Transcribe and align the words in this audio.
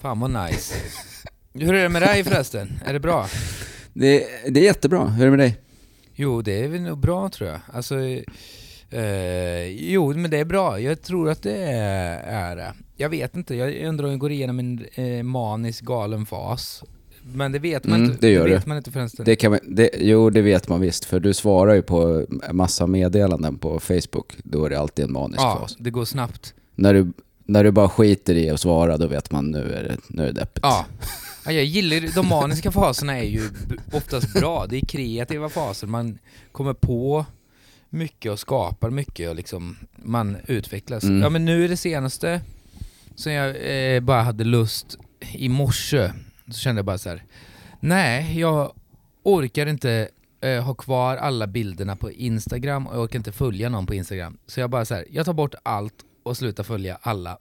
Fan 0.00 0.20
vad 0.20 0.30
nice. 0.30 0.74
Hur 1.54 1.74
är 1.74 1.82
det 1.82 1.88
med 1.88 2.02
dig 2.02 2.24
förresten? 2.24 2.80
Är 2.84 2.92
det 2.92 3.00
bra? 3.00 3.26
Det, 3.92 4.26
det 4.48 4.60
är 4.60 4.64
jättebra. 4.64 5.04
Hur 5.06 5.20
är 5.22 5.30
det 5.30 5.36
med 5.36 5.38
dig? 5.46 5.56
Jo, 6.14 6.42
det 6.42 6.64
är 6.64 6.68
väl 6.68 6.80
nog 6.80 6.98
bra 6.98 7.28
tror 7.28 7.50
jag. 7.50 7.60
Alltså, 7.72 7.94
eh, 8.90 9.66
jo, 9.66 10.12
men 10.14 10.30
det 10.30 10.38
är 10.38 10.44
bra. 10.44 10.80
Jag 10.80 11.02
tror 11.02 11.30
att 11.30 11.42
det 11.42 11.56
är 12.26 12.56
det. 12.56 12.72
Jag 12.96 13.08
vet 13.08 13.36
inte, 13.36 13.54
jag 13.54 13.74
undrar 13.88 14.04
om 14.04 14.10
jag 14.10 14.20
går 14.20 14.32
igenom 14.32 14.58
en 14.58 14.86
eh, 14.94 15.22
manisk 15.22 15.84
galen 15.84 16.26
fas. 16.26 16.82
Men 17.22 17.52
det 17.52 17.58
vet 17.58 17.84
man 17.84 17.98
Mm, 18.00 18.10
inte. 18.10 18.26
det 18.26 18.32
gör 18.32 18.48
vet 18.48 18.64
du. 18.64 18.68
man 18.68 18.76
inte 18.76 18.90
förresten. 18.90 19.24
Det 19.24 19.36
kan 19.36 19.50
man, 19.50 19.60
det, 19.68 19.90
jo, 19.98 20.30
det 20.30 20.42
vet 20.42 20.68
man 20.68 20.80
visst. 20.80 21.04
För 21.04 21.20
du 21.20 21.34
svarar 21.34 21.74
ju 21.74 21.82
på 21.82 22.26
massa 22.52 22.86
meddelanden 22.86 23.58
på 23.58 23.80
Facebook. 23.80 24.36
Då 24.44 24.64
är 24.64 24.70
det 24.70 24.78
alltid 24.80 25.04
en 25.04 25.12
manisk 25.12 25.40
ja, 25.40 25.58
fas. 25.60 25.76
det 25.78 25.90
går 25.90 26.04
snabbt. 26.04 26.54
När 26.74 26.94
du, 26.94 27.12
när 27.46 27.64
du 27.64 27.70
bara 27.70 27.88
skiter 27.88 28.34
i 28.34 28.50
att 28.50 28.60
svara, 28.60 28.96
då 28.96 29.06
vet 29.06 29.30
man 29.30 29.50
nu 29.50 29.72
är 29.72 29.82
det, 29.82 29.96
nu 30.08 30.22
är 30.22 30.26
det 30.26 30.32
deppigt. 30.32 30.60
Ja. 30.62 30.86
ja. 31.44 31.52
Jag 31.52 31.64
gillar 31.64 32.14
de 32.14 32.28
maniska 32.28 32.72
faserna 32.72 33.18
är 33.18 33.24
ju 33.24 33.50
oftast 33.92 34.32
bra. 34.32 34.66
Det 34.66 34.76
är 34.76 34.86
kreativa 34.86 35.48
faser. 35.48 35.86
Man 35.86 36.18
kommer 36.52 36.74
på 36.74 37.26
mycket 37.90 38.32
och 38.32 38.38
skapar 38.38 38.90
mycket 38.90 39.30
och 39.30 39.36
liksom 39.36 39.76
man 39.96 40.36
utvecklas. 40.46 41.04
Mm. 41.04 41.22
Ja 41.22 41.28
men 41.28 41.44
nu 41.44 41.64
är 41.64 41.68
det 41.68 41.76
senaste 41.76 42.40
som 43.14 43.32
jag 43.32 43.56
eh, 43.94 44.00
bara 44.00 44.22
hade 44.22 44.44
lust 44.44 44.98
i 45.32 45.48
morse. 45.48 46.12
Så 46.46 46.52
kände 46.52 46.78
jag 46.78 46.86
bara 46.86 46.98
så 46.98 47.08
här. 47.08 47.22
Nej, 47.80 48.40
jag 48.40 48.72
orkar 49.22 49.66
inte 49.66 50.08
eh, 50.40 50.62
ha 50.62 50.74
kvar 50.74 51.16
alla 51.16 51.46
bilderna 51.46 51.96
på 51.96 52.10
Instagram 52.10 52.86
och 52.86 52.96
jag 52.96 53.02
orkar 53.02 53.18
inte 53.18 53.32
följa 53.32 53.68
någon 53.68 53.86
på 53.86 53.94
Instagram. 53.94 54.38
Så 54.46 54.60
jag 54.60 54.70
bara 54.70 54.84
så 54.84 54.94
här, 54.94 55.04
jag 55.10 55.26
tar 55.26 55.32
bort 55.32 55.54
allt 55.62 56.04
och 56.26 56.36
slutar 56.36 56.64
följa 56.64 56.98
alla. 57.02 57.38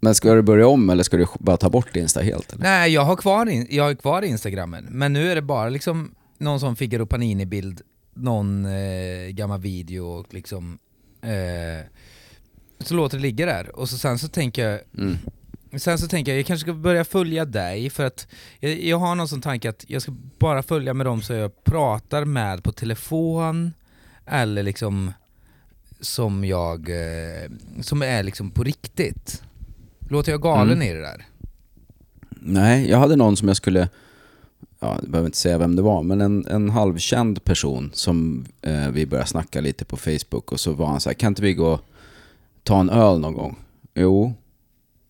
Men 0.00 0.14
ska 0.14 0.34
du 0.34 0.42
börja 0.42 0.66
om 0.66 0.90
eller 0.90 1.02
ska 1.02 1.16
du 1.16 1.26
bara 1.40 1.56
ta 1.56 1.70
bort 1.70 1.96
Insta 1.96 2.20
helt? 2.20 2.52
Eller? 2.52 2.62
Nej, 2.62 2.92
jag 2.92 3.02
har 3.04 3.16
kvar, 3.16 3.46
in, 3.46 3.66
jag 3.70 3.84
har 3.84 3.94
kvar 3.94 4.22
Instagrammen, 4.22 4.84
men 4.90 5.12
nu 5.12 5.30
är 5.30 5.34
det 5.34 5.42
bara 5.42 5.68
liksom 5.68 6.14
någon 6.38 6.60
sån 6.60 6.76
Figaro 6.76 7.06
Panini-bild, 7.06 7.80
någon 8.14 8.64
eh, 8.66 9.28
gammal 9.30 9.60
video 9.60 10.06
och 10.06 10.34
liksom... 10.34 10.78
Eh, 11.22 11.86
så 12.80 12.94
låter 12.94 13.16
det 13.16 13.22
ligga 13.22 13.46
där. 13.46 13.76
Och 13.76 13.88
så 13.88 13.98
sen 13.98 14.18
så 14.18 14.28
tänker 14.28 14.68
jag, 14.70 14.80
Mm. 14.98 15.16
sen 15.76 15.98
så 15.98 16.08
tänker 16.08 16.32
jag, 16.32 16.38
jag 16.38 16.46
kanske 16.46 16.64
ska 16.64 16.72
börja 16.74 17.04
följa 17.04 17.44
dig 17.44 17.90
för 17.90 18.04
att 18.04 18.26
jag, 18.60 18.80
jag 18.84 18.96
har 18.98 19.14
någon 19.14 19.28
sån 19.28 19.40
tanke 19.40 19.68
att 19.70 19.84
jag 19.88 20.02
ska 20.02 20.12
bara 20.38 20.62
följa 20.62 20.94
med 20.94 21.06
dem 21.06 21.22
som 21.22 21.36
jag 21.36 21.64
pratar 21.64 22.24
med 22.24 22.64
på 22.64 22.72
telefon, 22.72 23.72
eller 24.26 24.62
liksom 24.62 25.12
som 26.02 26.44
jag, 26.44 26.88
eh, 26.90 27.50
som 27.80 28.02
är 28.02 28.22
liksom 28.22 28.50
på 28.50 28.62
riktigt. 28.64 29.42
Låter 30.08 30.32
jag 30.32 30.42
galen 30.42 30.72
Mm. 30.76 30.88
i 30.88 30.92
det 30.92 31.00
där? 31.00 31.26
Nej, 32.30 32.90
jag 32.90 32.98
hade 32.98 33.16
någon 33.16 33.36
som 33.36 33.48
jag 33.48 33.56
skulle, 33.56 33.88
ja, 34.80 34.98
jag 35.02 35.10
behöver 35.10 35.26
inte 35.28 35.38
säga 35.38 35.58
vem 35.58 35.76
det 35.76 35.82
var, 35.82 36.02
men 36.02 36.20
en, 36.20 36.46
en 36.46 36.70
halvkänd 36.70 37.44
person 37.44 37.90
som 37.94 38.44
eh, 38.62 38.88
vi 38.88 39.06
började 39.06 39.28
snacka 39.28 39.60
lite 39.60 39.84
på 39.84 39.96
Facebook 39.96 40.52
och 40.52 40.60
så 40.60 40.72
var 40.72 40.86
han 40.86 41.00
så 41.00 41.08
här, 41.08 41.14
kan 41.14 41.28
inte 41.30 41.42
vi 41.42 41.54
gå 41.54 41.66
och 41.72 41.80
ta 42.62 42.80
en 42.80 42.90
öl 42.90 43.18
någon 43.20 43.34
gång? 43.34 43.58
Jo. 43.94 44.34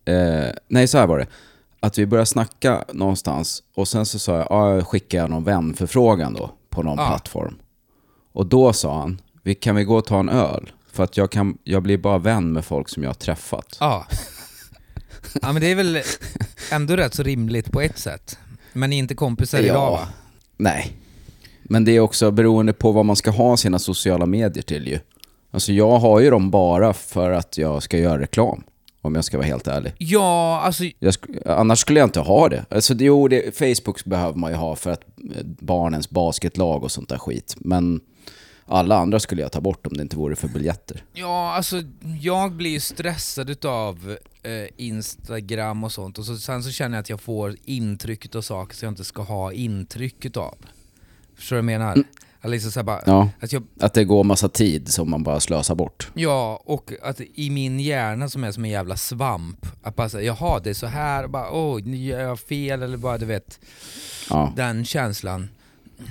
Eh, 0.05 0.51
nej, 0.69 0.89
så 0.89 0.99
här 0.99 1.07
var 1.07 1.19
det. 1.19 1.27
Att 1.81 1.99
vi 1.99 2.07
började 2.07 2.27
snacka 2.27 2.85
någonstans 2.93 3.63
och 3.75 3.89
sen 3.89 4.07
så 4.07 4.19
sa 4.19 4.37
jag, 4.37 4.47
ja, 4.51 4.75
jag 4.75 4.87
skickar 4.87 5.29
någon 5.29 5.45
vänförfrågan 5.45 6.35
då 6.35 6.51
på 6.71 6.83
någon 6.83 6.99
Ja. 6.99 7.07
plattform. 7.09 7.55
Och 8.33 8.47
då 8.47 8.73
sa 8.73 8.99
han, 9.01 9.21
vi, 9.43 9.55
kan 9.55 9.77
vi 9.77 9.85
gå 9.85 9.97
och 9.97 10.05
ta 10.07 10.21
en 10.21 10.29
öl? 10.29 10.71
För 10.93 11.05
att 11.05 11.17
jag, 11.17 11.31
kan, 11.33 11.59
jag 11.65 11.83
blir 11.83 11.99
bara 11.99 12.19
vän 12.19 12.53
med 12.53 12.65
folk 12.65 12.89
som 12.89 13.03
jag 13.03 13.11
har 13.11 13.15
träffat. 13.15 13.77
Ja. 13.81 14.07
Ja 15.43 15.53
men 15.53 15.63
det 15.63 15.71
är 15.71 15.75
väl 15.75 16.01
ändå 16.73 16.97
rätt 16.97 17.15
så 17.15 17.23
rimligt 17.23 17.73
på 17.73 17.81
ett 17.81 17.99
sätt. 17.99 18.39
Men 18.73 18.91
ni 18.91 18.97
är 18.97 18.99
inte 18.99 19.15
kompisar 19.15 19.59
Ja. 19.59 19.65
idag 19.65 19.91
va? 19.91 20.09
Nej. 20.57 20.93
Men 21.63 21.85
det 21.85 21.93
är 21.97 22.01
också 22.01 22.31
beroende 22.31 22.73
på 22.73 22.93
vad 22.93 23.05
man 23.05 23.17
ska 23.17 23.31
ha 23.31 23.57
sina 23.57 23.79
sociala 23.79 24.27
medier 24.27 24.63
till 24.63 24.89
ju. 24.89 24.99
Alltså 25.51 25.73
jag 25.73 25.99
har 25.99 26.21
ju 26.21 26.31
dem 26.31 26.51
bara 26.51 26.93
för 26.93 27.31
att 27.31 27.59
jag 27.59 27.83
ska 27.83 27.99
göra 27.99 28.21
reklam. 28.21 28.63
Om 29.05 29.15
jag 29.15 29.25
ska 29.25 29.37
vara 29.37 29.47
helt 29.47 29.67
ärlig. 29.69 29.93
Ja, 29.99 30.61
alltså 30.65 30.83
sk- 30.85 31.49
annars 31.53 31.79
skulle 31.79 32.01
jag 32.01 32.07
inte 32.07 32.21
ha 32.21 32.49
det. 32.49 32.65
Alltså 32.71 32.95
det, 32.95 33.05
jo, 33.05 33.29
det, 33.29 33.57
Facebook 33.59 34.05
behöver 34.05 34.39
man 34.39 34.51
ju 34.51 34.57
ha 34.57 34.77
för 34.77 34.91
att 34.91 35.01
eh, 35.37 35.45
barnens 35.45 36.11
basketlag 36.11 36.83
och 36.85 36.93
sånt 36.93 37.09
där 37.09 37.19
skit. 37.19 37.55
Men 37.59 38.01
alla 38.67 38.97
andra 38.99 39.21
skulle 39.21 39.43
jag 39.43 39.53
ta 39.53 39.61
bort 39.61 39.87
om 39.87 39.97
det 39.97 40.03
inte 40.03 40.17
vore 40.17 40.37
för 40.37 40.49
biljetter. 40.49 41.05
Ja, 41.13 41.53
alltså 41.55 41.83
jag 42.21 42.53
blir 42.53 42.71
ju 42.71 42.81
stressad 42.81 43.51
utav 43.51 44.17
eh, 44.43 44.53
Instagram 44.77 45.85
och 45.85 45.93
sånt 45.93 46.19
och 46.19 46.25
så, 46.25 46.37
sen 46.37 46.63
så 46.63 46.71
känner 46.71 46.97
jag 46.97 47.03
att 47.03 47.11
jag 47.11 47.21
får 47.21 47.57
intryck 47.65 48.35
av 48.37 48.43
saker 48.43 48.77
som 48.77 48.87
jag 48.87 48.93
inte 48.93 49.05
ska 49.05 49.23
ha 49.23 49.53
intryck 49.53 50.25
utav. 50.25 50.55
Förstår 51.37 51.57
du 51.57 51.63
vad 51.63 51.73
jag 51.73 51.79
menar? 51.81 52.05
Att 52.41 52.51
liksom 52.51 52.85
bara, 52.87 53.03
Ja, 53.07 53.29
att 53.41 53.53
jag, 53.53 53.63
att 53.81 53.95
det 53.95 54.05
går 54.05 54.25
massa 54.25 54.49
tid 54.49 54.89
som 54.89 55.11
man 55.11 55.23
bara 55.23 55.41
slösar 55.41 55.75
bort. 55.75 56.11
ja, 56.15 56.63
och 56.65 56.93
att 57.03 57.21
i 57.35 57.51
min 57.51 57.81
hjärna 57.81 58.29
som 58.29 58.45
är 58.45 58.53
som 58.53 58.65
en 58.65 58.71
jävla 58.71 58.97
svamp, 58.97 59.67
att 59.83 59.97
bara 59.97 60.09
säga 60.09 60.23
jaha 60.41 60.61
det 60.61 60.71
är 60.71 60.75
så 60.75 60.87
här, 60.87 61.25
och 61.25 61.31
bara 61.31 61.49
oj, 61.53 61.83
nu 61.83 61.97
gör 61.97 62.21
jag 62.21 62.41
fel 62.41 62.83
eller 62.83 62.97
bara 62.97 63.19
du 63.19 63.27
vet, 63.27 63.61
Ja. 64.31 64.53
den 64.57 64.85
känslan. 64.85 65.49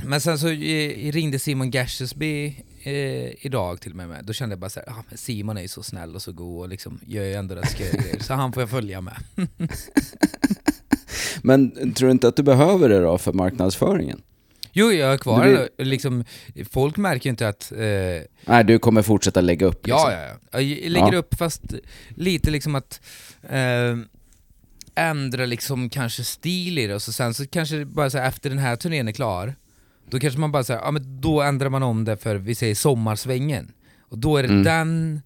Men 0.05 0.21
sen 0.21 0.39
så 0.39 0.47
eh, 0.49 1.11
ringde 1.11 1.39
Simon 1.39 1.71
Gershesby 1.71 2.45
eh, 2.83 3.45
idag 3.45 3.81
till 3.81 3.93
mig 3.95 4.07
med. 4.07 4.25
Då 4.25 4.33
kände 4.33 4.53
jag 4.53 4.59
bara 4.59 4.69
såhär, 4.69 4.89
ah, 4.89 5.03
men 5.09 5.17
Simon 5.17 5.57
är 5.57 5.61
ju 5.61 5.67
så 5.67 5.83
snäll 5.83 6.15
och 6.15 6.21
så 6.21 6.31
god 6.31 6.59
och 6.61 6.69
liksom 6.69 6.99
gör 7.07 7.23
ju 7.23 7.33
ändå 7.33 7.55
rätt 7.55 7.77
grejer. 7.77 8.19
Så 8.19 8.33
han 8.33 8.53
får 8.53 8.61
jag 8.63 8.69
följa 8.69 9.01
med. 9.01 9.15
Men 11.43 11.93
tror 11.93 12.07
du 12.07 12.11
inte 12.11 12.27
att 12.27 12.35
du 12.35 12.43
behöver 12.43 12.89
det 12.89 12.99
då 12.99 13.17
för 13.17 13.33
marknadsföringen? 13.33 14.21
Jo, 14.73 14.91
jag 14.91 15.13
är 15.13 15.17
kvar. 15.17 15.47
Vill- 15.47 15.87
Liksom, 15.87 16.23
folk 16.71 16.97
märker 16.97 17.25
ju 17.25 17.29
inte 17.29 17.47
att... 17.47 17.71
Eh, 17.71 17.77
Nej, 18.45 18.63
du 18.63 18.79
kommer 18.79 19.01
fortsätta 19.01 19.41
lägga 19.41 19.65
upp 19.65 19.87
liksom. 19.87 20.11
ja, 20.11 20.11
ja, 20.27 20.37
ja. 20.51 20.61
Jag 20.61 20.91
lägger 20.91 21.13
Ja. 21.13 21.17
upp 21.19 21.35
fast 21.35 21.61
lite 22.15 22.51
liksom 22.51 22.75
att 22.75 23.01
eh, 23.49 23.97
ändra 24.95 25.45
liksom 25.45 25.89
kanske 25.89 26.23
stil 26.23 26.77
i 26.77 26.87
det 26.87 26.95
och 26.95 27.01
så 27.01 27.13
sen 27.13 27.33
så 27.33 27.47
kanske 27.47 27.85
bara 27.85 28.09
så 28.09 28.17
här, 28.17 28.27
efter 28.27 28.49
den 28.49 28.59
här 28.59 28.75
turnén 28.75 29.07
är 29.07 29.11
klar, 29.11 29.55
då 30.09 30.19
kanske 30.19 30.39
man 30.39 30.51
bara 30.51 30.63
säger, 30.63 30.79
ja 30.81 30.91
men 30.91 31.21
då 31.21 31.41
ändrar 31.41 31.69
man 31.69 31.83
om 31.83 32.05
det 32.05 32.17
för 32.17 32.35
vi 32.35 32.55
säger 32.55 32.75
sommarsvängen. 32.75 33.71
Och 33.99 34.17
då 34.17 34.37
är 34.37 34.43
det 34.43 34.49
Mm. 34.49 34.63
den 34.63 35.21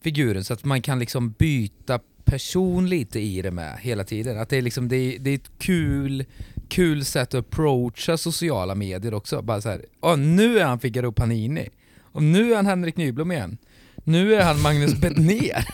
figuren 0.00 0.44
så 0.44 0.52
att 0.52 0.64
man 0.64 0.82
kan 0.82 0.98
liksom 0.98 1.30
byta 1.30 2.00
person 2.24 2.88
lite 2.88 3.20
i 3.20 3.42
det 3.42 3.50
med 3.50 3.78
hela 3.80 4.04
tiden. 4.04 4.38
Att 4.38 4.48
det 4.48 4.56
är 4.56 4.62
liksom, 4.62 4.88
det 4.88 4.96
är, 4.96 5.18
det 5.18 5.30
är 5.30 5.34
ett 5.34 5.50
kul, 5.58 6.24
kul 6.68 7.04
sätt 7.04 7.34
att 7.34 7.40
approacha 7.46 8.16
sociala 8.16 8.74
medier 8.74 9.14
också. 9.14 9.42
Bara 9.42 9.60
så 9.60 9.68
här, 9.68 9.84
"Åh, 10.00 10.16
nu 10.16 10.58
är 10.58 10.64
han 10.64 10.80
Figaro 10.80 11.12
Panini. 11.12 11.68
Och 12.00 12.22
nu 12.22 12.52
är 12.52 12.56
han 12.56 12.66
Henrik 12.66 12.96
Nyblom 12.96 13.32
igen. 13.32 13.58
Nu 14.04 14.34
är 14.34 14.44
han 14.44 14.62
Magnus 14.62 14.94
Bettner. 15.00 15.66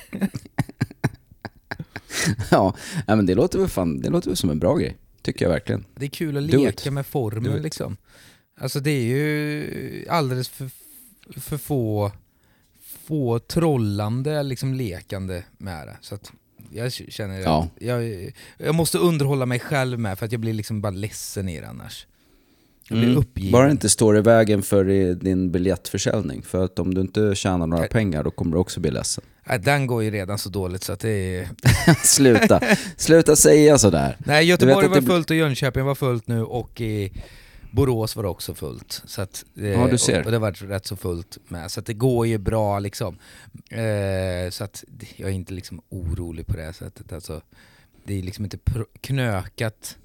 Ja, 2.50 2.74
men 3.06 3.26
det 3.26 3.34
låter 3.34 3.58
väl 3.58 3.68
fan, 3.68 4.00
det 4.00 4.10
låter 4.10 4.28
väl 4.30 4.36
som 4.36 4.50
en 4.50 4.58
bra 4.58 4.76
grej. 4.76 4.96
Tycker 5.22 5.44
jag 5.44 5.50
verkligen. 5.50 5.84
Det 5.94 6.04
är 6.04 6.08
kul 6.10 6.36
att 6.36 6.42
leka 6.42 6.90
med 6.90 7.06
formen 7.06 7.62
liksom. 7.62 7.96
Alltså 8.62 8.80
det 8.80 8.90
är 8.90 9.02
ju 9.04 10.06
alldeles 10.10 10.48
för, 10.48 10.70
för 11.40 11.56
få, 11.56 12.12
få 13.04 13.38
trollande, 13.38 14.42
liksom 14.42 14.74
lekande 14.74 15.42
med 15.58 15.86
det. 15.86 15.96
Så 16.00 16.14
att 16.14 16.32
jag 16.72 16.92
känner 16.92 17.40
Ja. 17.40 17.68
att 17.76 17.82
jag, 17.82 18.32
jag 18.58 18.74
måste 18.74 18.98
underhålla 18.98 19.46
mig 19.46 19.58
själv 19.58 19.98
med 19.98 20.18
för 20.18 20.26
att 20.26 20.32
jag 20.32 20.40
blir 20.40 20.52
liksom 20.52 20.80
bara 20.80 20.90
ledsen 20.90 21.48
i 21.48 21.60
det 21.60 21.68
annars. 21.68 22.06
Jag 22.88 22.98
blir 22.98 23.08
Mm. 23.08 23.18
uppgiven. 23.20 23.52
Bara 23.52 23.70
inte 23.70 23.88
står 23.88 24.18
i 24.18 24.20
vägen 24.20 24.62
för 24.62 25.14
din 25.14 25.50
biljettförsäljning. 25.50 26.42
För 26.42 26.64
att 26.64 26.78
om 26.78 26.94
du 26.94 27.00
inte 27.00 27.34
tjänar 27.34 27.66
några 27.66 27.86
pengar 27.86 28.24
då 28.24 28.30
kommer 28.30 28.52
du 28.52 28.58
också 28.58 28.80
bli 28.80 28.90
ledsen. 28.90 29.24
Nej, 29.48 29.58
den 29.58 29.86
går 29.86 30.02
ju 30.02 30.10
redan 30.10 30.38
så 30.38 30.48
dåligt 30.48 30.82
så 30.84 30.92
att 30.92 31.00
det 31.00 31.10
är... 31.10 31.48
Sluta, 32.04 32.60
sluta 32.96 33.36
säga 33.36 33.78
sådär. 33.78 34.16
Nej, 34.26 34.46
Göteborg 34.46 34.88
var 34.88 34.96
det 35.00 35.06
fullt 35.06 35.30
och 35.30 35.36
Jönköping 35.36 35.84
var 35.84 35.94
fullt 35.94 36.26
nu 36.26 36.42
och 36.44 36.80
i 36.80 37.12
Borås 37.72 38.16
var 38.16 38.24
också 38.24 38.54
fullt. 38.54 39.02
Så 39.06 39.22
att, 39.22 39.44
eh, 39.56 39.70
Ja, 39.70 39.88
du 39.88 39.98
ser. 39.98 40.20
Och, 40.20 40.26
och 40.26 40.32
det 40.32 40.38
var 40.38 40.52
rätt 40.52 40.86
så 40.86 40.96
fullt 40.96 41.38
med. 41.48 41.70
Så 41.70 41.80
att 41.80 41.86
det 41.86 41.94
går 41.94 42.26
ju 42.26 42.38
bra 42.38 42.78
liksom. 42.78 43.18
Eh, 43.70 44.50
så 44.50 44.64
att 44.64 44.84
jag 45.16 45.30
är 45.30 45.34
inte 45.34 45.54
liksom 45.54 45.82
orolig 45.88 46.46
på 46.46 46.56
det 46.56 46.72
sättet. 46.72 47.12
Alltså, 47.12 47.40
det 48.04 48.18
är 48.18 48.22
liksom 48.22 48.44
inte 48.44 48.58
knökat 49.00 49.96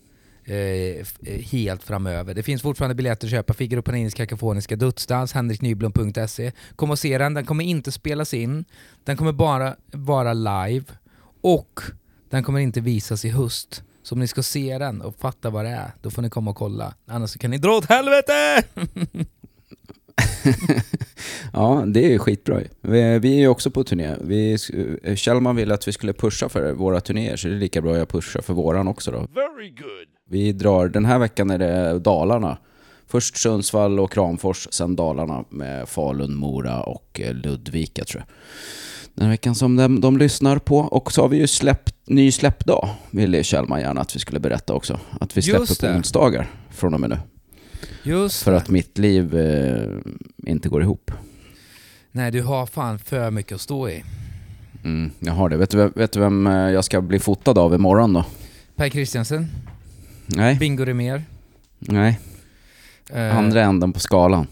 eh, 0.46 0.56
eh, 0.56 1.04
helt 1.42 1.84
framöver. 1.84 2.34
Det 2.34 2.44
finns 2.44 2.62
fortfarande 2.62 2.96
biljetter 2.96 3.28
att 3.28 3.31
köpa. 3.31 3.54
Figaro 3.54 3.81
Paninis 3.81 4.13
kakafoniska 4.13 4.75
dödsdans, 4.75 5.34
henriknyblom.se. 5.34 6.52
Kom 6.75 6.92
och 6.92 7.00
se 7.00 7.18
den, 7.18 7.34
den 7.34 7.46
kommer 7.46 7.63
inte 7.63 7.92
spelas 7.92 8.34
in. 8.34 8.66
Den 9.04 9.18
kommer 9.18 9.31
bara 9.31 9.75
vara 9.92 10.34
live. 10.34 10.86
Och 11.42 11.81
den 12.30 12.44
kommer 12.44 12.60
inte 12.60 12.81
visas 12.81 13.25
i 13.25 13.30
höst. 13.30 13.84
Så 14.07 14.15
om 14.15 14.19
ni 14.19 14.27
ska 14.27 14.44
se 14.44 14.77
den 14.77 15.01
och 15.01 15.15
fatta 15.15 15.50
vad 15.50 15.65
det 15.65 15.69
är, 15.69 15.92
då 16.01 16.09
får 16.09 16.21
ni 16.21 16.30
komma 16.30 16.51
och 16.51 16.57
kolla. 16.57 16.94
Annars 17.06 17.30
så 17.30 17.39
kan 17.39 17.51
ni 17.51 17.57
dra 17.57 17.77
åt 17.77 17.86
helvete! 17.86 18.63
Ja, 21.54 21.83
det 21.88 22.06
är 22.06 22.09
ju 22.09 22.19
skitbra 22.19 22.62
vi, 22.81 23.19
vi 23.19 23.33
är 23.33 23.39
ju 23.39 23.48
också 23.48 23.71
på 23.71 23.83
turné. 23.83 24.15
Vi, 24.21 24.57
eh, 25.04 25.15
Kjellman 25.15 25.56
ville 25.56 25.74
att 25.74 25.88
vi 25.88 25.92
skulle 25.92 26.13
pusha 26.13 26.50
för 26.50 26.71
våra 26.71 27.00
turnéer, 27.00 27.36
så 27.36 27.48
det 27.48 27.54
är 27.54 27.59
lika 27.59 27.81
bra 27.81 27.92
att 27.92 27.98
jag 27.98 28.09
pushar 28.09 28.42
för 28.42 28.54
våran 28.54 28.88
också 28.88 29.12
då. 29.12 29.18
Very 29.18 29.69
good. 29.69 30.07
Vi 30.30 30.53
drar, 30.53 30.88
den 30.88 31.06
här 31.06 31.19
veckan 31.19 31.50
är 31.50 31.57
det 31.57 32.00
Dalarna. 32.00 32.57
Först 33.07 33.38
Sundsvall 33.38 34.00
och 34.00 34.12
Kramfors, 34.12 34.68
sen 34.71 34.95
Dalarna 34.95 35.45
med 35.50 35.89
Falun, 35.89 36.36
Mora 36.36 36.83
och 36.83 37.21
eh, 37.21 37.33
Ludvika 37.33 38.06
tror 38.06 38.24
jag. 38.27 38.33
Den 39.18 39.30
veckan 39.30 39.56
som 39.56 39.75
de, 39.75 40.02
de 40.02 40.18
lyssnar 40.18 40.58
på. 40.58 40.78
Och 40.78 41.12
så 41.12 41.22
har 41.22 41.30
vi 41.30 41.38
ju 41.38 41.48
släppt, 41.48 41.96
ny 42.06 42.31
släppdag, 42.31 42.90
ville 43.12 43.44
Kjellman 43.44 43.80
gärna 43.81 44.02
att 44.02 44.16
vi 44.16 44.19
skulle 44.19 44.40
berätta 44.40 44.74
också. 44.74 45.00
Att 45.22 45.38
vi 45.38 45.42
släpper 45.42 45.88
på 45.92 45.98
onsdagar 45.98 46.48
från 46.69 46.94
och 46.94 47.00
med 47.00 47.10
nu. 47.10 47.18
Just 48.04 48.44
För 48.44 48.52
det. 48.52 48.58
att 48.58 48.69
mitt 48.69 48.98
liv 48.98 49.38
eh, 49.38 49.90
inte 50.48 50.69
går 50.69 50.81
ihop. 50.81 51.12
Nej, 52.12 52.31
du 52.31 52.42
har 52.42 52.66
fan 52.66 53.00
för 53.00 53.31
mycket 53.31 53.56
att 53.56 53.62
stå 53.62 53.90
i. 53.90 54.04
Mm, 54.84 55.12
jag 55.20 55.34
har 55.34 55.50
det. 55.50 55.58
Vet 55.58 55.70
du, 55.70 55.78
vem- 55.78 55.94
vet 55.96 56.12
du 56.12 56.20
vem 56.20 56.48
eh, 56.48 56.54
jag 56.54 56.84
ska 56.86 57.02
bli 57.02 57.20
fotad 57.20 57.58
av 57.58 57.74
imorgon 57.75 58.13
då? 58.13 58.25
Per 58.75 58.90
Christiansen, 58.90 59.48
Nej, 60.25 60.56
Bingo 60.56 60.86
Rimér. 60.86 61.24
nej. 61.80 62.20
eh, 63.13 63.38
Andra 63.38 63.62
änden 63.63 63.94
på 63.94 64.00
skalan. 64.00 64.48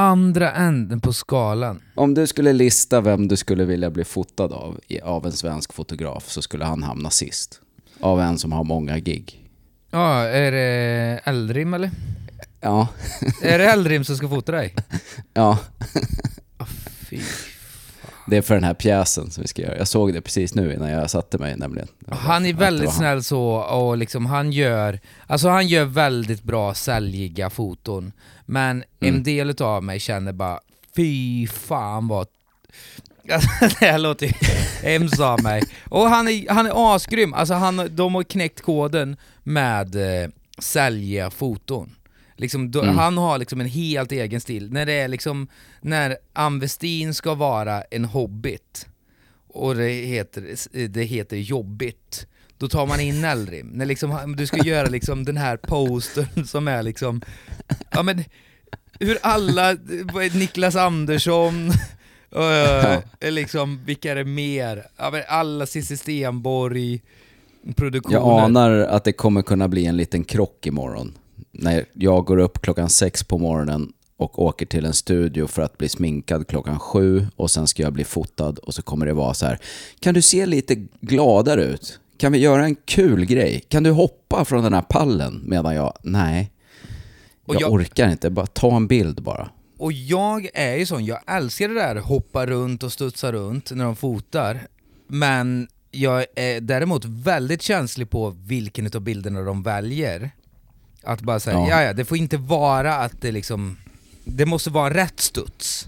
Andra 0.00 0.52
änden 0.52 1.00
på 1.00 1.12
skalan. 1.12 1.82
Om 1.94 2.14
du 2.14 2.26
skulle 2.26 2.52
lista 2.52 3.00
vem 3.00 3.28
du 3.28 3.36
skulle 3.36 3.64
vilja 3.64 3.90
bli 3.90 4.04
fotad 4.04 4.52
av, 4.52 4.80
av 5.02 5.26
en 5.26 5.32
svensk 5.32 5.72
fotograf, 5.72 6.28
så 6.28 6.42
skulle 6.42 6.64
han 6.64 6.82
hamna 6.82 7.10
sist. 7.10 7.60
Av 8.00 8.20
en 8.20 8.38
som 8.38 8.52
har 8.52 8.64
många 8.64 8.98
gig. 8.98 9.48
Ja, 9.90 10.22
är 10.22 10.52
det 10.52 11.20
Eldrim 11.24 11.74
eller? 11.74 11.90
Ja, 12.60 12.88
är 13.42 13.58
det 13.58 13.64
Eldrim 13.64 14.04
som 14.04 14.16
ska 14.16 14.28
fota 14.28 14.52
dig? 14.52 14.74
ja. 15.32 15.58
Ah, 16.56 16.66
fy. 17.08 17.20
Det 18.30 18.36
är 18.36 18.42
för 18.42 18.54
den 18.54 18.64
här 18.64 18.74
pjäsen 18.74 19.30
som 19.30 19.42
vi 19.42 19.48
ska 19.48 19.62
göra. 19.62 19.78
Jag 19.78 19.88
såg 19.88 20.12
det 20.14 20.20
precis 20.20 20.54
nu 20.54 20.74
innan 20.74 20.90
jag 20.90 21.10
satte 21.10 21.38
mig 21.38 21.56
nämligen. 21.56 21.88
Han 22.08 22.46
är 22.46 22.54
väldigt 22.54 22.92
snäll 22.92 23.22
så 23.22 23.42
och 23.54 23.96
liksom 23.96 24.26
han 24.26 24.52
gör, 24.52 25.00
alltså 25.26 25.48
han 25.48 25.68
gör 25.68 25.84
väldigt 25.84 26.42
bra 26.42 26.74
säljiga 26.74 27.50
foton. 27.50 28.12
Men 28.46 28.84
Mm. 29.02 29.14
en 29.14 29.22
del 29.22 29.62
av 29.62 29.82
mig 29.84 30.00
känner 30.00 30.32
bara, 30.32 30.60
fy 30.96 31.46
fan 31.46 32.08
vad... 32.08 32.26
Alltså, 33.32 33.48
det 33.80 33.86
här 33.86 33.98
låter 33.98 34.26
ju 34.26 34.32
hemskt 34.82 35.20
av 35.20 35.42
mig. 35.42 35.62
Och 35.88 36.08
han 36.10 36.28
är, 36.28 36.52
han 36.52 36.66
är 36.66 36.94
asgrym, 36.96 37.34
alltså 37.34 37.54
han, 37.54 37.88
de 37.96 38.14
har 38.14 38.22
knäckt 38.22 38.60
koden 38.60 39.16
med 39.42 39.94
eh, 40.22 40.30
säljiga 40.58 41.30
foton. 41.30 41.90
Liksom, 42.40 42.70
då, 42.70 42.82
Mm. 42.82 42.98
Han 42.98 43.18
har 43.18 43.38
liksom 43.38 43.60
en 43.60 43.66
helt 43.66 44.12
egen 44.12 44.40
stil. 44.40 44.72
När 44.72 44.86
det 44.86 44.92
är 44.92 45.08
liksom, 45.08 45.48
när 45.80 46.16
Ann 46.32 46.60
Westin 46.60 47.14
ska 47.14 47.34
vara 47.34 47.82
en 47.82 48.04
hobbit, 48.04 48.86
och 49.48 49.74
det 49.74 49.88
heter, 49.88 50.56
det 50.88 51.02
heter 51.02 51.36
jobbigt, 51.36 52.26
då 52.58 52.68
tar 52.68 52.86
man 52.86 53.00
in 53.00 53.24
Eldrim. 53.24 53.66
När 53.66 53.86
liksom, 53.86 54.34
du 54.38 54.46
ska 54.46 54.56
göra 54.64 54.88
liksom 54.88 55.24
den 55.24 55.36
här 55.36 55.56
postern 55.56 56.46
som 56.46 56.68
är 56.68 56.82
liksom, 56.82 57.22
ja 57.90 58.02
men 58.02 58.24
hur 59.00 59.18
alla, 59.22 59.76
Niklas 60.34 60.76
Andersson, 60.76 61.70
uh, 62.36 63.30
liksom, 63.30 63.84
vilka 63.84 64.10
är 64.10 64.16
det 64.16 64.24
mer? 64.24 64.86
Ja, 64.96 65.10
men 65.10 65.22
alla 65.28 65.66
Cissi 65.66 65.96
Stenborg, 65.96 67.02
produktioner. 67.76 68.16
Jag 68.16 68.40
anar 68.40 68.70
att 68.70 69.04
det 69.04 69.12
kommer 69.12 69.42
kunna 69.42 69.68
bli 69.68 69.86
en 69.86 69.96
liten 69.96 70.24
krock 70.24 70.66
imorgon. 70.66 71.14
När 71.52 71.84
jag 71.92 72.24
går 72.24 72.38
upp 72.38 72.62
klockan 72.62 72.88
sex 72.90 73.24
på 73.24 73.38
morgonen 73.38 73.92
och 74.16 74.42
åker 74.42 74.66
till 74.66 74.84
en 74.84 74.92
studio 74.94 75.46
för 75.46 75.62
att 75.62 75.78
bli 75.78 75.88
sminkad 75.88 76.46
klockan 76.48 76.78
sju 76.78 77.26
och 77.36 77.50
sen 77.50 77.66
ska 77.66 77.82
jag 77.82 77.92
bli 77.92 78.04
fotad 78.04 78.58
och 78.58 78.74
så 78.74 78.82
kommer 78.82 79.06
det 79.06 79.12
vara 79.12 79.34
så 79.34 79.46
här. 79.46 79.58
Kan 80.00 80.14
du 80.14 80.22
se 80.22 80.46
lite 80.46 80.74
gladare 81.00 81.64
ut? 81.64 82.00
Kan 82.18 82.32
vi 82.32 82.38
göra 82.38 82.64
en 82.64 82.74
kul 82.84 83.24
grej? 83.26 83.62
Kan 83.68 83.82
du 83.82 83.90
hoppa 83.90 84.44
från 84.44 84.62
den 84.64 84.72
här 84.74 84.82
pallen? 84.82 85.42
Medan 85.46 85.74
jag, 85.74 85.92
nej. 86.02 86.52
Jag, 87.46 87.60
jag- 87.60 87.72
orkar 87.72 88.08
inte, 88.10 88.30
bara 88.30 88.46
ta 88.46 88.76
en 88.76 88.86
bild 88.86 89.22
bara. 89.22 89.50
Och 89.78 89.92
jag 89.92 90.48
är 90.54 90.76
ju 90.76 90.86
sån, 90.86 91.04
jag 91.04 91.18
älskar 91.26 91.68
det 91.68 91.74
där 91.74 91.96
hoppa 91.96 92.46
runt 92.46 92.82
och 92.82 92.92
studsa 92.92 93.32
runt 93.32 93.70
när 93.70 93.84
de 93.84 93.96
fotar. 93.96 94.66
Men 95.06 95.68
jag 95.90 96.26
är 96.36 96.60
däremot 96.60 97.04
väldigt 97.04 97.62
känslig 97.62 98.10
på 98.10 98.30
vilken 98.30 98.86
av 98.94 99.00
bilderna 99.00 99.42
de 99.42 99.62
väljer. 99.62 100.30
Att 101.02 101.20
bara 101.20 101.40
säga, 101.40 101.56
Ja. 101.68 101.82
ja. 101.82 101.92
det 101.92 102.04
får 102.04 102.16
inte 102.18 102.36
vara 102.36 102.94
att 102.94 103.20
det 103.20 103.32
liksom, 103.32 103.76
det 104.24 104.46
måste 104.46 104.70
vara 104.70 104.94
rätt 104.94 105.20
studs. 105.20 105.86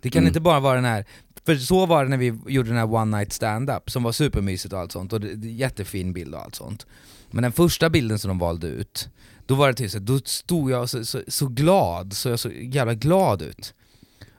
Det 0.00 0.10
kan 0.10 0.18
Mm. 0.20 0.28
inte 0.28 0.40
bara 0.40 0.60
vara 0.60 0.74
den 0.74 0.84
här, 0.84 1.04
för 1.46 1.56
så 1.56 1.86
var 1.86 2.04
det 2.04 2.10
när 2.10 2.16
vi 2.16 2.38
gjorde 2.46 2.68
den 2.68 2.78
här 2.78 2.94
one 2.94 3.16
night 3.18 3.32
stand-up 3.32 3.90
som 3.90 4.02
var 4.02 4.12
supermysigt 4.12 4.74
och 4.74 4.80
allt 4.80 4.92
sånt, 4.92 5.12
och 5.12 5.20
det, 5.20 5.48
jättefin 5.48 6.12
bild 6.12 6.34
och 6.34 6.40
allt 6.42 6.54
sånt. 6.54 6.86
Men 7.30 7.42
den 7.42 7.52
första 7.52 7.90
bilden 7.90 8.18
som 8.18 8.28
de 8.28 8.38
valde 8.38 8.66
ut, 8.66 9.08
då 9.46 9.54
var 9.54 9.68
det 9.68 9.74
typ 9.74 9.90
så, 9.90 9.98
då 9.98 10.18
stod 10.24 10.70
jag 10.70 10.88
så, 10.88 11.04
så, 11.04 11.22
så 11.28 11.46
glad, 11.46 12.12
så 12.12 12.28
jag 12.28 12.38
såg 12.38 12.52
jävla 12.52 12.94
glad 12.94 13.42
ut. 13.42 13.74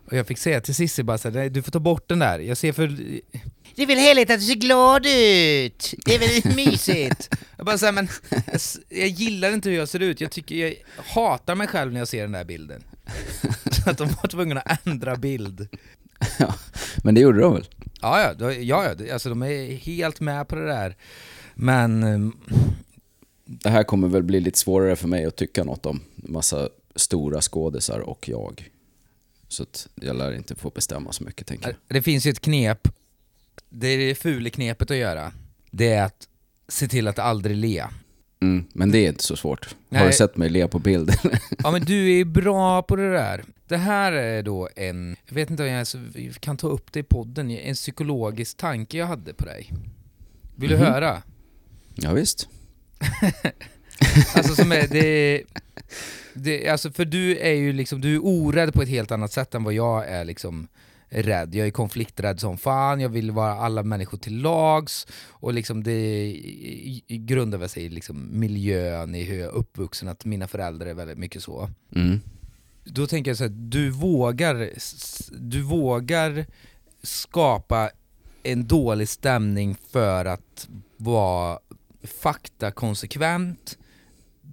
Och 0.08 0.14
jag 0.18 0.28
fick 0.28 0.38
säga 0.38 0.62
till 0.62 0.76
Cissi 0.76 1.04
bara 1.04 1.18
så 1.18 1.30
här, 1.30 1.36
"Nej, 1.36 1.50
du 1.50 1.62
får 1.62 1.72
ta 1.72 1.80
bort 1.80 2.10
den 2.10 2.20
där, 2.20 2.40
jag 2.40 2.58
ser 2.58 2.72
för... 2.74 2.98
Det 3.76 3.84
är 3.84 3.88
väl 3.88 3.98
härligt 3.98 4.30
att 4.30 4.40
du 4.40 4.46
ser 4.46 4.56
glad 4.56 5.06
ut! 5.06 5.94
Det 6.06 6.16
är 6.16 6.20
väl 6.20 6.56
mysigt! 6.56 7.36
Jag 7.58 7.66
bara 7.66 7.78
så 7.78 7.86
här, 7.86 7.94
men 7.94 8.08
jag, 8.30 8.62
jag 8.90 9.08
gillar 9.08 9.54
inte 9.54 9.70
hur 9.70 9.78
jag 9.78 9.90
ser 9.90 10.00
ut, 10.00 10.22
jag 10.22 10.32
tycker 10.32 10.56
jag 10.56 10.76
hatar 10.98 11.56
mig 11.56 11.68
själv 11.68 11.94
när 11.94 12.00
jag 12.00 12.08
ser 12.08 12.22
den 12.22 12.32
där 12.32 12.44
bilden. 12.44 12.84
Så 13.72 13.90
att 13.90 13.98
de 13.98 14.08
var 14.08 14.28
tvungna 14.28 14.62
att 14.62 14.88
ändra 14.88 15.16
bild. 15.16 15.68
Men 17.04 17.16
det 17.16 17.22
gjorde 17.22 17.40
de 17.40 17.54
väl? 17.54 17.68
Ja, 18.02 18.34
ja, 18.40 18.52
ja, 18.52 18.94
ja, 18.98 19.14
alltså 19.14 19.30
de 19.30 19.44
är 19.44 19.76
helt 19.76 20.20
med 20.20 20.48
på 20.48 20.56
det 20.56 20.66
där. 20.66 20.96
Men 21.56 22.04
ehm, 22.04 22.34
Det 23.46 23.70
här 23.70 23.84
kommer 23.84 24.08
väl 24.08 24.24
bli 24.24 24.40
lite 24.40 24.60
svårare 24.60 24.96
för 24.96 25.08
mig 25.08 25.26
att 25.26 25.36
tycka 25.36 25.64
något 25.64 25.86
om. 25.86 26.02
Massa 26.16 26.70
stora 26.96 27.42
skådisar 27.42 28.00
och 28.00 28.30
jag. 28.30 28.70
Så 29.48 29.64
att 29.64 29.88
jag 29.96 30.16
lär 30.16 30.32
inte 30.36 30.56
få 30.56 30.70
bestämma 30.70 31.12
så 31.12 31.24
mycket 31.24 31.48
tänker 31.48 31.68
jag. 31.68 31.76
det 31.88 32.02
finns 32.02 32.26
ju 32.26 32.32
ett 32.32 32.40
knep, 32.42 32.88
det 33.74 33.88
är 33.88 33.98
det 33.98 34.16
fula 34.16 34.50
knepet 34.50 34.92
att 34.92 34.98
göra. 34.98 35.32
Det 35.72 35.94
är 35.94 36.04
att 36.04 36.28
se 36.68 36.88
till 36.88 37.08
att 37.08 37.20
aldrig 37.20 37.58
le. 37.58 37.84
Mm, 38.42 38.66
men 38.74 38.92
det 38.92 38.98
är 38.98 39.08
inte 39.10 39.24
så 39.24 39.36
svårt. 39.36 39.66
Har 39.92 39.98
Nej. 40.00 40.08
du 40.08 40.14
sett 40.14 40.38
mig 40.38 40.50
le 40.50 40.68
på 40.68 40.80
bild? 40.80 41.12
Ja 41.64 41.72
men 41.72 41.86
du 41.86 42.20
är 42.20 42.26
bra 42.26 42.82
på 42.82 42.96
det 42.96 43.12
där. 43.12 43.44
Det 43.68 43.78
här 43.78 44.12
är 44.12 44.44
då 44.44 44.70
en, 44.76 45.16
jag 45.28 45.36
vet 45.36 45.50
inte 45.50 45.64
om 45.64 45.70
jag 45.70 45.88
kan 46.40 46.58
ta 46.58 46.68
upp 46.68 46.92
det 46.94 47.00
i 47.00 47.04
podden, 47.04 47.52
en 47.52 47.76
psykologisk 47.76 48.58
tanke 48.58 48.98
jag 48.98 49.06
hade 49.06 49.34
på 49.34 49.46
dig. 49.46 49.72
Vill 50.56 50.70
du 50.70 50.76
Mhm. 50.78 50.86
höra? 50.86 51.22
ja, 51.96 52.14
visst. 52.14 52.48
Alltså 54.36 54.56
som 54.56 54.72
är, 54.72 54.88
det, 54.88 55.42
det, 56.34 56.68
alltså 56.70 56.92
för 56.92 57.06
du 57.06 57.38
är 57.38 57.54
ju 57.54 57.74
liksom, 57.74 58.02
du 58.02 58.16
är 58.16 58.20
orädd 58.26 58.74
på 58.74 58.82
ett 58.82 58.90
helt 58.90 59.12
annat 59.12 59.32
sätt 59.32 59.56
än 59.56 59.64
vad 59.64 59.74
jag 59.74 60.08
är 60.08 60.26
liksom 60.26 60.68
rädd. 61.14 61.56
Jag 61.56 61.68
är 61.68 61.72
konflikträdd 61.72 62.40
som 62.40 62.58
fan, 62.58 63.00
jag 63.00 63.10
vill 63.10 63.32
vara 63.32 63.54
alla 63.54 63.84
människor 63.84 64.18
till 64.18 64.42
lags 64.42 65.08
och 65.30 65.54
liksom 65.54 65.84
det 65.84 66.34
grundar 67.08 67.68
sig 67.68 67.84
i 67.84 67.90
liksom 67.90 68.40
miljön, 68.40 69.16
i 69.16 69.24
hur 69.24 69.40
jag 69.40 69.48
är 69.48 69.58
uppvuxen, 69.58 70.08
att 70.08 70.26
mina 70.26 70.48
föräldrar 70.48 70.88
är 70.88 70.94
väldigt 70.94 71.18
mycket 71.18 71.44
så. 71.44 71.70
Mm. 71.96 72.22
Då 72.84 73.08
tänker 73.08 73.32
jag 73.32 73.38
så 73.38 73.44
här, 73.44 73.52
du 73.52 73.90
vågar, 73.90 74.70
du 75.32 75.62
vågar 75.62 76.46
skapa 77.04 77.90
en 78.44 78.68
dålig 78.68 79.10
stämning 79.10 79.76
för 79.92 80.26
att 80.26 80.68
vara 80.98 81.60
faktakonsekvent, 82.04 83.78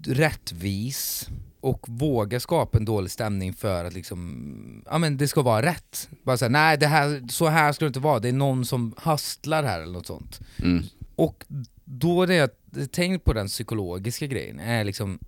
rättvis 0.06 1.28
och 1.60 1.86
våga 1.88 2.40
skapa 2.40 2.78
en 2.78 2.84
dålig 2.84 3.10
stämning 3.10 3.52
för 3.52 3.84
att 3.84 3.94
liksom, 3.94 4.82
ja 4.90 4.98
men 4.98 5.16
det 5.16 5.28
ska 5.28 5.42
vara 5.42 5.62
rätt. 5.66 6.08
Bara 6.22 6.36
säga 6.36 6.48
nej 6.48 6.78
det 6.78 6.86
här, 6.86 7.22
så 7.28 7.46
här 7.46 7.72
ska 7.72 7.84
det 7.84 7.86
inte 7.86 8.00
vara, 8.00 8.20
det 8.20 8.28
är 8.28 8.32
någon 8.32 8.64
som 8.64 8.94
hastlar 8.96 9.62
här 9.62 9.80
eller 9.80 9.92
något 9.92 10.06
sånt. 10.06 10.40
Mm. 10.58 10.82
Och 11.16 11.44
då 11.84 12.26
det 12.26 12.34
jag 12.34 12.50
tänkt 12.90 13.24
på 13.24 13.32
den 13.32 13.46
psykologiska 13.46 14.26
grejen 14.26 14.60
är 14.60 14.84
liksom 14.84 15.18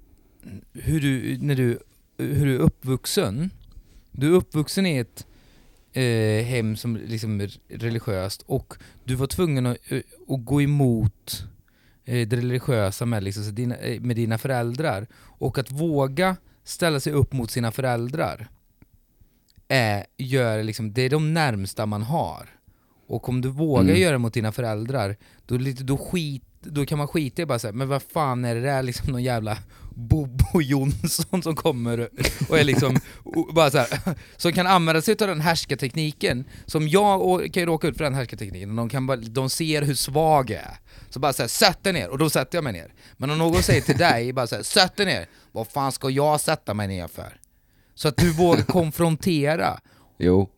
hur 0.72 1.00
du, 1.00 1.38
när 1.38 1.54
du, 1.54 1.78
hur 2.18 2.46
du 2.46 2.54
är 2.54 2.58
uppvuxen. 2.58 3.50
Du 4.10 4.26
är 4.26 4.36
uppvuxen 4.36 4.86
i 4.86 4.96
ett 4.96 5.26
eh, 5.92 6.44
hem 6.44 6.76
som 6.76 6.96
liksom 6.96 7.40
är 7.40 7.58
religiöst 7.68 8.42
och 8.46 8.74
du 9.04 9.14
var 9.14 9.26
tvungen 9.26 9.66
att, 9.66 9.76
eh, 9.88 10.00
att 10.28 10.44
gå 10.44 10.62
emot 10.62 11.44
eh, 12.04 12.28
det 12.28 12.36
religiösa 12.36 13.06
med, 13.06 13.22
liksom, 13.22 13.54
dina, 13.54 13.76
eh, 13.76 14.00
med 14.00 14.16
dina 14.16 14.38
föräldrar. 14.38 15.06
Och 15.14 15.58
att 15.58 15.70
våga 15.70 16.36
ställa 16.64 17.00
sig 17.00 17.12
upp 17.12 17.32
mot 17.32 17.50
sina 17.50 17.72
föräldrar 17.72 18.48
är, 19.68 20.06
gör 20.16 20.62
liksom, 20.62 20.92
det 20.92 21.02
är 21.02 21.10
de 21.10 21.34
närmsta 21.34 21.86
man 21.86 22.02
har. 22.02 22.48
Och 23.06 23.28
om 23.28 23.40
du 23.40 23.48
vågar 23.48 23.82
Mm. 23.82 23.96
göra 23.96 24.12
det 24.12 24.18
mot 24.18 24.34
dina 24.34 24.52
föräldrar, 24.52 25.16
då, 25.46 25.58
då 25.80 25.98
skit, 25.98 26.44
då 26.60 26.86
kan 26.86 26.98
man 26.98 27.08
skita 27.08 27.42
i 27.42 27.46
bara 27.46 27.58
säga 27.58 27.72
men 27.72 27.88
vad 27.88 28.02
fan 28.02 28.44
är 28.44 28.54
det 28.54 28.60
där 28.60 28.82
liksom 28.88 29.12
någon 29.12 29.22
jävla 29.22 29.58
Bobo 29.94 30.60
Jonsson 30.62 31.42
som 31.42 31.56
kommer 31.56 32.08
och 32.48 32.58
är 32.58 32.64
liksom, 32.64 32.96
bara 33.54 33.70
så 33.70 33.78
här, 33.78 33.88
som 34.36 34.52
kan 34.52 34.66
använda 34.66 35.02
sig 35.02 35.16
av 35.20 35.26
den 35.28 35.40
härskartekniken, 35.40 36.44
som 36.66 36.88
jag 36.88 37.40
kan 37.52 37.60
ju 37.60 37.66
råka 37.66 37.88
ut 37.88 37.96
för 37.96 38.04
den 38.04 38.14
härskartekniken, 38.14 38.76
de, 38.76 38.88
kan 38.88 39.06
bara, 39.06 39.16
de 39.16 39.50
ser 39.50 39.82
hur 39.82 39.94
svag 39.94 40.50
jag 40.50 40.58
är. 40.58 40.76
Så 41.10 41.20
bara 41.20 41.32
såhär, 41.32 41.48
sätt 41.48 41.84
dig 41.84 41.92
ner, 41.92 42.08
och 42.08 42.18
då 42.18 42.30
sätter 42.30 42.56
jag 42.56 42.64
mig 42.64 42.72
ner. 42.72 42.94
Men 43.16 43.30
om 43.30 43.38
någon 43.38 43.62
säger 43.62 43.80
till 43.80 43.96
dig, 43.96 44.32
bara 44.32 44.46
såhär, 44.46 44.62
sätt 44.62 44.96
dig 44.96 45.06
ner, 45.06 45.26
vad 45.52 45.66
fan 45.66 45.92
ska 45.92 46.10
jag 46.10 46.40
sätta 46.40 46.74
mig 46.74 46.88
ner 46.88 47.08
för? 47.08 47.38
Så 47.94 48.08
att 48.08 48.16
du 48.16 48.32
vågar 48.32 48.62
konfrontera. 48.62 49.80
Jo. 50.18 50.48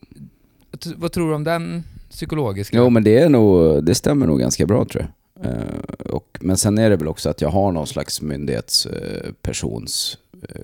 Vad 0.97 1.13
tror 1.13 1.29
du 1.29 1.35
om 1.35 1.45
den 1.45 1.83
psykologiska? 2.11 2.77
Jo, 2.77 2.91
men 2.91 3.05
det, 3.05 3.19
är 3.19 3.29
nog, 3.29 3.85
det 3.85 3.95
stämmer 3.95 4.27
nog 4.27 4.41
ganska 4.41 4.67
bra 4.67 4.85
tror 4.85 5.03
jag. 5.03 5.11
Uh, 5.45 6.07
och, 6.11 6.39
men 6.41 6.57
sen 6.57 6.79
är 6.79 6.91
det 6.91 6.97
väl 6.97 7.09
också 7.09 7.31
att 7.31 7.41
jag 7.41 7.49
har 7.49 7.73
någon 7.73 7.87
slags 7.87 8.21
myndighetspersons 8.23 10.19
uh, 10.35 10.61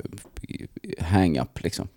uh, 0.51 1.05
hang-up 1.05 1.63
liksom. 1.63 1.89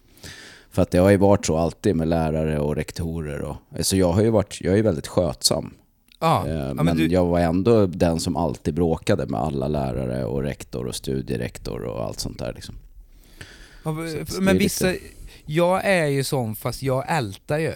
För 0.72 0.82
att 0.82 0.92
det 0.92 0.98
har 0.98 1.10
ju 1.10 1.18
varit 1.18 1.46
så 1.46 1.58
alltid 1.58 1.96
med 1.96 2.08
lärare 2.08 2.60
och 2.60 2.76
rektorer. 2.76 3.42
Och, 3.42 3.56
alltså 3.78 3.96
jag, 3.96 4.12
har 4.12 4.22
ju 4.22 4.30
varit, 4.30 4.62
jag 4.62 4.80
är 4.80 4.84
väldigt 4.84 5.08
skötsam. 5.08 5.74
Eh, 6.22 6.28
ja, 6.28 6.74
men 6.74 6.86
men 6.86 6.98
du- 6.98 7.08
jag 7.08 7.26
var 7.26 7.40
ändå 7.40 7.86
den 7.86 8.20
som 8.20 8.38
alltid 8.38 8.74
bråkade 8.74 9.26
med 9.26 9.40
alla 9.40 9.68
lärare 9.68 10.26
och 10.26 10.44
rektor 10.44 10.88
och 10.88 10.96
studierektor 10.96 11.82
och 11.84 12.04
allt 12.04 12.20
sånt 12.20 12.40
där. 12.40 12.54
Liksom. 12.54 12.76
Ja, 13.84 13.96
Så 14.28 14.42
men 14.42 14.58
vissa, 14.58 14.94
jag 15.46 15.86
är 15.86 16.06
ju 16.06 16.24
sån 16.24 16.56
fast 16.56 16.84
jag 16.84 17.06
ältar 17.08 17.58
ju. 17.58 17.74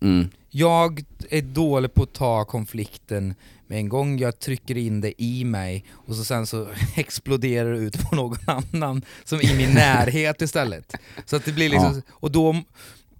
Mm. 0.00 0.28
Jag 0.50 1.04
är 1.30 1.42
dålig 1.42 1.94
på 1.94 2.02
att 2.02 2.12
ta 2.12 2.44
konflikten 2.44 3.34
med 3.72 3.78
en 3.78 3.88
gång 3.88 4.18
jag 4.18 4.38
trycker 4.38 4.76
in 4.76 5.00
det 5.00 5.22
i 5.22 5.44
mig 5.44 5.84
och 5.92 6.14
så 6.14 6.24
sen 6.24 6.46
så 6.46 6.68
exploderar 6.96 7.72
det 7.72 7.78
ut 7.78 8.10
på 8.10 8.16
någon 8.16 8.38
annan 8.46 9.04
som 9.24 9.38
är 9.38 9.54
i 9.54 9.56
min 9.56 9.74
närhet 9.74 10.42
istället. 10.42 10.94
Så 11.24 11.36
att 11.36 11.44
det 11.44 11.52
blir 11.52 11.68
liksom, 11.68 12.02
och 12.10 12.32
då 12.32 12.62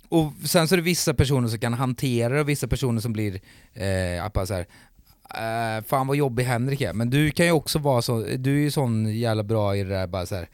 och 0.08 0.32
sen 0.44 0.68
så 0.68 0.74
är 0.74 0.76
det 0.76 0.82
vissa 0.82 1.14
personer 1.14 1.48
som 1.48 1.58
kan 1.58 1.74
hantera 1.74 2.34
det 2.34 2.40
och 2.40 2.48
vissa 2.48 2.68
personer 2.68 3.00
som 3.00 3.12
blir, 3.12 3.34
eh, 3.74 4.44
så 4.44 4.54
här, 4.54 4.66
eh, 5.34 5.84
fan 5.84 6.06
vad 6.06 6.16
jobbig 6.16 6.44
Henrik 6.44 6.80
är. 6.80 6.92
Men 6.92 7.10
du 7.10 7.30
kan 7.30 7.46
ju 7.46 7.52
också 7.52 7.78
vara 7.78 8.02
så, 8.02 8.20
du 8.20 8.56
är 8.56 8.60
ju 8.60 8.70
sån 8.70 9.18
jävla 9.18 9.42
bra 9.42 9.76
i 9.76 9.82
det 9.82 9.90
där 9.90 10.06
bara 10.06 10.26
så 10.26 10.34
här. 10.34 10.48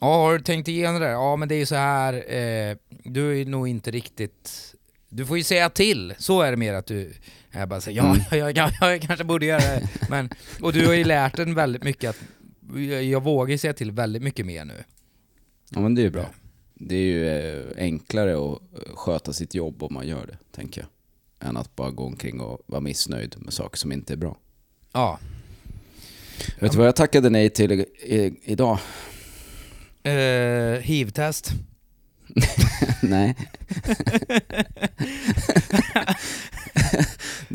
Ja, 0.00 0.06
har 0.06 0.38
du 0.38 0.44
tänkt 0.44 0.68
igenom 0.68 1.00
det 1.00 1.06
där? 1.06 1.12
Ja, 1.12 1.36
men 1.36 1.48
det 1.48 1.54
är 1.54 1.58
ju 1.58 1.66
så 1.66 1.74
här. 1.74 2.14
Eh, 2.14 2.76
du 3.04 3.40
är 3.40 3.46
nog 3.46 3.68
inte 3.68 3.90
riktigt... 3.90 4.72
Du 5.08 5.26
får 5.26 5.36
ju 5.36 5.42
säga 5.42 5.70
till. 5.70 6.14
Så 6.18 6.42
är 6.42 6.50
det 6.50 6.56
mer 6.56 6.74
att 6.74 6.86
du... 6.86 7.12
Jag 7.58 7.68
bara 7.68 7.80
säger, 7.80 8.02
ja, 8.02 8.14
Mm. 8.14 8.22
ja, 8.30 8.50
ja, 8.50 8.70
ja, 8.80 8.90
jag 8.90 9.02
kanske 9.02 9.24
borde 9.24 9.46
göra 9.46 9.58
det. 9.60 9.88
Men, 10.10 10.30
och 10.60 10.72
du 10.72 10.86
har 10.86 10.94
ju 10.94 11.04
lärt 11.04 11.36
den 11.36 11.54
väldigt 11.54 11.82
mycket 11.84 12.10
att... 12.10 12.16
Jag, 12.76 13.04
jag 13.04 13.22
vågar 13.22 13.56
säga 13.56 13.72
till 13.72 13.92
väldigt 13.92 14.22
mycket 14.22 14.46
mer 14.46 14.64
nu. 14.64 14.84
Ja 15.70 15.80
men 15.80 15.94
det 15.94 16.00
är 16.00 16.04
ju 16.04 16.10
bra. 16.10 16.26
Det 16.74 16.94
är 16.94 17.00
ju 17.00 17.28
eh, 17.28 17.64
enklare 17.76 18.32
att 18.32 18.60
eh, 18.88 18.94
sköta 18.94 19.32
sitt 19.32 19.54
jobb 19.54 19.82
om 19.82 19.94
man 19.94 20.06
gör 20.08 20.26
det, 20.26 20.38
tänker 20.56 20.80
jag. 20.80 21.48
Än 21.48 21.56
att 21.56 21.76
bara 21.76 21.90
gå 21.90 22.04
omkring 22.04 22.40
och 22.40 22.62
vara 22.66 22.80
missnöjd 22.80 23.34
med 23.38 23.52
saker 23.52 23.78
som 23.78 23.92
inte 23.92 24.12
är 24.12 24.16
bra. 24.16 24.36
Ja. 24.92 25.18
Vet 26.60 26.72
du 26.72 26.78
vad 26.78 26.86
jag 26.86 26.96
tackade 26.96 27.30
nej 27.30 27.50
till 27.50 27.72
i, 27.72 27.80
i, 28.16 28.34
idag? 28.44 28.78
Eh, 30.02 30.80
HIV-test. 30.82 31.50
nej. 33.02 33.34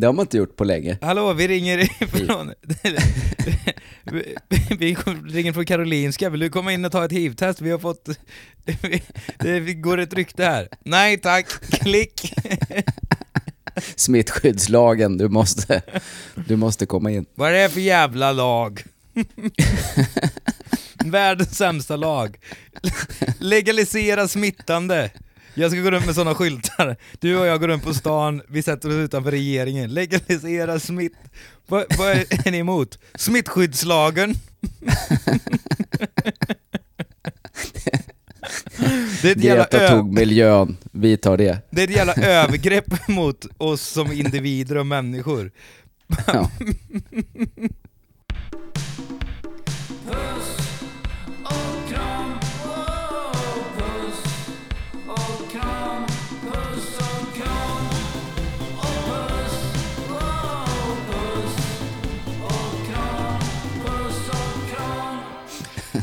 det 0.01 0.07
har 0.07 0.13
man 0.13 0.23
inte 0.23 0.37
gjort 0.37 0.55
på 0.55 0.63
länge. 0.63 0.97
Hallå, 1.01 1.33
vi 1.33 1.47
ringer 1.47 2.05
från... 2.25 2.53
vi, 4.79 4.95
ringer 5.27 5.53
från 5.53 5.65
Karolinska, 5.65 6.29
vill 6.29 6.39
du 6.39 6.49
komma 6.49 6.73
in 6.73 6.85
och 6.85 6.91
ta 6.91 7.05
ett 7.05 7.11
HIV-test? 7.11 7.61
Vi 7.61 7.71
har 7.71 7.79
fått... 7.79 8.09
det 9.39 9.73
går 9.73 9.97
ett 9.97 10.13
rykte 10.13 10.43
här. 10.43 10.67
Nej 10.85 11.17
tack, 11.17 11.47
klick! 11.71 12.33
Smittskyddslagen, 13.95 15.17
du 15.17 15.29
måste, 15.29 15.81
du 16.47 16.55
måste 16.55 16.85
komma 16.85 17.11
in. 17.11 17.25
Vad 17.35 17.49
är 17.49 17.53
det 17.53 17.69
för 17.69 17.81
jävla 17.81 18.31
lag? 18.31 18.83
Världens 21.05 21.57
sämsta 21.57 21.95
lag. 21.95 22.39
Legalisera 23.39 24.27
smittande. 24.27 25.11
Jag 25.53 25.71
ska 25.71 25.79
gå 25.81 25.91
runt 25.91 26.05
med 26.05 26.15
sådana 26.15 26.35
skyltar. 26.35 26.95
Du 27.19 27.37
och 27.37 27.45
jag 27.45 27.59
går 27.59 27.67
runt 27.67 27.83
på 27.83 27.93
stan, 27.93 28.41
vi 28.47 28.63
sätter 28.63 28.89
oss 28.89 28.95
utanför 28.95 29.31
regeringen. 29.31 29.93
Legalisera 29.93 30.79
smitt... 30.79 31.13
Vad, 31.67 31.85
vad 31.97 32.09
är 32.11 32.51
ni 32.51 32.57
emot? 32.57 32.99
Smittskyddslagen? 33.15 34.35
Det 39.21 39.27
är, 39.27 39.31
ett 39.31 39.43
jävla 39.43 39.63
Greta 39.63 39.89
tog 39.89 40.13
miljön, 40.13 40.77
vi 40.91 41.17
tar 41.17 41.37
det. 41.37 41.61
det 41.69 41.81
är 41.81 41.87
ett 41.87 41.95
jävla 41.95 42.13
övergrepp 42.13 43.07
mot 43.07 43.45
oss 43.57 43.81
som 43.81 44.11
individer 44.11 44.77
och 44.77 44.85
människor. 44.85 45.51
Ja. 46.27 46.51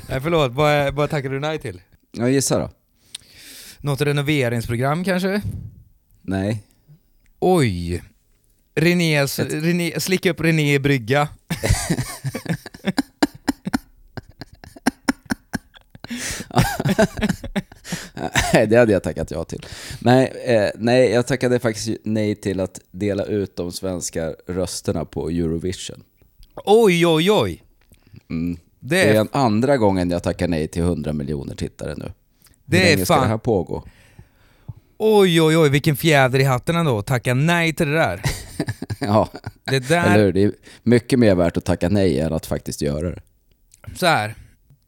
Nej 0.09 0.21
förlåt, 0.21 0.53
vad, 0.53 0.95
vad 0.95 1.11
tackar 1.11 1.31
du 1.31 1.41
nej 1.41 1.59
till? 1.59 1.81
Jag 2.13 2.31
gissar 2.31 2.61
då? 2.61 2.71
Något 3.79 4.01
renoveringsprogram 4.01 5.05
kanske? 5.05 5.43
Nej. 6.23 6.63
Oj! 7.39 8.03
Renés, 8.75 9.39
René, 9.39 10.01
slicka 10.01 10.31
upp 10.31 10.41
René 10.41 10.75
i 10.75 10.79
brygga. 10.79 11.29
Nej, 18.53 18.67
det 18.67 18.77
hade 18.77 18.93
jag 18.93 19.03
tackat 19.03 19.31
ja 19.31 19.45
till. 19.45 19.67
Nej, 20.01 20.33
eh, 20.45 20.71
nej, 20.75 21.11
jag 21.11 21.27
tackade 21.27 21.59
faktiskt 21.59 21.91
nej 22.05 22.35
till 22.35 22.61
att 22.61 22.81
dela 22.91 23.25
ut 23.25 23.57
de 23.57 23.73
svenska 23.73 24.35
rösterna 24.47 25.05
på 25.05 25.29
Eurovision. 25.29 26.03
Oj, 26.65 27.07
oj, 27.07 27.31
oj! 27.31 27.63
Mm. 28.31 28.59
Det 28.81 28.97
Det 28.97 29.03
är 29.09 29.15
är, 29.15 29.21
en 29.21 29.29
andra 29.33 29.77
gången 29.77 30.11
jag 30.11 30.23
tackar 30.23 30.49
nej 30.49 30.69
till 30.69 30.83
100 30.83 31.13
miljoner 31.13 31.55
tittare 31.55 31.95
nu. 31.97 32.05
Hur 32.05 32.13
det 32.65 32.79
är 32.93 32.97
länge 32.97 33.05
ska 33.05 33.15
fan... 33.15 33.23
det 33.23 33.29
här 33.29 33.39
pågå? 33.39 33.85
Oj, 34.99 35.43
oj, 35.43 35.57
oj, 35.59 35.69
vilken 35.69 35.97
fjäder 35.97 36.39
i 36.39 36.45
hatten 36.45 36.77
ändå. 36.77 37.03
Tacka 37.03 37.35
nej 37.35 37.73
till 37.73 37.87
det 37.89 37.95
där. 37.95 38.23
ja, 39.01 39.29
Det 39.65 39.77
eller 39.77 39.89
där, 39.89 40.19
hur? 40.19 40.33
Det 40.33 40.43
är 40.43 40.53
mycket 40.83 41.19
mer 41.19 41.35
värt 41.35 41.57
att 41.57 41.65
tacka 41.65 41.89
nej 41.89 42.21
än 42.21 42.33
att 42.33 42.47
faktiskt 42.47 42.83
göra 42.83 43.11
det. 43.11 43.21
så 43.97 44.07
här. 44.07 44.35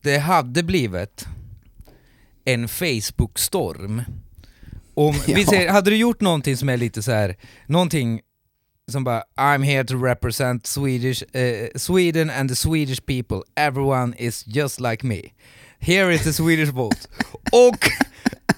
Det 0.03 0.19
hade 0.19 0.63
blivit 0.63 1.27
en 2.45 2.69
Facebook-storm. 2.69 4.03
Om, 4.95 5.15
vi 5.27 5.33
Ja. 5.43 5.47
säger, 5.51 5.71
hade 5.71 5.91
du 5.91 5.97
gjort 5.97 6.21
någonting 6.21 6.57
som 6.57 6.69
är 6.69 6.77
lite 6.77 7.03
så 7.03 7.13
här, 7.13 7.37
någonting 7.67 8.21
som 8.91 9.05
bara 9.05 9.23
I'm 9.37 9.63
here 9.65 9.85
to 9.85 10.05
represent 10.05 10.67
Swedish, 10.67 11.23
eh, 11.33 11.69
Sweden 11.77 12.31
and 12.31 12.49
the 12.49 12.57
Swedish 12.57 13.01
people, 13.07 13.41
everyone 13.57 14.15
is 14.19 14.45
just 14.47 14.81
like 14.81 15.07
me. 15.07 15.23
Here 15.79 16.15
is 16.15 16.25
the 16.25 16.33
Swedish 16.33 16.71
vote. 16.71 17.09
Och, 17.53 17.91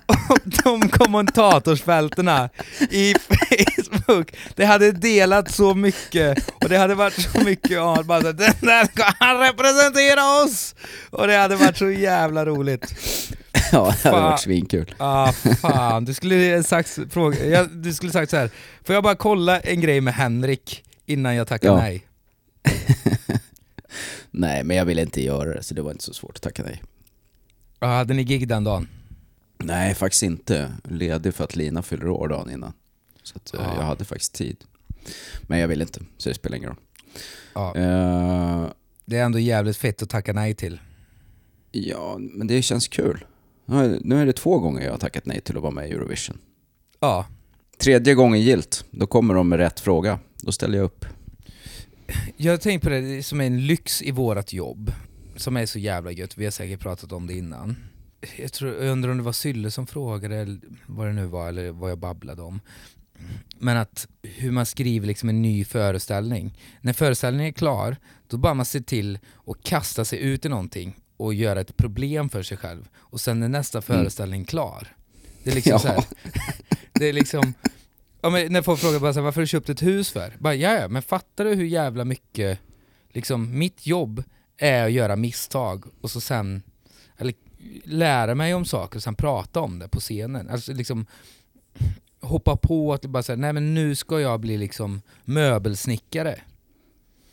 och 0.07 0.39
de 0.65 0.89
kommentatorsfältena 0.89 2.51
i 2.91 3.15
Facebook, 3.15 4.33
det 4.57 4.65
hade 4.65 4.93
delat 4.93 5.51
så 5.51 5.75
mycket 5.75 6.51
och 6.63 6.69
det 6.69 6.77
hade 6.77 6.95
varit 6.95 7.33
så 7.33 7.41
mycket 7.45 7.71
ja, 7.71 8.03
bara 8.05 8.21
så, 8.21 8.33
den 8.33 8.55
där 8.61 8.85
ska 8.85 9.05
han 9.19 9.39
representera 9.39 10.45
oss! 10.45 10.75
Och 11.11 11.27
det 11.27 11.37
hade 11.37 11.57
varit 11.57 11.77
så 11.77 11.91
jävla 11.91 12.47
roligt. 12.47 12.95
Ja, 13.73 13.95
det 14.03 14.09
hade 14.09 14.23
varit 14.23 14.41
svinkul. 14.41 14.95
Ah 14.99 15.33
fan, 15.33 16.05
du 16.05 16.15
skulle 16.15 16.63
sagt, 16.63 16.99
fråga, 17.11 17.47
jag, 17.47 17.71
du 17.71 17.95
skulle 17.95 18.13
sagt 18.13 18.31
så 18.31 18.37
här. 18.37 18.51
får 18.85 18.95
jag 18.95 19.03
bara 19.05 19.15
kolla 19.15 19.61
en 19.61 19.81
grej 19.81 20.01
med 20.01 20.15
Henrik 20.15 20.85
innan 21.07 21.35
jag 21.35 21.47
tackar 21.49 21.69
Ja. 21.69 21.77
nej? 21.77 22.07
Nej, 24.31 24.65
men 24.65 24.77
jag 24.77 24.85
ville 24.85 25.03
inte 25.03 25.23
göra 25.25 25.55
det, 25.55 25.63
så 25.63 25.75
det 25.75 25.83
var 25.83 25.91
inte 25.91 26.05
så 26.05 26.15
svårt 26.15 26.37
att 26.37 26.43
tacka 26.43 26.63
nej. 26.63 26.83
Ah, 27.79 27.97
hade 27.97 28.15
ni 28.15 28.25
gig 28.25 28.49
den 28.49 28.65
dagen? 28.65 28.89
Nej, 29.59 29.95
faktiskt 29.95 30.23
inte. 30.23 30.73
Ledig 30.85 31.35
för 31.35 31.45
att 31.45 31.57
Lina 31.57 31.83
fyller 31.83 32.09
år 32.09 32.29
dagen 32.29 32.51
innan. 32.51 32.73
Så 33.23 33.37
att, 33.37 33.55
eh, 33.55 33.61
Ja. 33.65 33.75
jag 33.77 33.83
hade 33.87 34.05
faktiskt 34.05 34.35
tid. 34.35 34.57
Men 35.43 35.59
jag 35.59 35.69
ville 35.69 35.85
inte, 35.85 36.01
så 36.19 36.29
det 36.29 36.35
spelar 36.35 36.57
ingen 36.57 36.69
roll. 36.69 36.79
Ja, 37.55 37.77
Eh, 37.77 38.67
det 39.05 39.19
är 39.19 39.25
ändå 39.25 39.39
jävligt 39.39 39.77
fett 39.77 40.03
att 40.03 40.11
tacka 40.11 40.33
nej 40.33 40.55
till. 40.55 40.81
ja, 41.73 42.17
men 42.19 42.47
det 42.47 42.63
känns 42.63 42.89
kul. 42.89 43.25
Nu 43.67 44.21
är- 44.21 44.27
det 44.27 44.33
två 44.33 44.59
gånger 44.59 44.83
jag 44.83 44.91
har 44.91 44.99
tackat 44.99 45.27
nej 45.27 45.41
till 45.41 45.57
att 45.57 45.63
vara 45.63 45.73
med 45.73 45.89
i 45.89 45.93
Eurovision. 45.93 46.39
Ja. 47.01 47.27
Tredje 47.79 48.15
gången 48.15 48.41
gilt, 48.41 48.85
då 48.91 49.07
kommer 49.07 49.35
de 49.35 49.49
med 49.49 49.59
rätt 49.59 49.81
fråga. 49.81 50.19
Då 50.43 50.53
ställer 50.53 50.79
jag 50.79 50.85
upp. 50.85 51.05
jag 52.37 52.53
har 52.53 52.59
tänkt 52.59 52.83
på 52.83 52.89
det 52.89 53.23
som 53.27 53.41
är 53.41 53.45
en 53.47 53.67
lyx 53.67 54.03
i 54.03 54.11
vårat 54.11 54.53
jobb, 54.53 54.93
som 55.37 55.57
är 55.57 55.67
så 55.67 55.79
jävla 55.79 56.11
gött, 56.11 56.39
vi 56.39 56.45
har 56.45 56.51
säkert 56.51 56.81
pratat 56.81 57.13
om 57.13 57.27
det 57.27 57.35
innan. 57.35 57.77
Jag, 58.37 58.53
tror, 58.53 58.75
jag 58.75 58.93
undrar 58.93 59.11
om 59.11 59.17
det 59.17 59.23
var 59.23 59.33
Sylle 59.33 59.71
som 59.71 59.87
frågade, 59.87 60.37
eller 60.37 60.61
vad 60.87 61.07
det 61.07 61.13
nu 61.13 61.27
var, 61.27 61.49
eller 61.49 61.71
vad 61.71 61.91
jag 61.91 61.99
babblade 61.99 62.43
om. 62.43 62.61
Men 63.59 63.77
att 63.77 64.09
hur 64.23 64.51
man 64.51 64.67
skriver 64.67 65.07
liksom 65.07 65.29
en 65.29 65.43
ny 65.43 65.65
föreställning. 65.65 66.59
När 66.81 66.93
föreställningen 66.93 67.47
är 67.49 67.53
klar, 67.53 67.97
då 68.29 68.37
bara 68.37 68.55
man 68.55 68.67
ser 68.67 68.81
till 68.81 69.19
att 69.47 69.63
kasta 69.65 70.05
sig 70.05 70.19
ut 70.19 70.45
i 70.45 70.49
någonting 70.49 70.97
och 71.25 71.35
göra 71.35 71.61
ett 71.61 71.77
problem 71.77 72.29
för 72.29 72.43
sig 72.43 72.57
själv. 72.57 72.89
Och 72.97 73.21
sen 73.21 73.43
är 73.43 73.49
nästa 73.49 73.83
föreställning 73.83 74.45
klar. 74.45 74.89
Det 75.45 75.51
är 75.51 75.55
liksom 75.55 75.71
Ja. 75.73 75.79
så 75.79 75.89
här, 75.89 76.05
det 76.93 77.09
är 77.09 77.13
liksom, 77.13 77.55
ja, 78.23 78.31
när 78.31 78.63
folk 78.63 78.81
frågar 78.81 79.01
bara 79.01 79.13
så 79.13 79.19
här, 79.21 79.25
varför 79.25 79.41
har 79.41 79.43
du 79.43 79.47
köpt 79.47 79.69
ett 79.69 79.83
hus 79.83 80.11
för? 80.11 80.37
Bara, 80.39 80.55
ja, 80.55 80.89
men 80.89 81.03
fattar 81.03 81.45
du 81.45 81.55
hur 81.55 81.65
jävla 81.65 82.05
mycket, 82.05 82.59
liksom 83.11 83.59
mitt 83.59 83.87
jobb 83.87 84.25
är 84.57 84.85
att 84.85 84.93
göra 84.93 85.17
misstag 85.17 85.85
och 86.01 86.11
så 86.11 86.21
sen, 86.21 86.63
eller 87.19 87.35
lära 87.85 88.35
mig 88.35 88.55
om 88.55 88.65
saker 88.65 88.97
och 88.99 89.03
sen 89.03 89.15
prata 89.15 89.61
om 89.61 89.79
det 89.79 89.89
på 89.89 90.01
scenen. 90.01 90.49
Alltså 90.51 90.73
liksom 90.73 91.07
hoppa 92.21 92.57
på 92.57 92.93
att 92.93 93.05
bara 93.07 93.23
säga, 93.23 93.37
nej 93.37 93.53
men 93.53 93.75
nu 93.75 93.95
ska 93.95 94.21
jag 94.21 94.41
bli 94.41 94.59
liksom 94.59 95.03
möbelsnickare. 95.25 96.41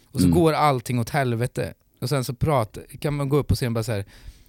Och 0.05 0.19
så 0.19 0.25
Mm. 0.27 0.39
går 0.39 0.53
allting 0.53 0.99
åt 0.99 1.09
helvete. 1.09 1.73
Och 1.99 2.09
sen 2.09 2.23
så 2.23 2.33
prata, 2.33 2.81
kan 2.99 3.13
man 3.13 3.29
gå 3.29 3.37
upp 3.37 3.47
på 3.47 3.55
scenen 3.55 3.71
och 3.71 3.73
bara 3.73 3.83
säga, 3.83 4.03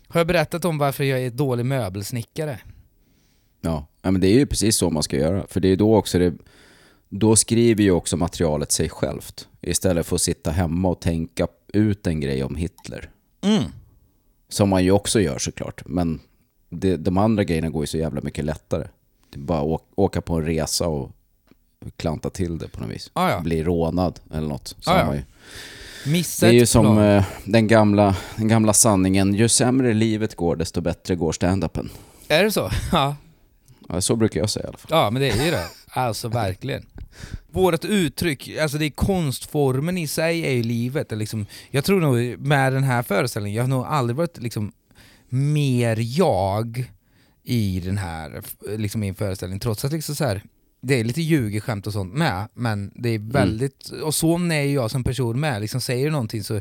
har 0.08 0.20
jag 0.20 0.26
berättat 0.26 0.64
om 0.64 0.78
varför 0.78 1.04
jag 1.04 1.20
är 1.20 1.30
dålig 1.30 1.66
möbelsnickare? 1.66 2.60
Ja. 3.60 3.86
ja, 4.02 4.10
men 4.10 4.20
det 4.20 4.28
är 4.28 4.38
ju 4.38 4.46
precis 4.46 4.76
så 4.76 4.90
man 4.90 5.02
ska 5.02 5.16
göra. 5.16 5.46
För 5.48 5.60
det 5.60 5.68
är 5.68 5.76
då 5.76 5.96
också 5.96 6.18
det... 6.18 6.34
Då 7.08 7.36
skriver 7.36 7.82
ju 7.82 7.90
också 7.90 8.16
materialet 8.16 8.72
sig 8.72 8.88
självt. 8.88 9.48
Istället 9.60 10.06
för 10.06 10.16
att 10.16 10.22
sitta 10.22 10.50
hemma 10.50 10.88
och 10.88 11.00
tänka 11.00 11.46
ut 11.72 12.06
en 12.06 12.20
grej 12.20 12.44
om 12.44 12.54
Hitler. 12.56 13.10
Mm. 13.40 13.62
Som 14.48 14.68
man 14.68 14.84
ju 14.84 14.90
också 14.90 15.20
gör 15.20 15.38
såklart. 15.38 15.82
Men 15.86 16.20
det, 16.68 16.96
de 16.96 17.18
andra 17.18 17.44
grejerna 17.44 17.68
går 17.70 17.82
ju 17.82 17.86
så 17.86 17.98
jävla 17.98 18.20
mycket 18.20 18.44
lättare. 18.44 18.86
Det 19.30 19.38
är 19.38 19.42
bara 19.42 19.74
att 19.74 19.82
åka 19.94 20.20
på 20.20 20.34
en 20.34 20.46
resa 20.46 20.88
och 20.88 21.10
klanta 21.96 22.30
till 22.30 22.58
det 22.58 22.68
på 22.68 22.80
något 22.80 22.90
vis. 22.90 23.10
Ah, 23.12 23.30
ja. 23.30 23.40
Bli 23.40 23.64
rånad 23.64 24.20
eller 24.32 24.48
något. 24.48 24.76
Så 24.80 24.90
Ah, 24.90 25.14
ja. 25.14 25.22
Missa 26.06 26.46
Det 26.46 26.52
är 26.52 26.58
ju 26.58 26.66
som 26.66 26.98
eh, 26.98 27.24
den, 27.44 27.66
gamla, 27.66 28.16
den 28.36 28.48
gamla 28.48 28.72
sanningen. 28.72 29.34
Ju 29.34 29.48
sämre 29.48 29.94
livet 29.94 30.34
går, 30.34 30.56
desto 30.56 30.80
bättre 30.80 31.14
går 31.16 31.32
standupen. 31.32 31.90
Är 32.28 32.44
det 32.44 32.52
så? 32.52 32.70
Ja. 32.92 33.16
Ja, 33.88 34.00
så 34.00 34.16
brukar 34.16 34.40
jag 34.40 34.50
säga 34.50 34.64
i 34.64 34.68
alla 34.68 34.78
fall. 34.78 34.88
ja, 34.90 35.10
men 35.10 35.22
det 35.22 35.30
är 35.30 35.44
ju 35.44 35.50
det. 35.50 35.66
Alltså 35.88 36.28
verkligen. 36.28 36.86
Vårt 37.52 37.84
uttryck, 37.84 38.50
alltså 38.58 38.78
det 38.78 38.84
är 38.84 38.90
konstformen 38.90 39.98
i 39.98 40.06
sig 40.06 40.46
är 40.46 40.52
ju 40.52 40.62
livet. 40.62 41.12
Liksom, 41.12 41.46
jag 41.70 41.84
tror 41.84 42.00
nog 42.00 42.38
med 42.46 42.72
den 42.72 42.84
här 42.84 43.02
föreställningen, 43.02 43.56
jag 43.56 43.62
har 43.62 43.68
nog 43.68 43.84
aldrig 43.84 44.16
varit 44.16 44.38
liksom 44.38 44.72
mer 45.28 46.18
jag 46.18 46.84
i 47.44 47.80
den 47.84 47.98
här 47.98 48.42
liksom, 48.76 49.02
i 49.02 49.08
en 49.08 49.14
föreställning, 49.14 49.60
trots 49.60 49.84
att 49.84 49.92
liksom 49.92 50.14
så 50.14 50.24
här, 50.24 50.42
det 50.80 50.94
är 51.00 51.04
lite 51.04 51.22
ljugeskämt 51.22 51.86
och 51.86 51.92
sånt 51.92 52.14
med, 52.14 52.48
men 52.54 52.92
det 52.94 53.08
är 53.08 53.18
väldigt, 53.18 53.88
och 53.88 54.14
så 54.14 54.36
är 54.38 54.62
jag 54.64 54.90
som 54.90 55.04
person 55.04 55.40
med, 55.40 55.60
liksom 55.60 55.80
säger 55.80 56.04
du 56.04 56.10
någonting 56.10 56.44
så 56.44 56.60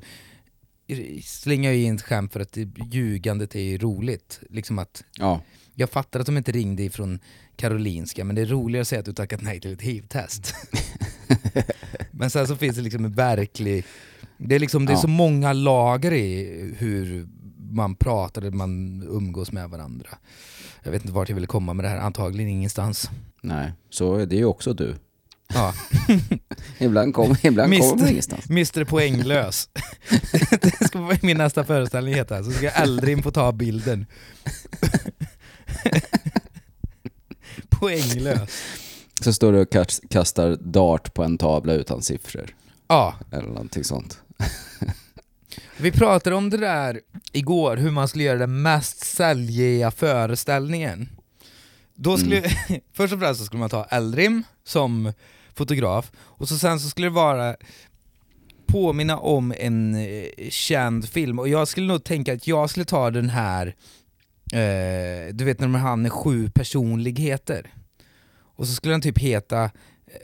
slänger 1.23 1.69
jag 1.69 1.79
in 1.79 1.95
ett 1.95 2.01
skämt 2.01 2.33
för 2.33 2.39
att 2.39 2.51
det, 2.51 2.67
ljugandet 2.91 3.55
är 3.55 3.59
ju 3.59 3.77
roligt. 3.77 4.39
Liksom 4.49 4.79
att 4.79 5.03
Ja, 5.17 5.41
jag 5.75 5.89
fattar 5.89 6.19
att 6.19 6.25
de 6.25 6.37
inte 6.37 6.51
ringde 6.51 6.83
ifrån 6.83 7.19
Karolinska, 7.55 8.23
men 8.23 8.35
det 8.35 8.41
är 8.41 8.45
roligare 8.45 8.81
att 8.81 8.87
säga 8.87 8.99
att 8.99 9.05
du 9.05 9.13
tackat 9.13 9.41
nej 9.41 9.61
till 9.61 9.73
ett 9.73 9.81
HIV-test. 9.81 10.53
men 12.11 12.29
sen 12.29 12.47
så 12.47 12.55
finns 12.55 12.75
det 12.75 12.81
liksom 12.81 13.05
en 13.05 13.13
verklig... 13.13 13.85
Det 14.37 14.55
är, 14.55 14.59
liksom, 14.59 14.85
det 14.85 14.91
är 14.91 14.95
Ja. 14.95 15.01
så 15.01 15.07
många 15.07 15.53
lager 15.53 16.11
i 16.13 16.73
hur 16.77 17.27
man 17.71 17.95
pratar, 17.95 18.51
man 18.51 19.03
umgås 19.09 19.51
med 19.51 19.69
varandra. 19.69 20.09
Jag 20.83 20.91
vet 20.91 21.01
inte 21.01 21.13
vart 21.13 21.29
jag 21.29 21.35
ville 21.35 21.47
komma 21.47 21.73
med 21.73 21.85
det 21.85 21.89
här, 21.89 21.97
antagligen 21.97 22.49
ingenstans. 22.49 23.09
nej. 23.41 23.73
Så 23.89 24.15
är 24.15 24.25
det 24.25 24.35
ju 24.35 24.45
också 24.45 24.73
du. 24.73 24.95
Ja. 25.53 25.73
Ibland 26.77 27.13
kommer 27.13 27.45
ibland 27.45 27.73
Mist- 27.73 27.89
kommer 27.89 28.01
man 28.01 28.09
ingenstans. 28.11 28.49
Mr 28.49 28.85
Poänglös. 28.85 29.69
det 30.61 30.85
ska 30.87 30.99
vara 30.99 31.17
min 31.21 31.37
nästa 31.37 31.63
föreställning 31.63 32.13
heta, 32.13 32.43
så 32.43 32.51
ska 32.51 32.69
Eldrim 32.69 33.23
få 33.23 33.31
ta 33.31 33.51
bilden. 33.51 34.05
Poänglös. 37.69 38.49
Så 39.21 39.33
står 39.33 39.51
du 39.51 39.59
och 39.59 39.69
kast- 39.71 40.09
kastar 40.09 40.57
dart 40.61 41.13
på 41.13 41.23
en 41.23 41.37
tavla 41.37 41.73
utan 41.73 42.01
siffror. 42.01 42.55
Ja, 42.87 43.13
Eller 43.31 43.47
någonting 43.47 43.83
sånt. 43.83 44.19
Vi 45.81 45.91
pratade 45.91 46.35
om 46.35 46.49
det 46.49 46.57
där 46.57 46.99
igår, 47.31 47.77
hur 47.77 47.91
man 47.91 48.07
skulle 48.07 48.23
göra 48.23 48.37
den 48.39 48.61
mest 48.61 48.99
säljiga 49.05 49.91
föreställningen. 49.91 51.09
Då 51.95 52.17
skulle, 52.17 52.43
först 52.93 53.13
och 53.13 53.19
främst 53.19 53.39
så 53.39 53.45
skulle 53.45 53.59
man 53.59 53.69
ta 53.69 53.83
Eldrim 53.83 54.43
som 54.63 55.13
fotograf, 55.55 56.11
och 56.17 56.47
så 56.47 56.57
sen 56.57 56.79
så 56.79 56.89
skulle 56.89 57.07
det 57.07 57.11
vara 57.11 57.55
påminna 58.67 59.17
om 59.17 59.53
en 59.57 59.95
eh, 59.95 60.49
känd 60.49 61.09
film, 61.09 61.39
och 61.39 61.49
jag 61.49 61.67
skulle 61.67 61.87
nog 61.87 62.03
tänka 62.03 62.33
att 62.33 62.47
jag 62.47 62.69
skulle 62.69 62.85
ta 62.85 63.11
den 63.11 63.29
här, 63.29 63.67
eh, 64.53 65.33
du 65.33 65.45
vet 65.45 65.59
när 65.59 65.67
han 65.67 66.05
är 66.05 66.09
sju 66.09 66.49
personligheter, 66.49 67.73
och 68.55 68.67
så 68.67 68.73
skulle 68.73 68.93
den 68.93 69.01
typ 69.01 69.17
heta 69.19 69.63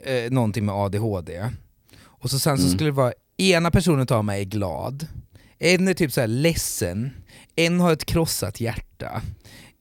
eh, 0.04 0.30
någonting 0.30 0.64
med 0.66 0.74
ADHD, 0.74 1.50
och 2.02 2.30
så 2.30 2.38
sen 2.38 2.56
så 2.58 2.62
Mm. 2.64 2.74
skulle 2.74 2.88
det 2.90 2.94
vara, 2.94 3.12
ena 3.36 3.70
personen 3.70 4.06
tar 4.06 4.22
mig 4.22 4.40
är 4.40 4.44
glad, 4.44 5.06
en 5.58 5.88
är 5.88 5.94
typ 5.94 6.12
så 6.12 6.20
här 6.20 6.28
ledsen, 6.28 7.10
en 7.56 7.80
har 7.80 7.92
ett 7.92 8.04
krossat 8.06 8.60
hjärta, 8.60 9.22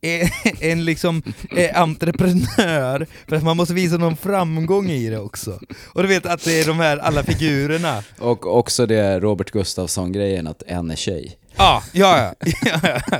en, 0.61 0.85
liksom 0.85 1.23
är 1.51 1.77
entreprenör 1.77 3.07
för 3.27 3.35
att 3.35 3.43
man 3.43 3.57
måste 3.57 3.73
visa 3.73 3.97
någon 3.97 4.17
framgång 4.17 4.89
i 4.89 5.09
det 5.09 5.19
också. 5.19 5.59
Och 5.85 6.01
du 6.01 6.07
vet 6.07 6.25
att 6.25 6.43
det 6.43 6.61
är 6.61 6.65
de 6.65 6.79
här 6.79 6.97
alla 6.97 7.23
figurerna. 7.23 8.03
Och 8.19 8.57
också 8.57 8.85
det 8.85 9.19
Robert 9.19 9.51
Gustafsson-grejen 9.51 10.47
att 10.47 10.63
en 10.67 10.91
är 10.91 10.95
tjej. 10.95 11.37
Ja, 11.55 11.83
ja, 11.91 12.33
ja. 12.41 12.51
ja, 12.83 12.99
ja. 13.11 13.19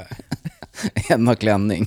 En 1.10 1.28
har 1.28 1.36
klänning. 1.36 1.86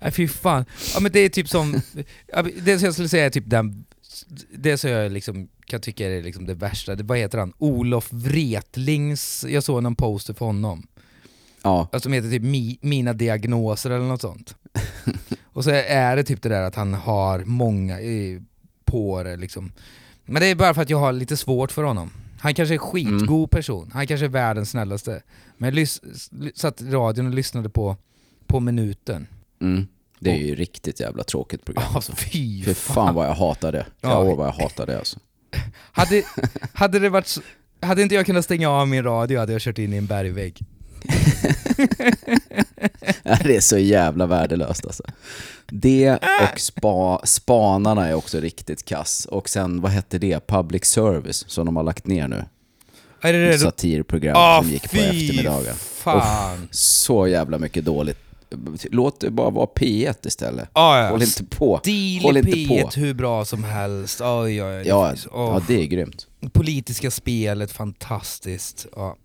Nej 0.00 0.12
fy 0.12 0.28
fan. 0.28 0.64
Ja 0.94 1.00
men 1.00 1.12
det 1.12 1.20
är 1.20 1.28
typ 1.28 1.48
som, 1.48 1.80
det 2.56 2.78
som 2.78 2.84
jag 2.84 2.94
skulle 2.94 3.08
säga 3.08 3.26
är 3.26 3.30
typ 3.30 3.50
den, 3.50 3.84
det 4.50 4.78
som 4.78 4.90
jag 4.90 5.12
liksom 5.12 5.48
kan 5.68 5.80
tycka 5.80 6.06
är 6.06 6.22
liksom 6.22 6.46
det 6.46 6.54
värsta, 6.54 6.94
det, 6.94 7.04
vad 7.04 7.18
heter 7.18 7.38
han? 7.38 7.52
Olof 7.58 8.08
Wretlings, 8.12 9.44
jag 9.48 9.64
såg 9.64 9.82
någon 9.82 9.96
poster 9.96 10.34
för 10.34 10.46
honom. 10.46 10.86
Ja, 11.62 11.88
Alltså, 11.92 12.06
som 12.06 12.12
heter 12.12 12.30
typ 12.30 12.42
Mi, 12.42 12.78
Mina 12.82 13.12
diagnoser 13.12 13.90
eller 13.90 14.06
något 14.06 14.20
sånt. 14.20 14.54
och 15.52 15.64
så 15.64 15.70
är 15.70 16.16
det 16.16 16.24
typ 16.24 16.42
det 16.42 16.48
där 16.48 16.62
att 16.62 16.74
han 16.74 16.94
har 16.94 17.38
många 17.38 17.98
på 18.84 19.22
det 19.22 19.36
liksom. 19.36 19.72
Men 20.24 20.42
det 20.42 20.46
är 20.46 20.54
bara 20.54 20.74
för 20.74 20.82
att 20.82 20.90
jag 20.90 20.98
har 20.98 21.12
lite 21.12 21.36
svårt 21.36 21.72
för 21.72 21.82
honom. 21.82 22.10
Han 22.40 22.54
kanske 22.54 22.74
är 22.74 22.78
skitgod 22.78 23.50
person, 23.50 23.90
han 23.94 24.06
kanske 24.06 24.26
är 24.26 24.30
världens 24.30 24.70
snällaste. 24.70 25.22
Men 25.56 25.76
jag 25.76 25.88
satt 26.54 26.80
i 26.82 26.90
radion 26.90 27.26
och 27.26 27.34
lyssnade 27.34 27.68
på, 27.68 27.96
på 28.46 28.60
minuten. 28.60 29.26
mm. 29.60 29.86
det 30.18 30.30
är 30.30 30.46
ju 30.46 30.54
riktigt 30.54 31.00
jävla 31.00 31.24
tråkigt 31.24 31.64
program. 31.64 31.84
Ja, 31.94 32.00
fy 32.00 32.64
Fy 32.64 32.74
fan 32.74 33.14
vad 33.14 33.26
jag 33.26 33.34
hatar 33.34 33.72
det. 33.72 33.86
Ja. 34.00 34.08
Ja, 34.08 34.34
vad 34.34 34.46
jag 34.46 34.52
hatar 34.52 34.86
det 34.86 34.98
alltså. 34.98 35.20
Hade, 35.92 36.22
hade 36.72 36.98
det 36.98 37.08
varit 37.08 37.38
hade 37.82 38.02
inte 38.02 38.14
jag 38.14 38.26
kunnat 38.26 38.44
stänga 38.44 38.70
av 38.70 38.88
min 38.88 39.02
radio 39.04 39.38
hade 39.38 39.52
jag 39.52 39.60
kört 39.62 39.78
in 39.78 39.92
i 39.92 39.96
en 39.96 40.06
bergvägg. 40.06 40.60
Det 43.44 43.56
är 43.56 43.60
så 43.60 43.78
jävla 43.78 44.26
värdelöst 44.26 44.86
alltså. 44.86 45.02
Det 45.66 46.10
och 46.52 46.60
spa, 46.60 47.20
Spanarna 47.24 48.08
är 48.08 48.14
också 48.14 48.40
riktigt 48.40 48.84
kass. 48.84 49.26
Och 49.30 49.48
sen, 49.48 49.80
vad 49.80 49.92
hette 49.92 50.18
det? 50.18 50.46
Public 50.46 50.84
Service, 50.84 51.44
som 51.48 51.66
de 51.66 51.76
har 51.76 51.82
lagt 51.82 52.06
ner 52.06 52.28
nu. 52.28 52.44
Är 53.22 53.32
det 53.32 53.46
Ett 53.46 53.52
det? 53.52 53.58
satirprogram 53.58 54.34
Ah, 54.36 54.62
som 54.62 54.70
gick 54.70 54.90
på 54.90 54.96
eftermiddagen. 54.96 55.74
fan. 55.76 56.68
Så 56.70 57.26
jävla 57.26 57.58
mycket 57.58 57.84
dåligt. 57.84 58.18
Låt 58.90 59.20
det 59.20 59.30
bara 59.30 59.50
vara 59.50 59.66
P1 59.66 60.26
istället. 60.26 60.68
Ah, 60.72 60.98
ja. 61.02 61.10
Håll 61.10 61.22
inte 61.22 61.44
på. 61.44 61.80
Deal 61.84 62.22
Håll 62.22 62.36
inte 62.36 62.50
P1 62.50 62.82
på. 62.82 63.00
hur 63.00 63.14
bra 63.14 63.44
som 63.44 63.64
helst. 63.64 64.20
Oj, 64.20 64.62
oj, 64.62 64.62
oj. 64.62 64.82
Ja, 64.86 65.14
Åh. 65.32 65.50
ja, 65.54 65.62
det 65.66 65.82
är 65.82 65.86
grymt. 65.86 66.26
Politiska 66.52 67.10
spelet, 67.10 67.72
fantastiskt. 67.72 68.86
Ja. 68.96 69.16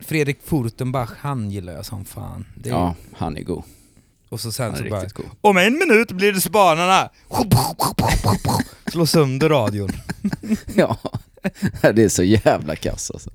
Fredrik 0.00 0.38
Furtenbach, 0.44 1.10
han 1.18 1.50
gillar 1.50 1.72
jag 1.72 1.86
som 1.86 2.04
fan. 2.04 2.46
Är, 2.64 2.68
Ja, 2.70 2.94
han 3.12 3.36
är 3.36 3.42
god. 3.42 3.62
Och 4.28 4.40
så 4.40 4.52
sen 4.52 4.76
så 4.76 4.84
bara, 4.84 5.00
god. 5.14 5.26
om 5.40 5.56
en 5.56 5.72
minut 5.78 6.12
blir 6.12 6.32
det 6.32 6.40
Spanarna! 6.40 7.10
Slå 8.92 9.06
sönder 9.06 9.48
radion. 9.48 9.90
Ja, 10.74 10.98
det 11.82 12.02
är 12.02 12.08
så 12.08 12.22
jävla 12.22 12.76
kass 12.76 13.10
alltså. 13.10 13.30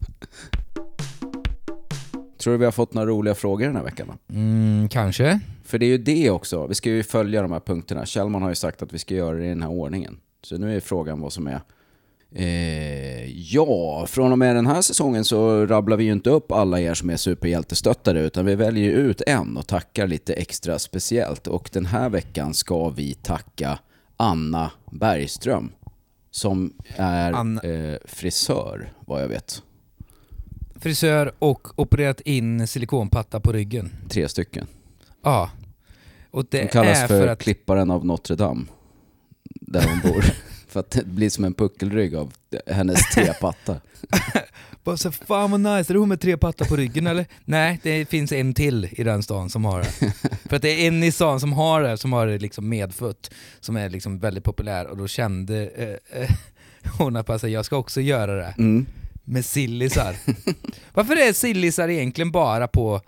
Tror 2.41 2.54
du 2.54 2.58
vi 2.58 2.65
har 2.65 2.71
fått 2.71 2.93
några 2.93 3.08
roliga 3.08 3.36
frågor 3.36 3.65
den 3.67 3.75
här 3.75 3.84
veckan 3.84 4.08
då? 4.08 4.36
Mm, 4.36 4.89
kanske. 4.89 5.39
För 5.63 5.77
det 5.80 5.86
är 5.86 5.89
ju 5.89 5.97
det 5.97 6.30
också, 6.30 6.67
vi 6.67 6.75
ska 6.75 6.89
ju 6.89 7.04
följa 7.04 7.41
de 7.41 7.51
här 7.51 7.60
punkterna. 7.60 8.06
Kjellman 8.06 8.41
har 8.41 8.49
ju 8.49 8.56
sagt 8.56 8.82
att 8.82 8.93
vi 8.93 8.99
ska 8.99 9.15
göra 9.15 9.38
det 9.38 9.45
i 9.45 9.49
den 9.49 9.62
här 9.62 9.69
ordningen. 9.69 10.17
Så 10.43 10.58
nu 10.58 10.75
är 10.75 10.80
frågan 10.80 11.21
vad 11.21 11.34
som 11.34 11.47
är 11.47 11.62
Eh, 12.36 13.39
ja, 13.54 14.06
från 14.08 14.32
och 14.32 14.39
med 14.39 14.56
den 14.56 14.67
här 14.67 14.82
säsongen 14.82 15.25
så 15.25 15.65
rabblar 15.65 15.97
vi 15.97 16.04
ju 16.04 16.12
inte 16.12 16.30
upp 16.30 16.51
alla 16.51 16.80
er 16.80 16.93
som 16.93 17.10
är 17.10 17.17
superhjältestöttare 17.17 18.21
utan 18.21 18.45
vi 18.45 18.56
väljer 18.56 18.91
ut 18.91 19.21
en 19.21 19.58
och 19.58 19.67
tackar 19.67 20.08
lite 20.08 20.34
extra 20.34 20.80
speciellt. 20.80 21.47
Och 21.47 21.69
den 21.73 21.86
här 21.86 22.10
veckan 22.10 22.54
ska 22.54 22.89
vi 22.89 23.13
tacka 23.13 23.80
Anna 24.17 24.71
Bergström 24.91 25.71
som 26.32 26.73
är 26.95 27.34
Anna- 27.34 27.63
eh, 27.63 27.97
frisör 28.06 28.93
vad 29.06 29.23
jag 29.23 29.27
vet. 29.27 29.62
Frisör 30.81 31.31
och 31.39 31.79
opererat 31.79 32.21
in 32.21 32.67
silikonpatta 32.67 33.39
på 33.39 33.51
ryggen. 33.51 33.91
Tre 34.09 34.29
stycken. 34.29 34.67
Ja. 35.23 35.49
Och 36.31 36.45
det 36.49 36.59
Hon 36.59 36.67
kallas 36.67 36.97
är 36.97 37.07
för, 37.07 37.19
för 37.19 37.27
att... 37.27 37.39
klipparen 37.39 37.91
av 37.91 38.05
Notre 38.05 38.35
Dame. 38.35 38.65
Där 39.43 39.87
hon 39.89 40.11
bor. 40.11 40.25
för 40.67 40.79
att 40.79 40.91
det 40.91 41.05
blir 41.05 41.29
som 41.29 41.43
en 41.43 41.53
puckelrygg 41.53 42.15
av 42.15 42.33
hennes 42.67 43.09
tre 43.13 43.33
pattar. 43.41 43.81
Bara 44.83 44.97
så, 44.97 45.11
fan 45.11 45.51
vad 45.51 45.59
nice, 45.59 45.91
är 45.91 45.93
det 45.93 45.99
hon 45.99 46.09
med 46.09 46.21
tre 46.21 46.37
pattar 46.37 46.65
på 46.65 46.75
ryggen 46.75 47.07
eller? 47.07 47.25
Nej, 47.45 47.79
det 47.83 48.09
finns 48.09 48.31
en 48.31 48.53
till 48.53 48.89
i 48.91 49.03
den 49.03 49.23
stan 49.23 49.49
som 49.49 49.65
har 49.65 49.79
det. 49.79 50.13
För 50.49 50.55
att 50.55 50.61
det 50.61 50.69
är 50.69 50.87
en 50.87 51.03
i 51.03 51.11
stan 51.11 51.39
som 51.39 51.53
har 51.53 51.81
det, 51.81 51.97
som 51.97 52.13
har 52.13 52.27
det 52.27 52.37
liksom 52.37 52.69
medfött, 52.69 53.31
som 53.59 53.75
är 53.75 53.89
liksom 53.89 54.19
väldigt 54.19 54.43
populär 54.43 54.87
och 54.87 54.97
då 54.97 55.07
kände 55.07 55.69
eh, 55.69 56.21
eh, 56.21 56.29
hon 56.97 57.15
att 57.15 57.43
jag 57.43 57.65
ska 57.65 57.77
också 57.77 58.01
göra 58.01 58.35
det 58.35 58.55
Mm. 58.57 58.85
Med 59.23 59.45
sillisar. 59.45 60.15
Varför 60.93 61.15
är 61.15 61.34
sillisar 61.34 61.89
egentligen 61.89 62.31
bara 62.31 62.67
på 62.67 63.01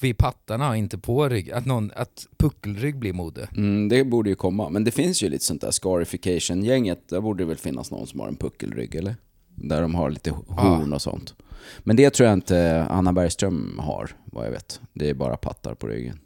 vid 0.00 0.18
pattarna 0.18 0.68
och 0.68 0.76
inte 0.76 0.98
på 0.98 1.28
rygg? 1.28 1.50
Att, 1.50 1.66
någon, 1.66 1.90
att 1.96 2.26
puckelrygg 2.36 2.98
blir 2.98 3.12
mode? 3.12 3.48
Mm, 3.56 3.88
det 3.88 4.04
borde 4.04 4.30
ju 4.30 4.36
komma. 4.36 4.68
Men 4.68 4.84
det 4.84 4.90
finns 4.90 5.22
ju 5.22 5.28
lite 5.28 5.44
sånt 5.44 5.60
där 5.60 5.70
scarification-gänget. 5.70 7.08
Där 7.08 7.20
borde 7.20 7.44
det 7.44 7.48
väl 7.48 7.56
finnas 7.56 7.90
någon 7.90 8.06
som 8.06 8.20
har 8.20 8.28
en 8.28 8.36
puckelrygg, 8.36 8.94
eller? 8.94 9.16
Där 9.54 9.82
de 9.82 9.94
har 9.94 10.10
lite 10.10 10.30
horn 10.30 10.92
och 10.92 11.02
sånt. 11.02 11.34
Men 11.78 11.96
det 11.96 12.10
tror 12.10 12.28
jag 12.28 12.36
inte 12.36 12.86
Anna 12.90 13.12
Bergström 13.12 13.78
har, 13.78 14.10
vad 14.24 14.46
jag 14.46 14.50
vet. 14.50 14.80
Det 14.92 15.10
är 15.10 15.14
bara 15.14 15.36
pattar 15.36 15.74
på 15.74 15.86
ryggen. 15.86 16.18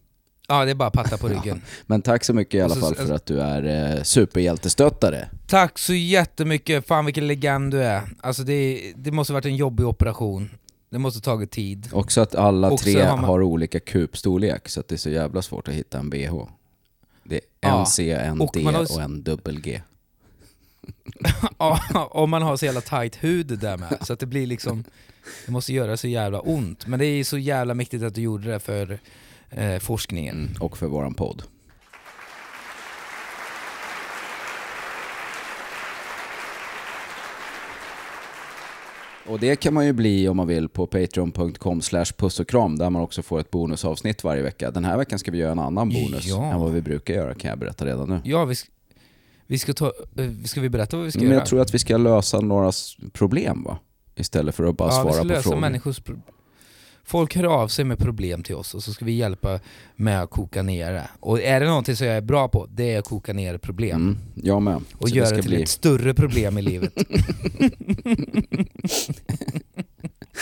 Ja, 0.50 0.64
det 0.64 0.70
är 0.70 0.74
bara 0.74 0.90
pattar 0.90 1.16
på 1.16 1.28
ryggen. 1.34 1.62
Men 1.86 2.02
tack 2.02 2.24
så 2.24 2.34
mycket 2.34 2.54
i 2.54 2.60
alla 2.60 2.74
så- 2.74 2.80
fall 2.80 2.94
för 2.94 3.14
att 3.14 3.26
du 3.26 3.40
är 3.40 3.96
eh, 3.96 4.02
superhjältestöttare. 4.02 5.28
Tack 5.46 5.78
så 5.78 5.94
jättemycket, 5.94 6.86
fan 6.86 7.04
vilken 7.04 7.26
legend 7.26 7.70
du 7.72 7.82
är. 7.82 8.02
Alltså 8.20 8.42
det, 8.42 8.92
det 8.96 9.10
måste 9.10 9.32
varit 9.32 9.44
en 9.44 9.56
jobbig 9.56 9.86
operation. 9.86 10.50
Det 10.90 10.98
måste 10.98 11.20
tagit 11.20 11.50
tid. 11.50 11.88
Också 11.92 12.20
att 12.20 12.34
alla 12.34 12.70
Också 12.70 12.84
tre 12.84 13.02
har 13.02 13.16
man- 13.16 13.24
har 13.24 13.42
olika 13.42 13.80
kupstorlek, 13.80 14.68
så 14.68 14.80
att 14.80 14.88
det 14.88 14.94
är 14.94 14.96
så 14.96 15.10
jävla 15.10 15.42
svårt 15.42 15.68
att 15.68 15.74
hitta 15.74 15.98
en 15.98 16.10
bh. 16.10 16.32
Det 17.24 17.34
är 17.36 17.40
en 17.40 17.78
Ja, 17.78 17.86
C, 17.86 18.10
en 18.12 18.40
och 18.40 18.50
D 18.54 18.62
har- 18.64 18.92
och 18.96 19.02
en 19.02 19.22
dubbel 19.22 19.60
G. 19.60 19.80
Ja, 21.58 21.80
om 22.10 22.30
man 22.30 22.42
har 22.42 22.56
så 22.56 22.64
jävla 22.64 22.80
tight 22.80 23.16
hud 23.16 23.46
där 23.58 23.76
med. 23.76 23.98
Så 24.02 24.12
att 24.12 24.18
det 24.20 24.26
blir 24.26 24.46
liksom, 24.46 24.84
det 25.46 25.52
måste 25.52 25.72
göra 25.72 25.96
så 25.96 26.08
jävla 26.08 26.40
ont. 26.40 26.86
Men 26.86 26.98
det 26.98 27.06
är 27.06 27.24
så 27.24 27.38
jävla 27.38 27.74
mäktigt 27.74 28.04
att 28.04 28.14
du 28.14 28.20
gjorde 28.20 28.50
det 28.52 28.60
för 28.60 28.98
eh, 29.50 29.78
forskningen. 29.78 30.36
Mm, 30.46 30.56
och 30.62 30.78
för 30.78 30.86
våran 30.86 31.14
podd. 31.14 31.42
Och 39.26 39.38
det 39.40 39.56
kan 39.56 39.74
man 39.74 39.86
ju 39.86 39.92
bli 39.92 40.28
om 40.28 40.36
man 40.36 40.46
vill 40.46 40.68
på 40.68 40.86
patreon.com 40.86 41.80
slash 41.82 42.04
puss 42.16 42.40
och 42.40 42.48
kram 42.48 42.78
där 42.78 42.90
man 42.90 43.02
också 43.02 43.22
får 43.22 43.40
ett 43.40 43.50
bonusavsnitt 43.50 44.24
varje 44.24 44.42
vecka. 44.42 44.70
Den 44.70 44.84
här 44.84 44.96
veckan 44.96 45.18
ska 45.18 45.30
vi 45.30 45.38
göra 45.38 45.52
en 45.52 45.58
annan 45.58 45.88
bonus 45.88 46.26
Ja. 46.26 46.44
än 46.52 46.60
vad 46.60 46.72
vi 46.72 46.80
brukar 46.82 47.14
göra 47.14 47.34
kan 47.34 47.48
jag 47.50 47.58
berätta 47.58 47.86
redan 47.86 48.08
nu. 48.08 48.20
Ja, 48.24 48.44
vi, 48.44 48.54
sk- 48.54 48.68
vi 49.46 49.58
ska 49.58 49.72
ta, 49.72 49.86
eh, 50.16 50.30
ska 50.44 50.60
vi 50.60 50.68
berätta 50.68 50.96
vad 50.96 51.06
vi 51.06 51.12
ska 51.12 51.20
Men 51.20 51.28
göra? 51.28 51.38
jag 51.40 51.46
tror 51.46 51.60
att 51.60 51.74
vi 51.74 51.78
ska 51.78 51.96
lösa 51.96 52.40
några 52.40 52.72
problem 53.12 53.62
va? 53.64 53.78
Istället 54.16 54.54
för 54.54 54.64
att 54.64 54.76
bara 54.76 54.92
ja, 54.92 55.02
vi 55.02 55.02
ska 55.04 55.12
svara 55.12 55.22
på 55.22 55.28
lösa 55.28 55.42
frågor. 55.42 55.60
människors 55.60 56.00
pro- 56.00 56.20
Folk 57.08 57.36
hör 57.36 57.44
av 57.44 57.68
sig 57.68 57.84
med 57.84 57.98
problem 57.98 58.42
till 58.42 58.54
oss 58.54 58.74
och 58.74 58.82
så 58.82 58.92
ska 58.92 59.04
vi 59.04 59.12
hjälpa 59.12 59.60
med 59.96 60.22
att 60.22 60.30
koka 60.30 60.62
ner 60.62 60.92
det. 60.92 61.08
Och 61.20 61.40
är 61.42 61.60
det 61.60 61.66
någonting 61.66 61.96
som 61.96 62.06
jag 62.06 62.16
är 62.16 62.20
bra 62.20 62.48
på, 62.48 62.66
det 62.74 62.94
är 62.94 62.98
att 62.98 63.04
koka 63.04 63.32
ner 63.32 63.58
problem. 63.58 63.96
Mm, 64.02 64.18
jag 64.34 64.62
med. 64.62 64.80
Och 64.98 65.08
Så 65.08 65.14
göra 65.16 65.26
ska 65.26 65.36
det 65.36 65.42
till 65.42 65.50
bli- 65.50 65.62
ett 65.62 65.68
större 65.68 66.14
problem 66.14 66.58
i 66.58 66.62
livet. 66.62 66.92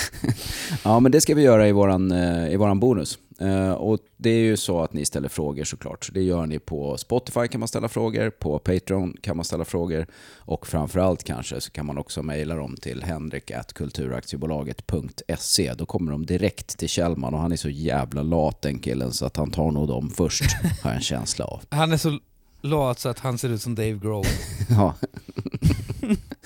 Ja, 0.84 1.00
men 1.00 1.12
det 1.12 1.20
ska 1.20 1.34
vi 1.34 1.42
göra 1.42 1.68
i 1.68 1.72
våran, 1.72 2.12
eh, 2.12 2.52
i 2.52 2.56
våran 2.56 2.80
bonus. 2.80 3.18
Eh, 3.40 3.72
och 3.72 3.98
det 4.16 4.30
är 4.30 4.38
ju 4.38 4.56
så 4.56 4.80
att 4.80 4.92
ni 4.92 5.04
ställer 5.04 5.28
frågor 5.28 5.64
såklart. 5.64 6.10
Det 6.12 6.22
gör 6.22 6.46
ni 6.46 6.58
på 6.58 6.96
Spotify 6.96 7.48
kan 7.48 7.60
man 7.60 7.68
ställa 7.68 7.88
frågor, 7.88 8.30
på 8.30 8.58
Patreon 8.58 9.16
kan 9.20 9.36
man 9.36 9.44
ställa 9.44 9.64
frågor 9.64 10.06
och 10.36 10.66
framförallt 10.66 11.24
kanske 11.24 11.60
så 11.60 11.70
kan 11.70 11.86
man 11.86 11.98
också 11.98 12.22
mejla 12.22 12.54
dem 12.54 12.76
till 12.76 13.02
henrik.kulturaktiebolaget.se. 13.02 15.74
Då 15.74 15.86
kommer 15.86 16.12
de 16.12 16.26
direkt 16.26 16.78
till 16.78 16.88
Kjellman 16.88 17.34
och 17.34 17.40
han 17.40 17.52
är 17.52 17.56
så 17.56 17.68
jävla 17.68 18.22
lat 18.22 18.62
den 18.62 18.78
killen 18.78 19.12
så 19.12 19.26
att 19.26 19.36
han 19.36 19.50
tar 19.50 19.70
nog 19.70 19.88
dem 19.88 20.10
först, 20.10 20.44
har 20.82 20.90
jag 20.90 20.96
en 20.96 21.02
känsla 21.02 21.44
av. 21.44 21.62
Han 21.68 21.92
är 21.92 21.96
så 21.96 22.18
lat 22.60 22.98
så 22.98 23.08
att 23.08 23.18
han 23.18 23.38
ser 23.38 23.48
ut 23.48 23.62
som 23.62 23.74
Dave 23.74 23.98
Grohl. 24.02 24.24
Ja. 24.68 24.94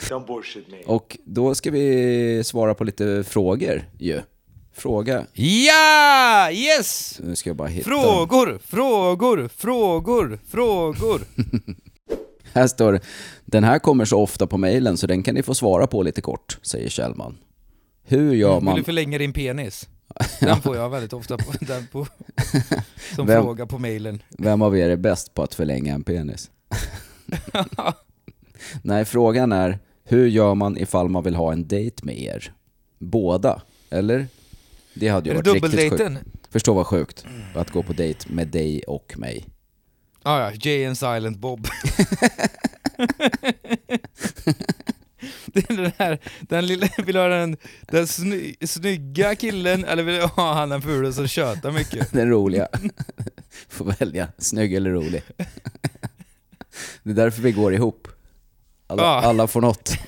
Don't 0.09 0.27
bullshit 0.27 0.71
me. 0.71 0.83
Och 0.87 1.19
då 1.25 1.55
ska 1.55 1.71
vi 1.71 2.43
svara 2.45 2.75
på 2.75 2.85
lite 2.85 3.25
frågor 3.25 3.83
ju. 3.99 4.21
Fråga. 4.73 5.27
Ja! 5.33 6.51
Yes! 6.53 7.21
Nu 7.25 7.37
ska 7.37 7.51
jag 7.51 7.57
bara 7.57 7.69
hitta. 7.69 7.85
Frågor, 7.91 8.61
frågor, 8.65 9.49
frågor, 9.57 10.39
frågor. 10.49 11.21
Här 12.53 12.67
står 12.67 12.93
det, 12.93 13.01
den 13.45 13.65
här 13.65 13.79
kommer 13.79 14.05
så 14.05 14.21
ofta 14.21 14.47
på 14.47 14.59
mejlen 14.59 14.97
så 14.97 15.07
den 15.07 15.23
kan 15.23 15.35
ni 15.35 15.43
få 15.43 15.55
svara 15.55 15.87
på 15.87 16.03
lite 16.03 16.21
kort, 16.21 16.59
säger 16.63 16.89
Kjellman. 16.89 17.39
Hur 18.03 18.35
gör 18.35 18.55
Vill 18.55 18.65
man... 18.65 18.77
du 18.77 18.85
förlänga 18.85 19.19
din 19.19 19.33
penis? 19.33 19.89
Den 20.41 20.63
får 20.63 20.77
jag 20.77 20.91
väldigt 20.91 21.13
ofta 21.13 21.37
på, 21.39 21.53
den 21.61 21.87
på, 21.87 22.07
som 23.15 23.27
Vem- 23.27 23.43
fråga 23.43 23.67
på 23.67 23.79
mailen. 23.79 24.23
Vem 24.39 24.63
av 24.63 24.77
er 24.77 24.91
är 24.91 24.97
bäst 24.97 25.35
på 25.35 25.43
att 25.43 25.55
förlänga 25.55 25.95
en 25.95 26.03
penis? 26.05 26.51
Nej, 28.83 29.05
frågan 29.05 29.53
är, 29.53 29.79
hur 30.11 30.27
gör 30.27 30.55
man 30.55 30.79
ifall 30.79 31.09
man 31.09 31.25
vill 31.25 31.35
ha 31.35 31.53
en 31.53 31.69
dejt 31.69 32.05
med 32.07 32.19
er? 32.19 32.53
Båda, 32.99 33.63
eller? 33.91 34.27
Det 34.95 35.09
hade 35.09 35.31
ju 35.31 35.37
Är 35.37 35.43
det 35.43 35.51
varit 35.51 35.75
riktigt 35.75 35.99
sjukt. 35.99 36.21
Förstå 36.51 36.75
vad 36.75 36.87
sjukt, 36.87 37.25
att 37.55 37.71
gå 37.71 37.83
på 37.83 37.93
dejt 37.93 38.33
med 38.33 38.49
dig 38.49 38.83
och 38.83 39.15
mig. 39.17 39.47
Ah, 40.23 40.41
ja, 40.41 40.53
Jay 40.61 40.87
and 40.87 40.99
Silent 40.99 41.39
Bob. 41.39 41.67
Det 45.47 45.71
är 45.71 45.77
den 45.77 45.93
här, 45.99 46.19
den 46.41 46.67
lilla, 46.67 46.89
vill 47.07 47.15
du 47.15 47.21
ha 47.21 47.29
den, 47.29 47.57
den 47.81 48.07
sny, 48.07 48.55
snygga 48.61 49.35
killen 49.35 49.85
eller 49.85 50.03
vill 50.03 50.15
du 50.15 50.23
ha 50.23 50.55
han 50.55 50.69
den 50.69 50.83
fula 50.83 51.13
som 51.13 51.29
tjötar 51.29 51.73
mycket? 51.73 52.13
Den 52.13 52.29
roliga. 52.29 52.69
Får 53.69 53.85
välja, 53.99 54.29
snygg 54.39 54.75
eller 54.75 54.91
rolig. 54.91 55.23
Det 57.03 57.11
är 57.11 57.15
därför 57.15 57.43
vi 57.43 57.53
går 57.53 57.75
ihop. 57.75 58.09
Alla, 58.91 59.03
Ja. 59.03 59.09
alla 59.23 59.47
får 59.47 59.61
något. 59.61 59.91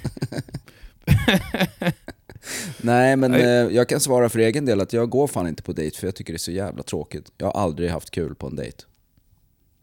Nej 2.80 3.16
men 3.16 3.34
eh, 3.34 3.40
jag 3.50 3.88
kan 3.88 4.00
svara 4.00 4.28
för 4.28 4.38
egen 4.38 4.64
del 4.64 4.80
att 4.80 4.92
jag 4.92 5.10
går 5.10 5.26
fan 5.26 5.48
inte 5.48 5.62
på 5.62 5.72
dejt 5.72 5.98
för 5.98 6.06
jag 6.06 6.14
tycker 6.14 6.32
det 6.32 6.36
är 6.36 6.38
så 6.38 6.52
jävla 6.52 6.82
tråkigt. 6.82 7.32
Jag 7.38 7.46
har 7.46 7.60
aldrig 7.62 7.90
haft 7.90 8.10
kul 8.10 8.34
på 8.34 8.46
en 8.46 8.56
dejt. 8.56 8.78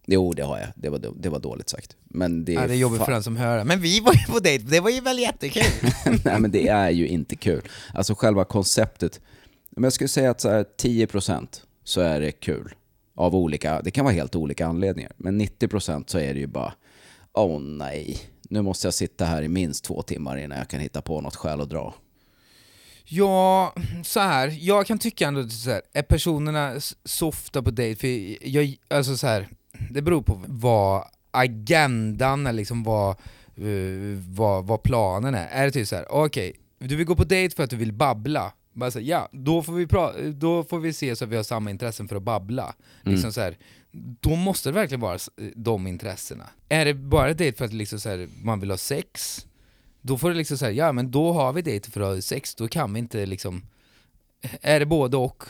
Jo 0.06 0.34
det 0.34 0.44
har 0.44 0.60
jag, 0.60 0.68
det 0.76 0.90
var, 0.90 1.02
det 1.20 1.30
var 1.30 1.40
dåligt 1.40 1.70
sagt. 1.70 1.96
Men 2.04 2.46
det 2.46 2.56
är, 2.56 2.62
Ja, 2.62 2.68
det 2.68 2.74
är 2.74 2.78
jobbigt 2.78 3.02
för 3.06 3.12
den 3.12 3.24
som 3.24 3.38
hör 3.38 3.58
det. 3.58 3.64
Men 3.64 3.82
vi 3.82 4.00
var 4.00 4.14
ju 4.14 4.34
på 4.34 4.40
dejt, 4.40 4.66
det 4.66 4.80
var 4.80 4.90
ju 4.90 5.02
väl 5.02 5.20
jättekul? 5.20 5.64
Nej 6.26 6.40
men 6.40 6.52
det 6.52 6.68
är 6.68 6.90
ju 6.90 7.08
inte 7.08 7.36
kul. 7.36 7.62
Alltså 7.94 8.16
själva 8.16 8.46
konceptet. 8.46 9.20
Men 9.70 9.84
jag 9.84 9.94
skulle 9.94 10.08
säga 10.08 10.32
att 10.32 10.42
så 10.42 10.50
här, 10.50 10.66
10% 10.82 11.48
så 11.84 12.02
är 12.02 12.20
det 12.22 12.32
kul. 12.32 12.74
Av 13.16 13.36
olika, 13.36 13.82
det 13.82 13.92
kan 13.92 14.06
vara 14.06 14.16
helt 14.16 14.36
olika 14.36 14.68
anledningar. 14.68 15.12
Men 15.18 15.42
90% 15.42 16.04
så 16.08 16.20
är 16.20 16.34
det 16.34 16.40
ju 16.40 16.48
bara, 16.48 16.74
åh 17.34 17.60
nej, 17.60 18.18
nu 18.50 18.62
måste 18.62 18.88
jag 18.88 18.94
sitta 18.94 19.26
här 19.26 19.42
i 19.42 19.48
minst 19.48 19.84
två 19.84 20.02
timmar 20.02 20.38
innan 20.38 20.58
jag 20.58 20.68
kan 20.68 20.80
hitta 20.80 21.02
på 21.02 21.22
något 21.22 21.36
skäl 21.36 21.62
att 21.62 21.70
dra. 21.70 21.94
Ja, 23.06 23.74
så 24.04 24.20
här. 24.20 24.58
jag 24.60 24.88
kan 24.88 25.00
tycka 25.00 25.28
ändå 25.28 25.50
så 25.50 25.70
här, 25.70 25.82
är 25.94 26.02
personerna 26.02 26.74
så 27.04 27.28
ofta 27.28 27.64
på 27.64 27.72
dejt? 27.72 28.00
För 28.00 28.38
jag, 28.48 28.76
alltså 28.88 29.18
så 29.18 29.28
här, 29.28 29.48
det 29.92 30.02
beror 30.02 30.22
på 30.22 30.44
vad 30.48 31.04
agendan 31.32 32.48
är, 32.48 32.54
liksom 32.54 32.84
vad, 32.84 33.10
eh, 33.56 34.20
vad, 34.30 34.68
vad 34.68 34.84
planen 34.84 35.36
är. 35.36 35.48
Är 35.48 35.66
det 35.66 35.72
typ 35.72 35.88
så 35.88 35.96
här, 35.96 36.06
okej, 36.12 36.56
du 36.80 36.96
vill 36.96 37.06
gå 37.06 37.16
på 37.16 37.24
dejt 37.24 37.56
för 37.56 37.64
att 37.64 37.70
du 37.70 37.76
vill 37.76 37.94
babbla. 37.94 38.54
Bara 38.74 38.92
så 38.92 39.00
ja, 39.00 39.30
då 39.32 39.64
får, 39.64 39.74
vi 39.74 39.86
pra- 39.86 40.34
då 40.34 40.64
får 40.64 40.80
vi 40.80 40.94
se 40.94 41.16
så 41.16 41.24
att 41.24 41.30
vi 41.30 41.36
har 41.36 41.44
samma 41.44 41.70
intressen 41.70 42.08
för 42.08 42.16
att 42.16 42.24
babbla. 42.24 42.76
Liksom 43.04 43.34
så 43.34 43.42
här, 43.42 43.58
då 43.92 44.36
måste 44.36 44.70
det 44.70 44.74
verkligen 44.74 45.02
vara 45.02 45.16
s- 45.16 45.30
de 45.56 45.88
intressena. 45.88 46.50
Är 46.70 46.86
det 46.86 46.94
bara 46.94 47.34
dejt 47.34 47.58
för 47.58 47.66
att 47.66 47.74
liksom 47.74 48.00
så 48.00 48.10
här, 48.10 48.28
man 48.44 48.60
vill 48.60 48.70
ha 48.70 48.78
sex, 48.78 49.46
då 50.02 50.18
får 50.18 50.30
det 50.30 50.36
liksom 50.36 50.58
säga, 50.58 50.72
ja 50.72 50.92
men 50.92 51.12
då 51.12 51.34
har 51.34 51.54
vi 51.54 51.62
dejt 51.62 51.92
för 51.92 52.02
att 52.02 52.16
ha 52.16 52.22
sex, 52.22 52.56
då 52.56 52.68
kan 52.68 52.94
vi 52.94 53.00
inte 53.00 53.26
liksom 53.26 53.64
Är 54.62 54.80
det 54.80 54.86
både 54.86 55.18
och, 55.18 55.44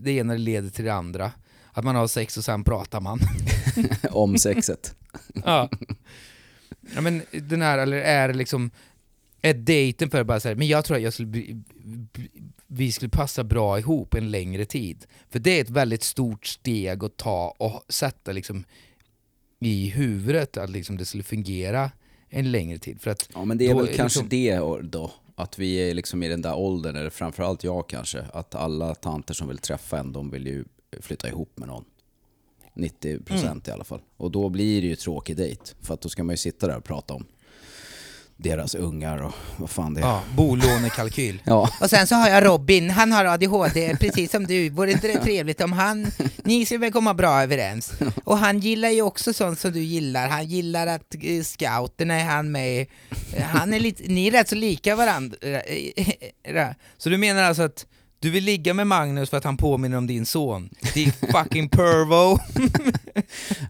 det 0.00 0.10
ena 0.12 0.34
leder 0.34 0.70
till 0.70 0.84
det 0.84 0.94
andra 0.94 1.32
Att 1.72 1.84
man 1.84 1.96
har 1.96 2.06
sex 2.06 2.36
och 2.36 2.44
sen 2.44 2.64
pratar 2.64 3.00
man 3.00 3.20
Om 4.10 4.38
sexet. 4.38 4.94
Ja 5.44 5.70
Ja 6.94 7.00
men 7.00 7.22
den 7.32 7.62
här, 7.62 7.78
eller 7.78 7.96
är 7.96 8.28
det 8.28 8.34
liksom 8.34 8.70
är 9.42 9.54
dejten 9.54 10.10
för 10.10 10.24
bara 10.24 10.40
så 10.40 10.48
här, 10.48 10.54
men 10.54 10.68
jag 10.68 10.84
tror 10.84 10.96
att 10.96 11.02
jag 11.02 11.12
skulle 11.12 11.26
bli, 11.28 11.62
vi 12.72 12.92
skulle 12.92 13.08
passa 13.08 13.44
bra 13.44 13.78
ihop 13.78 14.14
en 14.14 14.30
längre 14.30 14.64
tid. 14.64 15.06
För 15.28 15.38
det 15.38 15.50
är 15.50 15.60
ett 15.60 15.70
väldigt 15.70 16.02
stort 16.02 16.46
steg 16.46 17.04
att 17.04 17.16
ta 17.16 17.54
och 17.58 17.84
sätta 17.88 18.32
liksom 18.32 18.64
i 19.60 19.88
huvudet 19.88 20.56
att 20.56 20.70
liksom 20.70 20.96
det 20.96 21.04
skulle 21.04 21.22
fungera 21.22 21.90
en 22.28 22.52
längre 22.52 22.78
tid. 22.78 23.00
För 23.00 23.10
att 23.10 23.28
Ja 23.34 23.44
men 23.44 23.58
det 23.58 23.66
är 23.66 23.74
väl 23.74 23.88
är 23.88 23.92
kanske 23.92 24.22
liksom- 24.22 24.28
det 24.28 24.88
då. 24.90 25.10
Att 25.34 25.58
vi 25.58 25.76
är 25.90 25.94
liksom 25.94 26.22
i 26.22 26.28
den 26.28 26.42
där 26.42 26.54
åldern, 26.54 26.96
eller 26.96 27.10
framförallt 27.10 27.64
jag 27.64 27.88
kanske, 27.88 28.20
att 28.32 28.54
alla 28.54 28.94
tanter 28.94 29.34
som 29.34 29.48
vill 29.48 29.58
träffa 29.58 29.98
en, 29.98 30.12
de 30.12 30.30
vill 30.30 30.46
ju 30.46 30.64
flytta 31.00 31.28
ihop 31.28 31.58
med 31.58 31.68
någon. 31.68 31.84
90% 32.74 33.44
Mm. 33.46 33.62
i 33.66 33.70
alla 33.70 33.84
fall. 33.84 34.00
Och 34.16 34.30
då 34.30 34.48
blir 34.48 34.82
det 34.82 34.88
ju 34.88 34.96
tråkig 34.96 35.36
dejt. 35.36 35.62
För 35.80 35.94
att 35.94 36.00
då 36.00 36.08
ska 36.08 36.24
man 36.24 36.32
ju 36.32 36.36
sitta 36.36 36.66
där 36.66 36.76
och 36.76 36.84
prata 36.84 37.14
om 37.14 37.26
deras 38.42 38.74
ungar 38.74 39.22
och 39.22 39.32
vad 39.56 39.70
fan 39.70 39.94
det 39.94 40.00
är. 40.00 40.04
Ja, 40.04 40.22
bolånekalkyl. 40.36 41.42
Ja. 41.44 41.70
Och 41.80 41.90
sen 41.90 42.06
så 42.06 42.14
har 42.14 42.28
jag 42.28 42.44
Robin, 42.46 42.90
han 42.90 43.12
har 43.12 43.24
ADHD 43.24 43.96
precis 44.00 44.30
som 44.30 44.46
du. 44.46 44.70
Vore 44.70 44.92
inte 44.92 45.08
det 45.08 45.18
trevligt 45.22 45.60
om 45.60 45.72
han, 45.72 46.06
ni 46.44 46.66
skulle 46.66 46.78
väl 46.80 46.92
komma 46.92 47.14
bra 47.14 47.42
överens? 47.42 47.92
Och 48.24 48.38
han 48.38 48.58
gillar 48.58 48.88
ju 48.88 49.02
också 49.02 49.32
sånt 49.32 49.58
som 49.58 49.72
du 49.72 49.80
gillar. 49.80 50.28
Han 50.28 50.46
gillar 50.46 50.86
att 50.86 51.14
eh, 51.22 51.42
scouterna 51.42 52.14
är 52.14 52.24
han 52.24 52.52
med. 52.52 52.86
Eh, 53.36 53.42
Han 53.42 53.74
är 53.74 53.80
lite, 53.80 54.02
ni 54.06 54.26
är 54.26 54.30
rätt 54.30 54.48
så 54.48 54.54
lika 54.54 54.96
varandra. 54.96 55.36
eh, 56.44 56.66
Så 56.98 57.08
du 57.08 57.16
menar 57.18 57.42
alltså 57.42 57.62
att 57.62 57.86
du 58.20 58.30
vill 58.30 58.44
ligga 58.44 58.74
med 58.74 58.86
Magnus 58.86 59.30
för 59.30 59.36
att 59.36 59.44
han 59.44 59.56
påminner 59.56 59.98
om 59.98 60.06
din 60.06 60.26
son? 60.26 60.70
Din 60.94 61.12
fucking 61.12 61.68
pervo! 61.68 62.38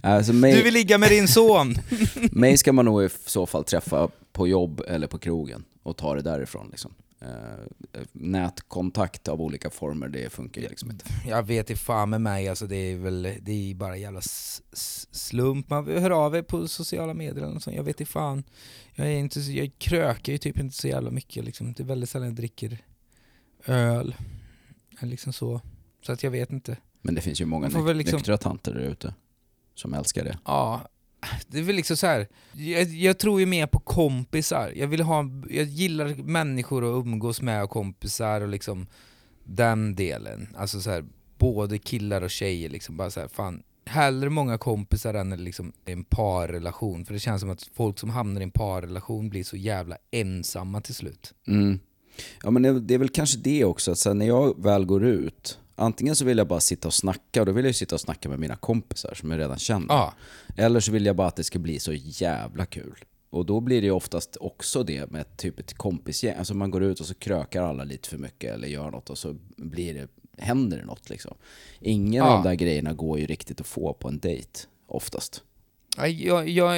Alltså 0.03 0.33
mig, 0.33 0.55
Du 0.55 0.63
vill 0.63 0.75
ligga 0.75 0.99
med 0.99 1.11
din 1.11 1.29
son! 1.29 1.75
mig 2.33 2.59
ska 2.59 2.73
man 2.73 2.85
nog 2.85 3.05
i 3.05 3.09
så 3.27 3.47
fall 3.47 3.65
träffa 3.65 4.09
på 4.33 4.49
jobb 4.49 4.83
eller 4.89 5.07
på 5.07 5.19
krogen 5.19 5.65
och 5.83 5.97
ta 5.97 6.15
det 6.15 6.23
därifrån. 6.23 6.69
Liksom. 6.71 6.95
Eh, 7.21 8.01
nätkontakt 8.13 9.29
av 9.29 9.41
olika 9.41 9.71
former, 9.71 10.09
det 10.09 10.33
funkar 10.33 10.63
ju 10.63 10.69
liksom 10.69 10.91
inte. 10.91 11.05
Jag 11.29 11.43
vet 11.43 11.71
inte 11.71 11.83
fan 11.83 12.11
med 12.11 12.21
mig, 12.21 12.49
alltså 12.49 12.67
det 12.67 12.77
är 12.77 12.97
väl 12.97 13.23
det 13.41 13.71
är 13.71 13.75
bara 13.75 13.97
jävla 13.97 14.21
slump. 15.13 15.71
Man 15.71 15.87
hör 15.87 16.11
av 16.11 16.37
er 16.37 16.43
på 16.43 16.69
sociala 16.69 17.15
medier 17.15 17.45
eller 17.45 17.59
sånt. 17.59 17.77
Jag 17.77 17.85
vet 17.85 18.01
inte 18.01 18.13
fan. 18.13 18.45
Jag, 18.95 19.07
är 19.07 19.11
inte, 19.11 19.41
jag 19.41 19.71
krökar 19.79 20.33
ju 20.33 20.39
typ 20.39 20.59
inte 20.59 20.77
så 20.77 20.89
jävla 20.89 21.11
mycket 21.11 21.45
liksom. 21.45 21.73
Det 21.73 21.83
är 21.83 21.85
väldigt 21.87 22.11
sällan 22.11 22.29
jag 22.29 22.37
dricker 22.37 22.79
öl. 23.67 24.15
Liksom 25.01 25.33
så. 25.33 25.61
Så 26.03 26.13
att 26.13 26.23
jag 26.23 26.31
vet 26.31 26.53
inte. 26.53 26.77
Men 27.03 27.15
det 27.15 27.21
finns 27.21 27.41
ju 27.41 27.45
många 27.45 27.67
liksom- 27.69 28.17
nyktra 28.17 28.39
tanter 28.39 28.75
där 28.75 28.81
ute 28.81 29.15
som 29.75 29.95
älskar 29.95 30.25
det. 30.25 30.39
Ja, 30.45 30.81
det 31.47 31.59
är 31.59 31.63
väl 31.63 31.77
liksom 31.77 31.97
så 31.97 32.07
här. 32.07 32.29
Jag, 32.53 32.83
jag 32.83 33.19
tror 33.19 33.41
ju 33.41 33.47
mer 33.47 33.67
på 33.67 33.79
kompisar. 33.79 34.73
Jag 34.77 34.87
vill 34.87 35.01
ha, 35.01 35.25
jag 35.51 35.65
gillar 35.65 36.15
människor 36.15 36.85
att 36.85 37.07
umgås 37.07 37.43
med 37.43 37.63
och 37.63 37.71
kompisar 37.71 38.41
och 38.41 38.49
liksom 38.49 38.87
den 39.45 39.95
delen. 39.95 40.49
Alltså 40.57 40.81
så 40.81 40.91
här, 40.91 41.05
både 41.39 41.79
killar 41.79 42.23
och 42.23 42.31
tjejer 42.31 42.69
liksom. 42.69 42.97
Bara 42.97 43.11
så 43.11 43.21
här, 43.21 43.29
fan, 43.29 43.63
hellre 43.85 44.31
många 44.31 44.59
kompisar 44.59 45.15
än 45.15 45.45
liksom 45.45 45.73
en 45.85 46.05
parrelation. 46.05 47.05
För 47.05 47.15
det 47.15 47.21
känns 47.21 47.41
som 47.41 47.51
att 47.51 47.71
folk 47.75 47.99
som 47.99 48.11
hamnar 48.11 48.41
i 48.41 48.45
en 48.45 48.51
parrelation 48.51 49.29
blir 49.31 49.45
så 49.45 49.57
jävla 49.57 49.97
ensamma 50.11 50.81
till 50.81 50.95
slut. 50.95 51.35
Mm. 51.47 51.81
Ja 52.43 52.51
men 52.51 52.87
det, 52.87 52.95
är 52.95 52.99
väl 52.99 53.09
kanske 53.09 53.39
det 53.39 53.65
också, 53.65 53.91
att 53.93 53.99
sen 53.99 54.19
när 54.19 54.27
jag 54.27 54.63
väl 54.63 54.85
går 54.85 55.05
ut, 55.05 55.59
antingen 55.77 56.17
så 56.17 56.25
vill 56.25 56.39
jag 56.39 56.49
bara 56.49 56.61
sitta 56.61 56.89
och 56.89 56.95
snacka, 56.95 57.41
och 57.41 57.47
då 57.47 57.53
vill 57.53 57.65
jag 57.65 57.71
ju 57.71 57.75
sitta 57.75 57.95
och 57.95 58.01
snacka 58.01 58.29
med 58.29 58.39
mina 58.39 58.57
kompisar 58.57 59.15
som 59.15 59.31
jag 59.31 59.39
redan 59.41 59.59
känner. 59.59 59.87
Ja, 59.95 60.15
Eller 60.57 60.81
så 60.81 60.93
vill 60.93 61.07
jag 61.07 61.17
bara 61.17 61.29
att 61.29 61.37
det 61.37 61.45
ska 61.45 61.59
bli 61.59 61.79
så 61.79 61.93
jävla 61.95 62.67
kul. 62.67 63.05
Och 63.31 63.47
då 63.47 63.61
blir 63.61 63.81
det 63.81 63.87
ju 63.87 63.93
oftast 63.93 64.37
också 64.41 64.83
det 64.83 65.11
med 65.11 65.37
typ 65.37 65.59
ett 65.59 65.75
kompisgäng. 65.75 66.35
Alltså 66.39 66.55
man 66.55 66.71
går 66.71 66.83
ut 66.83 67.01
och 67.01 67.07
så 67.07 67.15
krökar 67.15 67.63
alla 67.63 67.85
lite 67.85 68.09
för 68.09 68.19
mycket 68.19 68.55
eller 68.55 68.69
gör 68.69 68.91
något 68.91 69.11
och 69.11 69.19
så 69.19 69.37
blir 69.57 69.95
det, 69.95 70.09
händer 70.43 70.79
det 70.79 70.85
något 70.85 71.11
liksom. 71.11 71.35
Ingen 71.81 72.13
Ja. 72.13 72.25
av 72.25 72.43
de 72.45 72.49
där 72.49 72.55
grejerna 72.55 72.93
går 72.93 73.19
ju 73.19 73.27
riktigt 73.27 73.61
att 73.61 73.67
få 73.67 73.93
på 73.95 74.09
en 74.09 74.19
dejt, 74.19 74.61
oftast. 74.87 75.43
Ja, 75.97 76.07
Jag, 76.09 76.49
jag, 76.49 76.73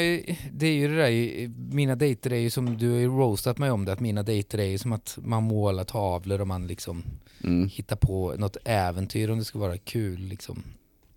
det 0.52 0.66
är 0.66 0.72
ju 0.72 0.88
det 0.88 0.96
där, 0.96 1.48
mina 1.74 1.96
dejter 1.96 2.32
är 2.32 2.36
ju 2.38 2.50
som, 2.50 2.76
du 2.78 2.90
har 2.90 2.98
ju 2.98 3.06
roastat 3.06 3.58
mig 3.58 3.70
om 3.70 3.84
det, 3.84 3.92
att 3.92 4.00
mina 4.00 4.22
dejter 4.22 4.58
är 4.58 4.64
ju 4.64 4.78
som 4.78 4.92
att 4.92 5.18
man 5.24 5.42
målar 5.42 5.84
tavlor 5.84 6.40
och 6.40 6.46
man 6.48 6.66
liksom 6.66 7.02
Mm. 7.44 7.68
hittar 7.68 7.96
på 7.96 8.34
något 8.38 8.56
äventyr 8.64 9.30
om 9.30 9.38
det 9.38 9.44
ska 9.44 9.58
vara 9.58 9.78
kul 9.78 10.20
liksom. 10.20 10.62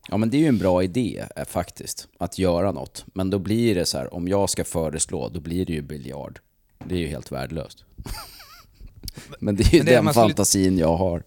Ja 0.09 0.17
men 0.17 0.29
det 0.29 0.37
är 0.37 0.39
ju 0.39 0.47
en 0.47 0.57
bra 0.57 0.83
idé 0.83 1.23
eh, 1.35 1.45
faktiskt, 1.45 2.07
att 2.17 2.39
göra 2.39 2.71
något. 2.71 3.05
Men 3.13 3.29
då 3.29 3.39
blir 3.39 3.75
det 3.75 3.85
så 3.85 3.97
här, 3.97 4.13
om 4.13 4.27
jag 4.27 4.49
ska 4.49 4.63
föreslå, 4.63 5.29
då 5.29 5.39
blir 5.39 5.65
det 5.65 5.73
ju 5.73 5.81
biljard. 5.81 6.39
Det 6.85 6.95
är 6.95 6.99
ju 6.99 7.07
helt 7.07 7.31
värdelöst. 7.31 7.83
men 9.39 9.55
det 9.55 9.63
är 9.63 9.71
ju 9.73 9.77
Men 9.79 9.85
det 9.85 9.91
den 9.95 10.05
man 10.05 10.13
skulle- 10.13 10.23
fantasin 10.27 10.77
jag 10.77 10.97
har. 10.97 11.23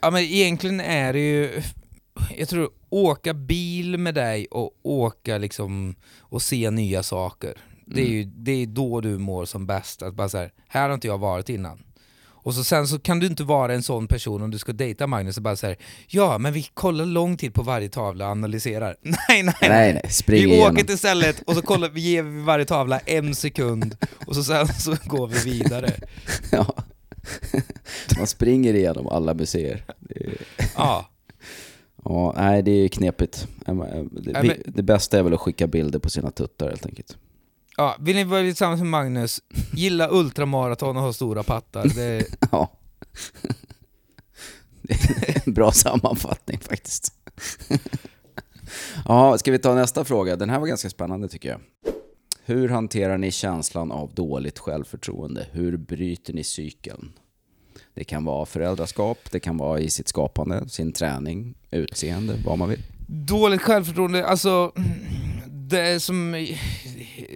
Ja 0.00 0.10
men 0.10 0.22
egentligen 0.22 0.80
är 0.80 1.12
det 1.12 1.20
ju, 1.20 1.62
jag 2.36 2.48
tror 2.48 2.70
åka 2.90 3.34
bil 3.34 3.98
med 3.98 4.14
dig 4.14 4.46
och 4.50 4.70
åka 4.82 5.38
liksom 5.38 5.94
och 6.20 6.42
se 6.42 6.70
nya 6.70 7.02
saker. 7.02 7.54
Det 7.86 8.00
är 8.00 8.06
ju 8.08 8.24
det 8.24 8.52
är 8.52 8.66
då 8.66 9.00
du 9.00 9.18
mår 9.18 9.44
som 9.44 9.66
bäst, 9.66 10.02
att 10.02 10.14
bara 10.14 10.28
så 10.28 10.38
här, 10.38 10.52
här 10.68 10.88
har 10.88 10.94
inte 10.94 11.06
jag 11.06 11.18
varit 11.18 11.48
innan. 11.48 11.82
Och 12.44 12.54
så 12.54 12.64
sen 12.64 12.88
så 12.88 12.98
kan 12.98 13.18
du 13.18 13.26
inte 13.26 13.44
vara 13.44 13.74
en 13.74 13.82
sån 13.82 14.06
person 14.06 14.42
om 14.42 14.50
du 14.50 14.58
ska 14.58 14.72
dejta 14.72 15.06
Magnus 15.06 15.36
och 15.36 15.42
bara 15.42 15.56
säga 15.56 15.76
ja 16.08 16.38
men 16.38 16.52
vi 16.52 16.62
kollar 16.74 17.06
lång 17.06 17.36
tid 17.36 17.54
på 17.54 17.62
varje 17.62 17.88
tavla 17.88 18.24
och 18.24 18.30
analyserar. 18.30 18.96
Nej 19.02 19.16
nej 19.28 19.54
nej. 19.60 19.68
Nej 19.70 19.92
nej, 19.92 20.10
Vi 20.26 20.38
igenom. 20.44 20.72
åker 20.74 20.84
till 20.84 20.98
stället 20.98 21.42
och 21.46 21.54
så 21.54 21.62
kollar, 21.62 21.88
vi 21.88 22.00
ger 22.00 22.22
vi 22.22 22.40
varje 22.42 22.64
tavla 22.64 22.98
en 22.98 23.34
sekund 23.34 23.96
och 24.26 24.34
så 24.34 24.44
sen 24.44 24.68
så 24.68 24.96
går 25.04 25.26
vi 25.26 25.38
vidare. 25.52 25.92
Ja. 26.52 26.74
Man 28.18 28.26
springer 28.26 28.74
igenom 28.74 29.06
alla 29.08 29.34
museer. 29.34 29.84
Är, 30.10 30.36
Ja. 30.76 31.08
Ja, 32.04 32.34
nej 32.36 32.62
det 32.62 32.70
är 32.70 32.88
knepigt. 32.88 33.46
Det, 33.66 33.72
Nej, 33.72 34.08
men- 34.32 34.56
det 34.74 34.82
bästa 34.82 35.18
är 35.18 35.22
väl 35.22 35.34
att 35.34 35.40
skicka 35.40 35.66
bilder 35.66 35.98
på 35.98 36.10
sina 36.10 36.30
tuttar 36.30 36.68
helt 36.68 36.86
enkelt. 36.86 37.16
Ja, 37.76 37.96
vill 38.00 38.16
ni 38.16 38.24
vara 38.24 38.40
tillsammans 38.42 38.80
med 38.80 38.88
Magnus, 38.90 39.40
gilla 39.74 40.08
ultramaraton 40.10 40.96
och 40.96 41.02
ha 41.02 41.12
stora 41.12 41.42
pattar. 41.42 41.88
Det, 41.94 42.26
Ja. 42.52 42.72
Det 44.82 44.94
är 45.28 45.42
en 45.46 45.52
bra 45.54 45.72
sammanfattning 45.72 46.58
faktiskt. 46.58 47.14
Ja, 49.08 49.38
ska 49.38 49.52
vi 49.52 49.58
ta 49.58 49.74
nästa 49.74 50.04
fråga? 50.04 50.36
Den 50.36 50.50
här 50.50 50.60
var 50.60 50.66
ganska 50.66 50.90
spännande 50.90 51.28
tycker 51.28 51.48
jag. 51.48 51.60
Hur 52.44 52.68
hanterar 52.68 53.18
ni 53.18 53.30
känslan 53.30 53.92
av 53.92 54.14
dåligt 54.14 54.58
självförtroende? 54.58 55.46
Hur 55.52 55.76
bryter 55.76 56.32
ni 56.32 56.44
cykeln? 56.44 57.12
Det 57.94 58.04
kan 58.04 58.24
vara 58.24 58.46
föräldraskap, 58.46 59.18
det 59.30 59.40
kan 59.40 59.56
vara 59.56 59.80
i 59.80 59.90
sitt 59.90 60.08
skapande, 60.08 60.68
sin 60.68 60.92
träning, 60.92 61.54
utseende, 61.70 62.34
vad 62.44 62.58
man 62.58 62.68
vill. 62.68 62.82
dåligt 63.06 63.62
självförtroende, 63.62 64.26
alltså... 64.26 64.72
Det 65.46 66.00
som... 66.00 66.46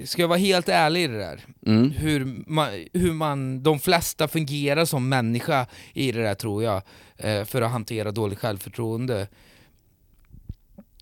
Ska 0.05 0.23
jag 0.23 0.29
vara 0.29 0.39
helt 0.39 0.69
ärlig 0.69 1.05
i 1.05 1.07
det 1.07 1.19
där? 1.19 1.41
Mm. 1.67 1.91
Hur 1.91 2.45
man, 2.47 2.69
hur 2.93 3.13
man, 3.13 3.63
de 3.63 3.79
flesta 3.79 4.29
fungerar 4.29 4.85
som 4.85 5.09
människa 5.09 5.67
i 5.93 6.13
det 6.13 6.23
där 6.23 6.35
tror 6.35 6.63
jag, 6.63 6.83
eh, 7.17 7.45
för 7.45 7.63
att 7.63 7.71
hantera 7.71 8.13
dåligt 8.13 8.39
självförtroende. 8.39 9.29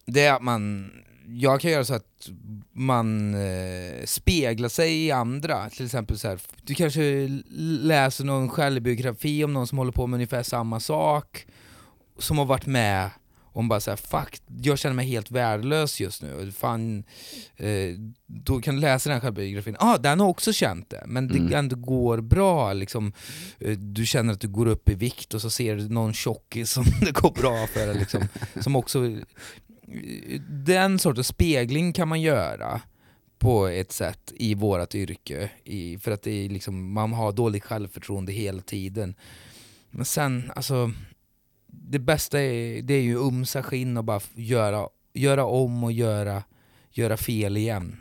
Det 0.07 0.25
är 0.25 0.33
att 0.33 0.43
man, 0.43 0.90
jag 1.29 1.61
kan 1.61 1.71
göra 1.71 1.85
så 1.85 1.95
att 1.95 2.29
man 2.73 3.35
eh, 3.35 4.05
speglar 4.05 4.69
sig 4.69 5.07
i 5.07 5.11
andra, 5.11 5.71
till 5.71 5.85
exempel 5.85 6.19
så 6.19 6.29
här, 6.29 6.41
du 6.63 6.75
kanske 6.75 7.29
läser 7.83 8.25
någon 8.25 8.49
självbiografi 8.49 9.45
om 9.45 9.53
någon 9.53 9.67
som 9.67 9.79
håller 9.79 9.93
på 9.93 10.07
med 10.07 10.17
ungefär 10.17 10.43
samma 10.43 10.81
sak, 10.81 11.47
som 12.19 12.39
har 12.39 12.45
varit 12.45 12.67
med 12.67 13.11
om 13.57 13.69
bara 13.69 13.81
såhär, 13.81 13.97
fuck, 13.97 14.41
jag 14.63 14.79
känner 14.79 14.95
mig 14.95 15.07
helt 15.07 15.31
värdelös 15.31 16.01
just 16.01 16.23
nu. 16.23 16.53
Fan, 16.53 17.05
eh, 17.57 17.69
då 18.27 18.61
kan 18.61 18.75
du 18.75 18.81
läsa 18.81 19.11
den 19.11 19.21
självbiografin, 19.21 19.77
ah, 19.79 19.99
den 19.99 20.21
har 20.21 20.27
också 20.29 20.53
känt 20.53 20.91
det, 20.91 21.03
men 21.07 21.29
det 21.29 21.39
Mm. 21.39 21.53
ändå 21.55 21.77
går 21.77 22.21
bra. 22.21 22.73
Liksom, 22.73 23.13
eh, 23.59 23.79
du 23.79 24.07
känner 24.07 24.33
att 24.33 24.41
du 24.41 24.49
går 24.49 24.67
upp 24.67 24.89
i 24.89 24.95
vikt 24.95 25.35
och 25.35 25.41
så 25.41 25.51
ser 25.51 25.77
du 25.77 25.89
någon 25.89 26.13
tjockis 26.15 26.71
som 26.71 26.85
det 27.01 27.13
går 27.13 27.31
bra 27.31 27.67
för. 27.67 27.95
Liksom, 27.95 28.29
som 28.61 28.77
också, 28.77 28.99
den 30.49 30.99
sortens 30.99 31.27
spegling 31.29 31.92
kan 31.92 32.09
man 32.09 32.20
göra 32.20 32.81
på 33.38 33.66
ett 33.66 33.92
sätt 33.92 34.33
i 34.37 34.55
vårt 34.55 34.94
yrke, 34.94 35.51
i, 35.64 35.99
för 35.99 36.11
att 36.11 36.23
det 36.23 36.44
är 36.44 36.49
liksom, 36.49 36.92
man 36.92 37.12
har 37.12 37.33
dåligt 37.33 37.64
självförtroende 37.64 38.33
hela 38.33 38.62
tiden. 38.62 39.14
Men 39.90 40.05
sen, 40.05 40.53
alltså 40.57 40.90
det 41.66 41.99
bästa 41.99 42.40
är, 42.40 42.83
det 42.83 42.94
är 42.94 43.03
ju 43.03 43.18
umsa 43.18 43.62
skinn 43.62 43.97
och 43.97 44.05
bara 44.05 44.20
göra, 44.35 44.88
göra 45.12 45.44
om 45.44 45.85
och 45.85 45.92
göra, 45.92 46.42
göra 46.90 47.16
fel 47.16 47.57
igen. 47.57 47.97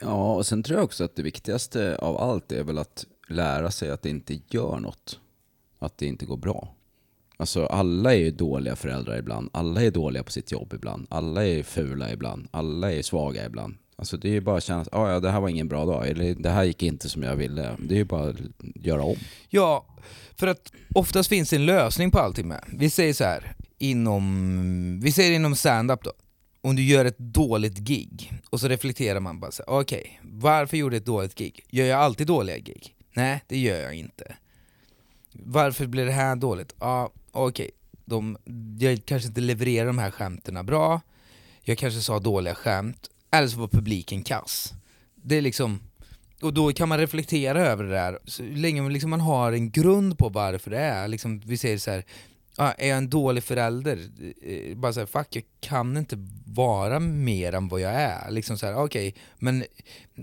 Ja, 0.00 0.34
och 0.34 0.46
sen 0.46 0.62
tror 0.62 0.78
jag 0.78 0.84
också 0.84 1.04
att 1.04 1.16
det 1.16 1.22
viktigaste 1.22 1.96
av 1.96 2.16
allt 2.16 2.52
är 2.52 2.64
väl 2.64 2.78
att 2.78 3.06
lära 3.28 3.70
sig 3.70 3.90
att 3.90 4.02
det 4.02 4.10
inte 4.10 4.40
gör 4.48 4.80
något. 4.80 5.20
Att 5.78 5.98
det 5.98 6.06
inte 6.06 6.26
går 6.26 6.36
bra. 6.36 6.74
Alltså 7.40 7.66
alla 7.66 8.14
är 8.14 8.18
ju 8.18 8.30
dåliga 8.30 8.76
föräldrar 8.76 9.18
ibland, 9.18 9.50
alla 9.52 9.82
är 9.82 9.90
dåliga 9.90 10.22
på 10.22 10.30
sitt 10.30 10.52
jobb 10.52 10.72
ibland, 10.74 11.06
alla 11.10 11.46
är 11.46 11.62
fula 11.62 12.12
ibland, 12.12 12.48
alla 12.50 12.92
är 12.92 13.02
svaga 13.02 13.46
ibland. 13.46 13.74
Alltså 13.96 14.16
det 14.16 14.28
är 14.28 14.32
ju 14.32 14.40
bara 14.40 14.56
att 14.56 14.64
känna 14.64 14.80
att 14.80 14.94
ah, 14.94 15.12
ja, 15.12 15.20
det 15.20 15.30
här 15.30 15.40
var 15.40 15.48
ingen 15.48 15.68
bra 15.68 15.84
dag, 15.84 16.08
eller 16.08 16.34
det 16.34 16.50
här 16.50 16.64
gick 16.64 16.82
inte 16.82 17.08
som 17.08 17.22
jag 17.22 17.36
ville. 17.36 17.76
Det 17.78 17.94
är 17.94 17.98
ju 17.98 18.04
bara 18.04 18.28
att 18.28 18.36
göra 18.74 19.02
om. 19.02 19.16
Ja, 19.48 19.86
för 20.36 20.46
att 20.46 20.72
oftast 20.94 21.28
finns 21.28 21.50
det 21.50 21.56
en 21.56 21.66
lösning 21.66 22.10
på 22.10 22.18
allting 22.18 22.48
med. 22.48 22.64
Vi 22.78 22.90
säger 22.90 23.14
så 23.14 23.24
här, 23.24 23.52
inom, 23.78 25.00
vi 25.02 25.12
säger 25.12 25.32
inom 25.32 25.56
stand-up 25.56 26.04
då. 26.04 26.12
Om 26.60 26.76
du 26.76 26.82
gör 26.82 27.04
ett 27.04 27.18
dåligt 27.18 27.78
gig, 27.78 28.32
och 28.50 28.60
så 28.60 28.68
reflekterar 28.68 29.20
man 29.20 29.40
bara 29.40 29.50
så 29.50 29.62
okej, 29.66 30.00
okay, 30.00 30.30
varför 30.40 30.76
gjorde 30.76 30.96
jag 30.96 31.00
ett 31.00 31.06
dåligt 31.06 31.34
gig? 31.34 31.66
Gör 31.70 31.86
jag 31.86 32.00
alltid 32.00 32.26
dåliga 32.26 32.58
gig? 32.58 32.94
Nej, 33.14 33.44
det 33.46 33.58
gör 33.58 33.80
jag 33.80 33.94
inte. 33.94 34.36
Varför 35.32 35.86
blev 35.86 36.06
det 36.06 36.12
här 36.12 36.36
dåligt? 36.36 36.74
Ja, 36.80 37.12
Ah, 37.32 37.46
okej, 37.46 37.70
okay. 38.06 38.36
jag 38.78 39.04
kanske 39.04 39.28
inte 39.28 39.40
levererar 39.40 39.86
de 39.86 39.98
här 39.98 40.10
skämten 40.10 40.66
bra, 40.66 41.00
jag 41.62 41.78
kanske 41.78 42.00
sa 42.00 42.18
dåliga 42.18 42.54
skämt, 42.54 43.08
eller 43.30 43.48
så 43.48 43.58
var 43.58 43.68
publiken 43.68 44.22
kass. 44.22 44.72
Det 45.14 45.36
är 45.36 45.42
liksom, 45.42 45.80
och 46.42 46.54
då 46.54 46.72
kan 46.72 46.88
man 46.88 46.98
reflektera 46.98 47.66
över 47.66 47.84
det 47.84 47.90
där, 47.90 48.18
så 48.24 48.42
länge 48.42 48.82
man, 48.82 48.92
liksom 48.92 49.10
man 49.10 49.20
har 49.20 49.52
en 49.52 49.70
grund 49.70 50.18
på 50.18 50.28
varför 50.28 50.70
det 50.70 50.78
är. 50.78 51.08
Liksom, 51.08 51.40
vi 51.40 51.56
säger 51.56 51.78
så 51.78 51.90
här, 51.90 52.04
ah, 52.56 52.72
är 52.78 52.88
jag 52.88 52.98
en 52.98 53.10
dålig 53.10 53.44
förälder? 53.44 53.98
Eh, 54.42 54.76
bara 54.76 54.92
såhär, 54.92 55.06
fuck 55.06 55.26
jag 55.30 55.44
kan 55.60 55.96
inte 55.96 56.16
vara 56.46 57.00
mer 57.00 57.54
än 57.54 57.68
vad 57.68 57.80
jag 57.80 57.92
är. 57.92 58.30
Liksom 58.30 58.58
så 58.58 58.66
ah, 58.66 58.84
okej, 58.84 59.08
okay, 59.08 59.22
men 59.38 59.64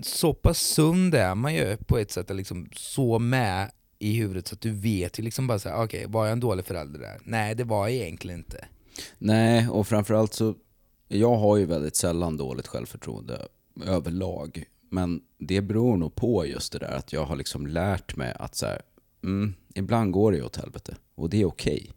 så 0.02 0.34
pass 0.34 0.58
sund 0.58 1.14
är 1.14 1.34
man 1.34 1.54
ju 1.54 1.76
på 1.76 1.98
ett 1.98 2.10
sätt, 2.10 2.30
liksom 2.30 2.68
så 2.72 3.18
med 3.18 3.70
i 3.98 4.12
huvudet 4.12 4.48
så 4.48 4.54
att 4.54 4.60
du 4.60 4.70
vet 4.70 5.18
ju 5.18 5.22
liksom 5.22 5.46
bara 5.46 5.58
såhär, 5.58 5.76
okej, 5.76 5.84
okay, 5.84 6.12
var 6.12 6.24
jag 6.24 6.32
en 6.32 6.40
dålig 6.40 6.64
förälder 6.64 7.00
där? 7.00 7.20
Nej, 7.24 7.54
det 7.54 7.64
var 7.64 7.88
jag 7.88 7.96
egentligen 7.96 8.40
inte. 8.40 8.64
Nej, 9.18 9.68
och 9.68 9.86
framförallt 9.86 10.34
så, 10.34 10.54
jag 11.08 11.36
har 11.36 11.56
ju 11.56 11.66
väldigt 11.66 11.96
sällan 11.96 12.36
dåligt 12.36 12.66
självförtroende 12.66 13.46
överlag. 13.86 14.64
Men 14.90 15.20
det 15.38 15.60
beror 15.60 15.96
nog 15.96 16.14
på 16.14 16.46
just 16.46 16.72
det 16.72 16.78
där 16.78 16.96
att 16.96 17.12
jag 17.12 17.24
har 17.24 17.36
liksom 17.36 17.66
lärt 17.66 18.16
mig 18.16 18.34
att 18.38 18.54
så 18.54 18.66
här, 18.66 18.82
mm, 19.24 19.54
ibland 19.74 20.12
går 20.12 20.32
det 20.32 20.42
åt 20.42 20.56
helvete 20.56 20.96
och 21.14 21.30
det 21.30 21.40
är 21.40 21.44
okej. 21.44 21.80
Okay. 21.80 21.92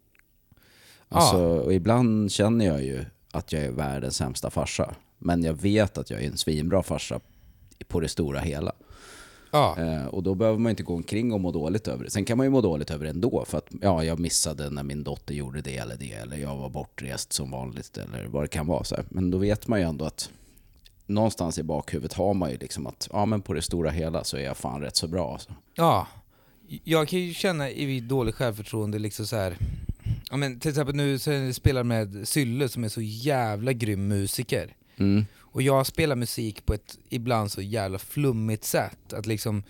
Alltså, 1.08 1.36
ja. 1.36 1.60
och 1.60 1.74
ibland 1.74 2.32
känner 2.32 2.66
jag 2.66 2.82
ju 2.84 3.04
att 3.30 3.52
jag 3.52 3.62
är 3.62 3.70
världens 3.70 4.16
sämsta 4.16 4.50
farsa. 4.50 4.94
Men 5.18 5.42
jag 5.42 5.54
vet 5.54 5.98
att 5.98 6.10
jag 6.10 6.22
är 6.22 6.26
en 6.26 6.36
svinbra 6.36 6.82
farsa 6.82 7.20
på 7.88 8.00
det 8.00 8.08
stora 8.08 8.40
hela. 8.40 8.72
Ja. 9.52 9.76
Eh, 9.78 10.06
och 10.06 10.22
då 10.22 10.34
behöver 10.34 10.58
man 10.58 10.70
inte 10.70 10.82
gå 10.82 10.94
omkring 10.94 11.32
och 11.32 11.40
må 11.40 11.52
dåligt 11.52 11.88
över 11.88 12.04
det. 12.04 12.10
Sen 12.10 12.24
kan 12.24 12.36
man 12.36 12.46
ju 12.46 12.50
må 12.50 12.60
dåligt 12.60 12.90
över 12.90 13.04
det 13.04 13.10
ändå. 13.10 13.44
För 13.48 13.58
att 13.58 13.68
ja, 13.80 14.04
jag 14.04 14.18
missade 14.18 14.70
när 14.70 14.82
min 14.82 15.04
dotter 15.04 15.34
gjorde 15.34 15.60
det 15.60 15.76
eller 15.76 15.96
det. 15.96 16.12
Eller 16.12 16.36
jag 16.36 16.56
var 16.56 16.68
bortrest 16.68 17.32
som 17.32 17.50
vanligt. 17.50 17.98
Eller 17.98 18.26
vad 18.26 18.44
det 18.44 18.48
kan 18.48 18.66
vara. 18.66 18.84
Så 18.84 18.96
här. 18.96 19.04
Men 19.08 19.30
då 19.30 19.38
vet 19.38 19.68
man 19.68 19.80
ju 19.80 19.86
ändå 19.86 20.04
att 20.04 20.30
någonstans 21.06 21.58
i 21.58 21.62
bakhuvudet 21.62 22.12
har 22.12 22.34
man 22.34 22.50
ju 22.50 22.56
liksom 22.56 22.86
att 22.86 23.08
ja, 23.12 23.26
men 23.26 23.42
på 23.42 23.52
det 23.52 23.62
stora 23.62 23.90
hela 23.90 24.24
så 24.24 24.36
är 24.36 24.44
jag 24.44 24.56
fan 24.56 24.80
rätt 24.80 24.96
så 24.96 25.08
bra. 25.08 25.32
Alltså. 25.32 25.50
Ja, 25.74 26.06
jag 26.84 27.08
kan 27.08 27.18
ju 27.18 27.34
känna 27.34 27.70
i 27.70 28.00
dåligt 28.00 28.34
självförtroende 28.34 28.98
liksom 28.98 29.26
så 29.26 29.36
här. 29.36 29.56
Ja, 30.30 30.36
men 30.36 30.60
till 30.60 30.68
exempel 30.68 30.94
nu 30.94 31.18
så 31.18 31.52
spelar 31.52 31.82
med 31.82 32.28
Sylle 32.28 32.68
som 32.68 32.84
är 32.84 32.88
så 32.88 33.00
jävla 33.00 33.72
grym 33.72 34.08
musiker. 34.08 34.74
Mm. 34.96 35.26
Och 35.52 35.62
jag 35.62 35.86
spelar 35.86 36.16
musik 36.16 36.66
på 36.66 36.74
ett 36.74 36.98
ibland 37.08 37.52
så 37.52 37.62
jävla 37.62 37.98
flummigt 37.98 38.64
sätt. 38.64 39.12
Att 39.12 39.26
liksom 39.26 39.62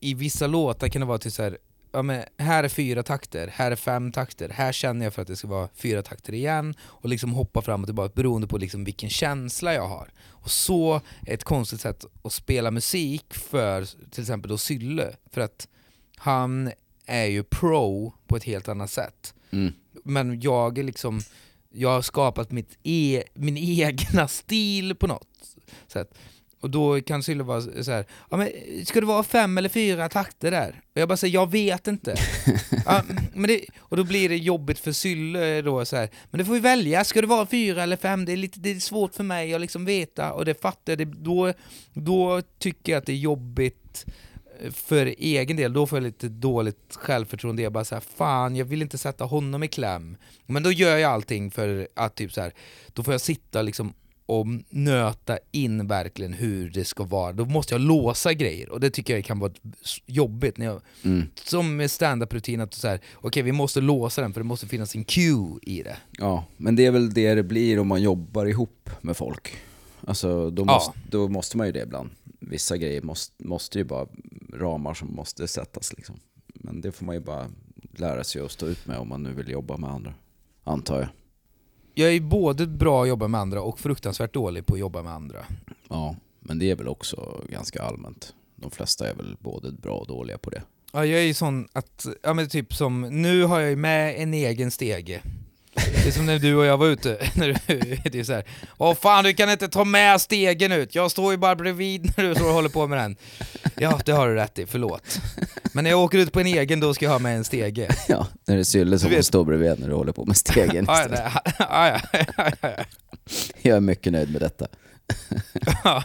i 0.00 0.14
vissa 0.14 0.46
låtar 0.46 0.88
kan 0.88 1.00
det 1.00 1.06
vara 1.06 1.18
till 1.18 1.32
så 1.32 1.42
här, 1.42 1.58
ja 1.92 2.02
men 2.02 2.24
här 2.38 2.64
är 2.64 2.68
fyra 2.68 3.02
takter, 3.02 3.48
här 3.52 3.70
är 3.70 3.76
fem 3.76 4.12
takter, 4.12 4.48
här 4.48 4.72
känner 4.72 5.06
jag 5.06 5.14
för 5.14 5.22
att 5.22 5.28
det 5.28 5.36
ska 5.36 5.48
vara 5.48 5.68
fyra 5.74 6.02
takter 6.02 6.34
igen 6.34 6.74
och 6.80 7.08
liksom 7.08 7.32
hoppa 7.32 7.62
fram 7.62 7.80
och 7.80 7.86
tillbaka 7.86 8.12
beroende 8.14 8.46
på 8.46 8.58
liksom 8.58 8.84
vilken 8.84 9.10
känsla 9.10 9.74
jag 9.74 9.88
har. 9.88 10.12
Och 10.26 10.50
så 10.50 11.00
är 11.26 11.34
ett 11.34 11.44
konstigt 11.44 11.80
sätt 11.80 12.04
att 12.22 12.32
spela 12.32 12.70
musik 12.70 13.34
för 13.34 13.84
till 14.10 14.22
exempel 14.22 14.48
då 14.48 14.58
Sylle, 14.58 15.16
för 15.30 15.40
att 15.40 15.68
han 16.16 16.72
är 17.06 17.26
ju 17.26 17.42
pro 17.42 18.14
på 18.26 18.36
ett 18.36 18.44
helt 18.44 18.68
annat 18.68 18.90
sätt. 18.90 19.34
Mm. 19.50 19.72
Men 20.04 20.40
jag 20.40 20.78
är 20.78 20.82
liksom, 20.82 21.20
jag 21.74 21.88
har 21.88 22.02
skapat 22.02 22.50
mitt 22.50 22.78
e 22.82 23.22
min 23.34 23.56
egna 23.80 24.28
stil 24.28 24.94
på 24.94 25.06
något 25.06 25.28
sätt. 25.86 26.14
Och 26.60 26.70
då 26.70 27.00
kan 27.00 27.22
Sylle 27.22 27.42
vara 27.42 27.60
så 27.60 27.90
här, 27.90 28.04
ja, 28.30 28.36
men 28.36 28.48
ska 28.86 29.00
det 29.00 29.06
vara 29.06 29.22
fem 29.22 29.58
eller 29.58 29.68
fyra 29.68 30.08
takter 30.08 30.50
där? 30.50 30.80
Och 30.94 31.00
jag 31.00 31.08
bara 31.08 31.16
säger, 31.16 31.34
jag 31.34 31.50
vet 31.50 31.86
inte. 31.86 32.14
ja, 32.86 33.02
men 33.34 33.48
det, 33.48 33.64
och 33.78 33.96
då 33.96 34.04
blir 34.04 34.28
det 34.28 34.36
jobbigt 34.36 34.78
för 34.78 34.92
Sylle 34.92 35.62
då 35.62 35.84
så 35.84 35.96
här, 35.96 36.08
men 36.30 36.38
det 36.38 36.44
får 36.44 36.52
vi 36.52 36.60
välja, 36.60 37.04
ska 37.04 37.20
det 37.20 37.26
vara 37.26 37.46
fyra 37.46 37.82
eller 37.82 37.96
fem? 37.96 38.24
Det 38.24 38.32
är, 38.32 38.36
lite, 38.36 38.60
det 38.60 38.70
är 38.70 38.80
svårt 38.80 39.14
för 39.14 39.24
mig 39.24 39.54
att 39.54 39.60
liksom 39.60 39.84
veta, 39.84 40.32
och 40.32 40.44
det 40.44 40.60
fattar 40.62 40.96
jag, 40.98 41.16
då, 41.16 41.52
då 41.92 42.42
tycker 42.58 42.92
jag 42.92 42.98
att 42.98 43.06
det 43.06 43.12
är 43.12 43.16
jobbigt 43.16 44.06
för 44.70 45.06
egen 45.18 45.56
del, 45.56 45.72
då 45.72 45.86
får 45.86 45.98
jag 45.98 46.02
lite 46.02 46.28
dåligt 46.28 46.94
självförtroende. 46.94 47.62
Jag 47.62 47.72
bara 47.72 47.84
såhär, 47.84 48.02
fan 48.16 48.56
jag 48.56 48.64
vill 48.64 48.82
inte 48.82 48.98
sätta 48.98 49.24
honom 49.24 49.62
i 49.62 49.68
kläm. 49.68 50.16
Men 50.46 50.62
då 50.62 50.72
gör 50.72 50.96
jag 50.96 51.12
allting 51.12 51.50
för 51.50 51.88
att 51.94 52.14
typ 52.14 52.32
så 52.32 52.40
här, 52.40 52.52
då 52.92 53.02
får 53.02 53.14
jag 53.14 53.20
sitta 53.20 53.62
liksom 53.62 53.94
och 54.28 54.46
nöta 54.68 55.38
in 55.52 55.86
verkligen 55.86 56.32
hur 56.32 56.70
det 56.70 56.84
ska 56.84 57.04
vara. 57.04 57.32
Då 57.32 57.44
måste 57.44 57.74
jag 57.74 57.80
låsa 57.80 58.32
grejer 58.32 58.68
och 58.68 58.80
det 58.80 58.90
tycker 58.90 59.14
jag 59.14 59.24
kan 59.24 59.38
vara 59.38 59.52
jobbigt. 60.06 60.58
När 60.58 60.66
jag, 60.66 60.80
mm. 61.04 61.26
Som 61.34 61.76
med 61.76 61.90
standup-rutin, 61.90 62.60
att 62.60 62.74
så 62.74 62.88
här, 62.88 63.00
okay, 63.22 63.42
vi 63.42 63.52
måste 63.52 63.80
låsa 63.80 64.22
den 64.22 64.32
för 64.32 64.40
det 64.40 64.44
måste 64.44 64.66
finnas 64.66 64.94
en 64.94 65.04
cue 65.04 65.58
i 65.62 65.82
det. 65.82 65.96
Ja, 66.10 66.44
men 66.56 66.76
det 66.76 66.86
är 66.86 66.90
väl 66.90 67.14
det 67.14 67.34
det 67.34 67.42
blir 67.42 67.78
om 67.78 67.88
man 67.88 68.02
jobbar 68.02 68.46
ihop 68.46 68.90
med 69.00 69.16
folk. 69.16 69.56
Alltså 70.06 70.50
då 70.50 70.64
måste, 70.64 70.92
ja. 70.94 71.02
då 71.10 71.28
måste 71.28 71.56
man 71.56 71.66
ju 71.66 71.72
det 71.72 71.82
ibland. 71.82 72.10
Vissa 72.38 72.76
grejer 72.76 73.02
måste, 73.02 73.44
måste 73.46 73.78
ju 73.78 73.84
bara, 73.84 74.06
ramar 74.52 74.94
som 74.94 75.14
måste 75.14 75.48
sättas 75.48 75.92
liksom. 75.92 76.20
Men 76.54 76.80
det 76.80 76.92
får 76.92 77.06
man 77.06 77.14
ju 77.14 77.20
bara 77.20 77.50
lära 77.96 78.24
sig 78.24 78.42
att 78.42 78.50
stå 78.50 78.66
ut 78.66 78.86
med 78.86 78.98
om 78.98 79.08
man 79.08 79.22
nu 79.22 79.32
vill 79.32 79.50
jobba 79.50 79.76
med 79.76 79.90
andra, 79.90 80.14
antar 80.64 81.00
jag 81.00 81.08
jag 81.98 82.14
är 82.14 82.20
både 82.20 82.66
bra 82.66 83.02
att 83.02 83.08
jobba 83.08 83.28
med 83.28 83.40
andra 83.40 83.62
och 83.62 83.80
fruktansvärt 83.80 84.34
dålig 84.34 84.66
på 84.66 84.74
att 84.74 84.80
jobba 84.80 85.02
med 85.02 85.12
andra. 85.12 85.44
Ja, 85.88 86.16
men 86.40 86.58
det 86.58 86.70
är 86.70 86.76
väl 86.76 86.88
också 86.88 87.44
ganska 87.50 87.82
allmänt. 87.82 88.34
De 88.56 88.70
flesta 88.70 89.10
är 89.10 89.14
väl 89.14 89.36
både 89.40 89.72
bra 89.72 89.96
och 89.98 90.06
dåliga 90.06 90.38
på 90.38 90.50
det. 90.50 90.62
Ja, 90.92 91.06
jag 91.06 91.20
är 91.20 91.24
ju 91.24 91.34
sån 91.34 91.68
att, 91.72 92.06
ja 92.22 92.34
men 92.34 92.48
typ 92.48 92.74
som, 92.74 93.00
nu 93.00 93.44
har 93.44 93.60
jag 93.60 93.70
ju 93.70 93.76
med 93.76 94.22
en 94.22 94.34
egen 94.34 94.70
stege. 94.70 95.22
Det 96.02 96.08
är 96.08 96.10
som 96.12 96.26
när 96.26 96.38
du 96.38 96.54
och 96.54 96.64
jag 96.64 96.76
var 96.76 96.86
ute, 96.86 97.18
när 97.34 97.46
du, 97.48 97.54
det 98.10 98.20
är 98.20 98.24
så 98.24 98.32
här, 98.32 98.44
Åh 98.76 98.94
fan 98.94 99.24
du 99.24 99.34
kan 99.34 99.50
inte 99.50 99.68
ta 99.68 99.84
med 99.84 100.20
stegen 100.20 100.72
ut, 100.72 100.94
jag 100.94 101.10
står 101.10 101.32
ju 101.32 101.38
bara 101.38 101.56
bredvid 101.56 102.12
när 102.16 102.24
du 102.24 102.34
står 102.34 102.46
och 102.48 102.54
håller 102.54 102.68
på 102.68 102.86
med 102.86 102.98
den. 102.98 103.16
Ja, 103.76 104.00
det 104.04 104.12
har 104.12 104.28
du 104.28 104.34
rätt 104.34 104.58
i, 104.58 104.66
förlåt. 104.66 105.20
Men 105.72 105.84
när 105.84 105.90
jag 105.90 106.00
åker 106.00 106.18
ut 106.18 106.32
på 106.32 106.40
en 106.40 106.46
egen, 106.46 106.80
då 106.80 106.94
ska 106.94 107.04
jag 107.04 107.12
ha 107.12 107.18
med 107.18 107.36
en 107.36 107.44
stege. 107.44 107.88
Ja, 108.08 108.26
när 108.46 108.54
det 108.54 108.60
är 108.60 108.64
Sylle 108.64 108.98
som 108.98 109.10
får 109.10 109.22
stå 109.22 109.44
bredvid 109.44 109.80
när 109.80 109.88
du 109.88 109.94
håller 109.94 110.12
på 110.12 110.24
med 110.24 110.36
stegen 110.36 110.84
istället. 110.90 111.20
ja, 111.58 112.00
ja, 112.38 112.50
ja, 112.62 112.70
Jag 113.62 113.76
är 113.76 113.80
mycket 113.80 114.12
nöjd 114.12 114.32
med 114.32 114.40
detta. 114.40 114.66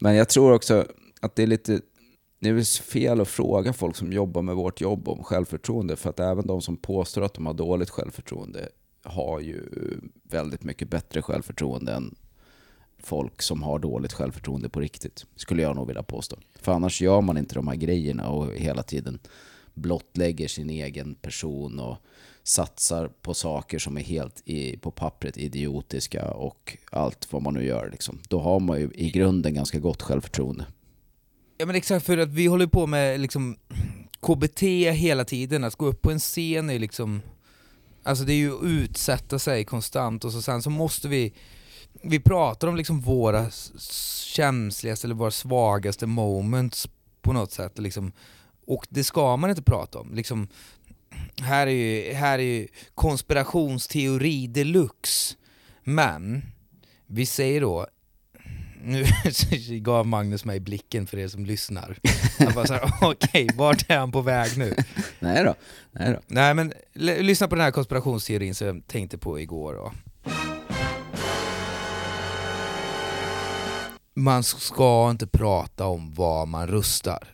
Men 0.00 0.14
jag 0.14 0.28
tror 0.28 0.52
också 0.52 0.86
att 1.20 1.36
det 1.36 1.42
är 1.42 1.46
lite 1.46 1.80
det 2.42 2.48
är 2.48 2.82
fel 2.82 3.20
att 3.20 3.28
fråga 3.28 3.72
folk 3.72 3.96
som 3.96 4.12
jobbar 4.12 4.42
med 4.42 4.56
vårt 4.56 4.80
jobb 4.80 5.08
om 5.08 5.24
självförtroende, 5.24 5.96
för 5.96 6.10
att 6.10 6.20
även 6.20 6.46
de 6.46 6.62
som 6.62 6.76
påstår 6.76 7.22
att 7.22 7.34
de 7.34 7.46
har 7.46 7.54
dåligt 7.54 7.90
självförtroende 7.90 8.68
har 9.02 9.40
ju 9.40 9.60
väldigt 10.22 10.64
mycket 10.64 10.90
bättre 10.90 11.22
självförtroende 11.22 11.92
än 11.92 12.14
folk 12.98 13.42
som 13.42 13.62
har 13.62 13.78
dåligt 13.78 14.12
självförtroende 14.12 14.68
på 14.68 14.80
riktigt, 14.80 15.26
skulle 15.36 15.62
jag 15.62 15.76
nog 15.76 15.86
vilja 15.86 16.02
påstå. 16.02 16.36
För 16.54 16.72
annars 16.72 17.00
gör 17.00 17.20
man 17.20 17.38
inte 17.38 17.54
de 17.54 17.68
här 17.68 17.76
grejerna 17.76 18.28
och 18.28 18.54
hela 18.54 18.82
tiden 18.82 19.18
blottlägger 19.74 20.48
sin 20.48 20.70
egen 20.70 21.14
person 21.14 21.78
och 21.80 21.96
satsar 22.42 23.08
på 23.08 23.34
saker 23.34 23.78
som 23.78 23.96
är 23.96 24.02
helt 24.02 24.42
i, 24.44 24.76
på 24.76 24.90
pappret 24.90 25.36
idiotiska 25.36 26.30
och 26.30 26.78
allt 26.90 27.32
vad 27.32 27.42
man 27.42 27.54
nu 27.54 27.64
gör. 27.64 27.90
Liksom. 27.90 28.18
Då 28.28 28.40
har 28.40 28.60
man 28.60 28.80
ju 28.80 28.90
i 28.94 29.10
grunden 29.10 29.54
ganska 29.54 29.78
gott 29.78 30.02
självförtroende. 30.02 30.66
Ja 31.62 31.66
men 31.66 31.76
exakt, 31.76 32.06
för 32.06 32.18
att 32.18 32.28
vi 32.28 32.46
håller 32.46 32.66
på 32.66 32.86
med 32.86 33.20
liksom 33.20 33.56
KBT 34.20 34.62
hela 34.92 35.24
tiden, 35.24 35.64
att 35.64 35.76
gå 35.76 35.86
upp 35.86 36.02
på 36.02 36.10
en 36.10 36.18
scen 36.18 36.70
är 36.70 36.78
liksom 36.78 37.22
Alltså 38.02 38.24
det 38.24 38.32
är 38.32 38.36
ju 38.36 38.56
att 38.56 38.62
utsätta 38.62 39.38
sig 39.38 39.64
konstant. 39.64 40.24
Och 40.24 40.32
så 40.32 40.42
sen 40.42 40.62
så 40.62 40.70
måste 40.70 41.08
vi 41.08 41.34
Vi 41.92 42.20
pratar 42.20 42.68
om 42.68 42.76
liksom 42.76 43.00
våra 43.00 43.50
känsligaste 44.34 45.06
eller 45.06 45.14
våra 45.14 45.30
svagaste 45.30 46.06
moments 46.06 46.88
på 47.20 47.32
något 47.32 47.52
sätt 47.52 47.78
liksom. 47.78 48.12
Och 48.66 48.86
det 48.90 49.04
ska 49.04 49.36
man 49.36 49.50
inte 49.50 49.62
prata 49.62 49.98
om, 49.98 50.14
liksom 50.14 50.48
Här 51.40 51.66
är 51.66 51.70
ju, 51.70 52.12
här 52.12 52.38
är 52.38 52.42
ju 52.42 52.68
konspirationsteori 52.94 54.46
deluxe. 54.46 55.36
Men 55.84 56.42
vi 57.06 57.26
säger 57.26 57.60
då 57.60 57.86
nu 58.84 59.04
gav 59.78 60.06
Magnus 60.06 60.44
mig 60.44 60.60
blicken 60.60 61.06
för 61.06 61.18
er 61.18 61.28
som 61.28 61.46
lyssnar. 61.46 61.98
Jag 62.38 62.54
bara 62.54 62.66
såhär, 62.66 62.92
okej, 63.02 63.44
okay, 63.44 63.48
vart 63.56 63.90
är 63.90 63.98
han 63.98 64.12
på 64.12 64.20
väg 64.20 64.58
nu? 64.58 64.74
Nej 65.18 65.44
då. 65.44 65.54
Nej, 65.92 66.12
då. 66.12 66.20
Nej 66.26 66.54
men 66.54 66.72
lyssna 66.94 67.48
på 67.48 67.54
den 67.54 67.64
här 67.64 67.70
konspirationsteorin 67.70 68.54
som 68.54 68.66
jag 68.66 68.86
tänkte 68.86 69.18
på 69.18 69.40
igår 69.40 69.74
då. 69.74 69.92
man 74.14 74.42
ska 74.42 75.10
inte 75.10 75.26
prata 75.26 75.86
om 75.86 76.14
vad 76.14 76.48
man 76.48 76.66
röstar. 76.66 77.28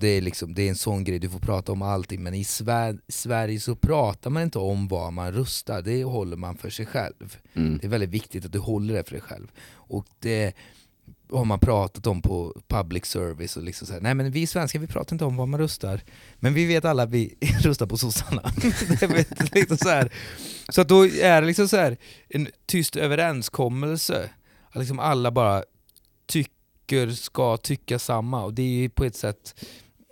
Det 0.00 0.08
är, 0.08 0.20
liksom, 0.20 0.54
det 0.54 0.62
är 0.62 0.68
en 0.68 0.76
sån 0.76 1.04
grej, 1.04 1.18
du 1.18 1.30
får 1.30 1.38
prata 1.38 1.72
om 1.72 1.82
allting 1.82 2.22
men 2.22 2.34
i 2.34 2.44
Sver 2.44 2.98
Sverige 3.08 3.60
så 3.60 3.76
pratar 3.76 4.30
man 4.30 4.42
inte 4.42 4.58
om 4.58 4.88
vad 4.88 5.12
man 5.12 5.32
röstar, 5.32 5.82
det 5.82 6.04
håller 6.04 6.36
man 6.36 6.56
för 6.56 6.70
sig 6.70 6.86
själv. 6.86 7.36
Mm. 7.54 7.78
Det 7.78 7.86
är 7.86 7.90
väldigt 7.90 8.10
viktigt 8.10 8.44
att 8.44 8.52
du 8.52 8.58
håller 8.58 8.94
det 8.94 9.04
för 9.04 9.12
dig 9.12 9.20
själv. 9.20 9.46
Och 9.72 10.06
det 10.18 10.54
har 11.30 11.44
man 11.44 11.58
pratat 11.58 12.06
om 12.06 12.22
på 12.22 12.60
public 12.68 13.04
service 13.04 13.56
och 13.56 13.62
liksom 13.62 13.86
så 13.86 13.92
här, 13.92 14.00
nej 14.00 14.14
men 14.14 14.30
vi 14.30 14.46
svenskar 14.46 14.78
vi 14.78 14.86
pratar 14.86 15.14
inte 15.14 15.24
om 15.24 15.36
vad 15.36 15.48
man 15.48 15.60
röstar, 15.60 16.00
men 16.36 16.54
vi 16.54 16.66
vet 16.66 16.84
alla 16.84 17.02
att 17.02 17.10
vi 17.10 17.34
röstar 17.60 17.86
på 17.86 17.96
sossarna. 17.96 18.52
Liksom 19.52 19.78
så, 19.78 19.88
här. 19.88 20.12
så 20.68 20.80
att 20.80 20.88
då 20.88 21.06
är 21.06 21.40
det 21.40 21.46
liksom 21.46 21.68
så 21.68 21.76
här 21.76 21.96
en 22.28 22.48
tyst 22.66 22.96
överenskommelse, 22.96 24.30
att 24.70 24.78
liksom 24.78 24.98
alla 24.98 25.30
bara 25.30 25.64
tycker, 26.26 27.10
ska 27.10 27.56
tycka 27.56 27.98
samma, 27.98 28.44
och 28.44 28.54
det 28.54 28.62
är 28.62 28.80
ju 28.80 28.90
på 28.90 29.04
ett 29.04 29.16
sätt 29.16 29.64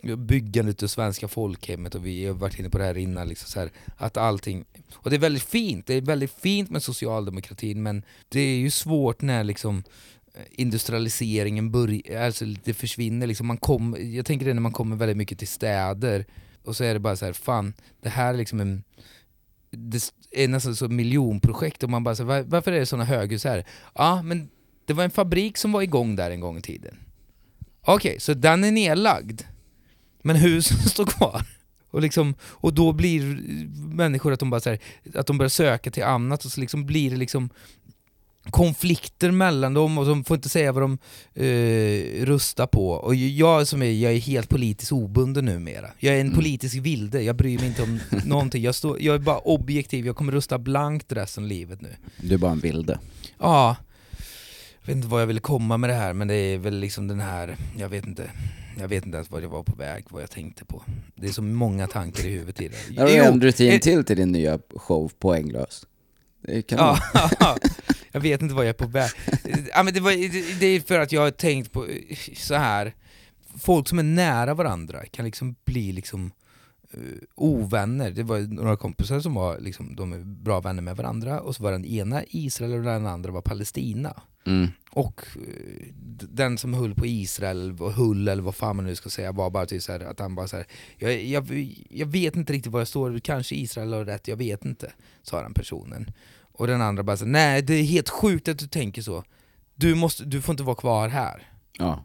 byggandet 0.07 0.83
av 0.83 0.87
svenska 0.87 1.29
folkhemmet 1.29 1.95
och 1.95 2.07
vi 2.07 2.27
har 2.27 2.35
varit 2.35 2.59
inne 2.59 2.71
på 2.71 2.79
det 2.79 2.85
här 2.85 2.99
innan, 2.99 3.29
liksom 3.29 3.49
så 3.49 3.61
här, 3.61 3.71
att 3.97 4.17
allting, 4.17 4.65
och 4.95 5.11
det 5.11 5.17
är 5.17 5.21
väldigt 5.21 5.43
fint, 5.43 5.87
det 5.87 5.95
är 5.95 6.01
väldigt 6.01 6.33
fint 6.41 6.71
med 6.71 6.83
socialdemokratin 6.83 7.83
men 7.83 8.03
det 8.29 8.41
är 8.41 8.57
ju 8.57 8.71
svårt 8.71 9.23
när 9.23 9.45
liksom 9.45 9.83
eh, 10.35 10.43
industrialiseringen 10.51 11.71
börjar, 11.71 12.23
alltså 12.25 12.45
det 12.45 12.75
försvinner 12.75 13.27
liksom, 13.27 13.47
man 13.47 13.57
kom, 13.57 13.97
jag 14.01 14.27
tänker 14.27 14.47
det 14.47 14.55
när 14.55 14.61
man 14.61 14.73
kommer 14.73 14.97
väldigt 14.97 15.17
mycket 15.17 15.39
till 15.39 15.49
städer 15.49 16.27
och 16.65 16.77
så 16.77 16.85
är 16.85 16.95
det 16.95 17.01
bara 17.01 17.17
så 17.17 17.25
här, 17.25 17.33
fan 17.33 17.75
det 18.03 18.09
här 18.09 18.35
är 18.35 18.39
liksom 18.39 18.61
en 18.61 18.83
det 19.71 20.11
är 20.31 20.49
nästan 20.49 20.77
så 20.77 20.89
miljonprojekt 20.89 21.83
och 21.83 21.91
man 21.91 22.05
bara 22.05 22.17
så 22.17 22.25
här, 22.25 22.43
varför 22.43 22.73
är 22.73 22.81
det 22.81 22.87
sådana 22.87 23.05
höghus 23.05 23.45
här? 23.45 23.67
Ja 23.95 24.23
men 24.23 24.49
det 24.87 24.93
var 24.93 25.05
en 25.05 25.11
fabrik 25.11 25.57
som 25.57 25.73
var 25.73 25.83
igång 25.83 26.17
där 26.17 26.31
en 26.31 26.41
gång 26.41 26.59
i 26.59 26.63
tiden. 26.63 26.97
Okej, 27.83 28.21
så 28.21 28.35
den 28.35 28.65
är 28.65 28.71
nedlagd. 28.71 29.43
Men 30.27 30.37
husen 30.37 30.79
står 30.89 31.07
kvar. 31.07 31.43
Och, 31.91 32.03
liksom, 32.03 32.35
och 32.43 32.75
då 32.75 32.93
blir 32.93 33.23
människor 33.95 34.33
att 34.33 34.41
de 34.41 34.51
bara 34.51 34.61
så 34.61 34.71
här, 34.71 34.79
att 35.15 35.27
de 35.27 35.39
börjar 35.39 35.49
söka 35.49 35.91
till 35.91 36.05
annat 36.05 36.45
och 36.45 36.51
så 36.53 36.61
liksom 36.61 36.87
blir 36.87 37.11
det 37.11 37.17
liksom 37.17 37.49
konflikter 38.51 39.31
mellan 39.31 39.75
dem 39.75 39.99
och 39.99 40.07
de 40.07 40.25
får 40.25 40.35
inte 40.35 40.49
säga 40.49 40.73
vad 40.73 40.83
de 40.83 40.99
eh, 41.45 42.25
röstar 42.27 42.67
på. 42.67 42.91
Och 42.91 43.15
jag 43.15 43.67
som 43.67 43.83
är, 43.83 43.93
jag 43.93 44.13
är 44.13 44.19
helt 44.19 44.49
politiskt 44.49 44.93
obunden 44.93 45.45
numera. 45.45 45.87
Jag 45.99 46.15
är 46.15 46.21
en 46.21 46.27
Mm. 46.27 46.37
politisk 46.37 46.77
vilde, 46.77 47.23
jag 47.23 47.37
bryr 47.37 47.59
mig 47.59 47.67
inte 47.69 47.83
om 47.83 48.01
någonting. 48.25 48.63
Jag, 48.63 48.75
står, 48.75 49.03
jag 49.03 49.15
är 49.15 49.19
bara 49.19 49.39
objektiv, 49.39 50.07
jag 50.07 50.17
kommer 50.17 50.33
rösta 50.33 50.59
blankt 50.59 51.13
resten 51.13 51.45
av 51.45 51.49
livet 51.49 51.81
nu. 51.81 51.97
Du 52.23 52.35
är 52.35 52.39
bara 52.39 52.53
en 52.53 52.61
vilde. 52.61 52.99
Ja, 53.39 53.77
jag 54.81 54.87
vet 54.87 54.97
inte 54.97 55.09
vad 55.09 55.23
jag 55.23 55.27
ville 55.27 55.41
komma 55.41 55.77
med 55.77 55.91
det 55.91 55.95
här 55.95 56.13
men 56.13 56.29
det 56.29 56.35
är 56.35 56.59
väl 56.59 56.79
liksom 56.79 57.09
den 57.09 57.21
här, 57.21 57.57
jag 57.79 57.89
vet 57.89 58.07
inte. 58.07 58.31
Jag 58.79 58.89
vet 58.89 59.07
inte 59.07 59.17
ens 59.17 59.31
vad 59.31 59.43
jag 59.43 59.49
var 59.49 59.63
på 59.63 59.77
väg, 59.77 60.05
vad 60.11 60.23
jag 60.23 60.31
tänkte 60.31 60.65
på. 60.65 60.83
Det 61.15 61.27
är 61.27 61.33
så 61.33 61.43
många 61.43 61.87
tankar 61.87 62.25
i 62.25 62.31
huvudet 62.31 62.61
i 62.61 62.69
det. 62.69 63.01
Har 63.01 63.07
du 63.07 63.15
en 63.15 63.41
rutin 63.41 63.81
till 63.81 64.05
till 64.05 64.17
din 64.17 64.33
nya 64.33 64.59
show 64.77 65.13
Poänglös. 65.19 65.87
Det 66.43 66.63
kan 66.63 66.79
Ja, 66.79 66.99
jag 68.13 68.21
vet 68.21 68.43
inte 68.43 68.55
vad 68.55 68.65
jag 68.65 68.69
är 68.69 68.73
på 68.73 68.87
väg. 68.87 69.11
Ja, 69.75 69.83
men 69.83 69.95
det, 69.95 70.01
var, 70.01 70.11
det- 70.13 70.61
det 70.61 70.67
är 70.67 70.81
för 70.81 70.99
att 71.01 71.13
jag 71.13 71.21
har 71.21 71.31
tänkt 71.31 71.73
på 71.73 71.87
eh, 71.87 72.17
så 72.37 72.55
här. 72.55 72.95
folk 73.59 73.89
som 73.89 73.99
är 73.99 74.03
nära 74.03 74.55
varandra 74.55 75.05
kan 75.11 75.25
liksom 75.25 75.55
bli 75.65 75.93
liksom 75.93 76.31
eh, 76.93 77.01
ovänner. 77.35 78.11
Det 78.11 78.23
var 78.23 78.39
några 78.39 78.77
kompisar 78.77 79.21
som 79.21 79.35
var 79.35 79.59
liksom, 79.61 79.97
de 79.97 80.13
är 80.13 80.19
bra 80.19 80.61
vänner 80.61 80.83
med 80.83 80.97
varandra 80.97 81.41
och 81.41 81.57
så 81.57 81.63
var 81.63 81.73
den 81.73 81.85
ena 81.85 82.23
Israel 82.29 82.73
och 82.73 82.83
den 82.83 83.07
andra 83.07 83.31
var 83.31 83.43
Palestina. 83.43 84.23
Mm. 84.47 84.69
Och 84.91 85.23
eh, 85.37 85.87
den 86.33 86.59
som 86.59 86.75
höll 86.75 86.95
på 86.95 87.07
Israel, 87.07 87.77
och 87.81 87.93
höll 87.93 88.29
eller 88.29 88.43
vad 88.43 88.55
fan 88.55 88.77
man 88.77 88.85
nu 88.85 88.95
ska 88.95 89.11
säga, 89.11 89.33
var 89.33 89.51
bara 89.51 89.67
typ 89.67 89.83
så 89.83 89.93
här, 89.93 90.01
att 90.01 90.21
han 90.21 90.35
bara 90.35 90.49
så 90.49 90.57
här, 90.57 90.67
jag, 90.99 91.23
jag, 91.25 91.75
jag 91.91 92.07
vet 92.07 92.37
inte 92.37 92.53
riktigt 92.53 92.73
var 92.73 92.81
jag 92.81 92.89
står, 92.89 93.19
kanske 93.19 93.55
Israel 93.55 93.93
har 93.93 94.05
rätt, 94.05 94.29
jag 94.29 94.37
vet 94.37 94.65
inte, 94.65 94.93
sa 95.23 95.43
den 95.43 95.55
personen. 95.55 96.11
Och 96.39 96.67
den 96.67 96.83
andra 96.83 97.03
bara 97.03 97.17
så 97.17 97.25
här, 97.25 97.33
nej 97.33 97.63
det 97.63 97.75
är 97.75 97.83
helt 97.83 98.09
sjukt 98.09 98.49
att 98.49 98.59
du 98.59 98.67
tänker 98.67 99.03
så. 99.03 99.25
Du, 99.75 99.95
måste, 99.95 100.25
du 100.25 100.41
får 100.43 100.53
inte 100.53 100.63
vara 100.63 100.77
kvar 100.77 101.09
här. 101.09 101.43
Ja. 101.79 102.05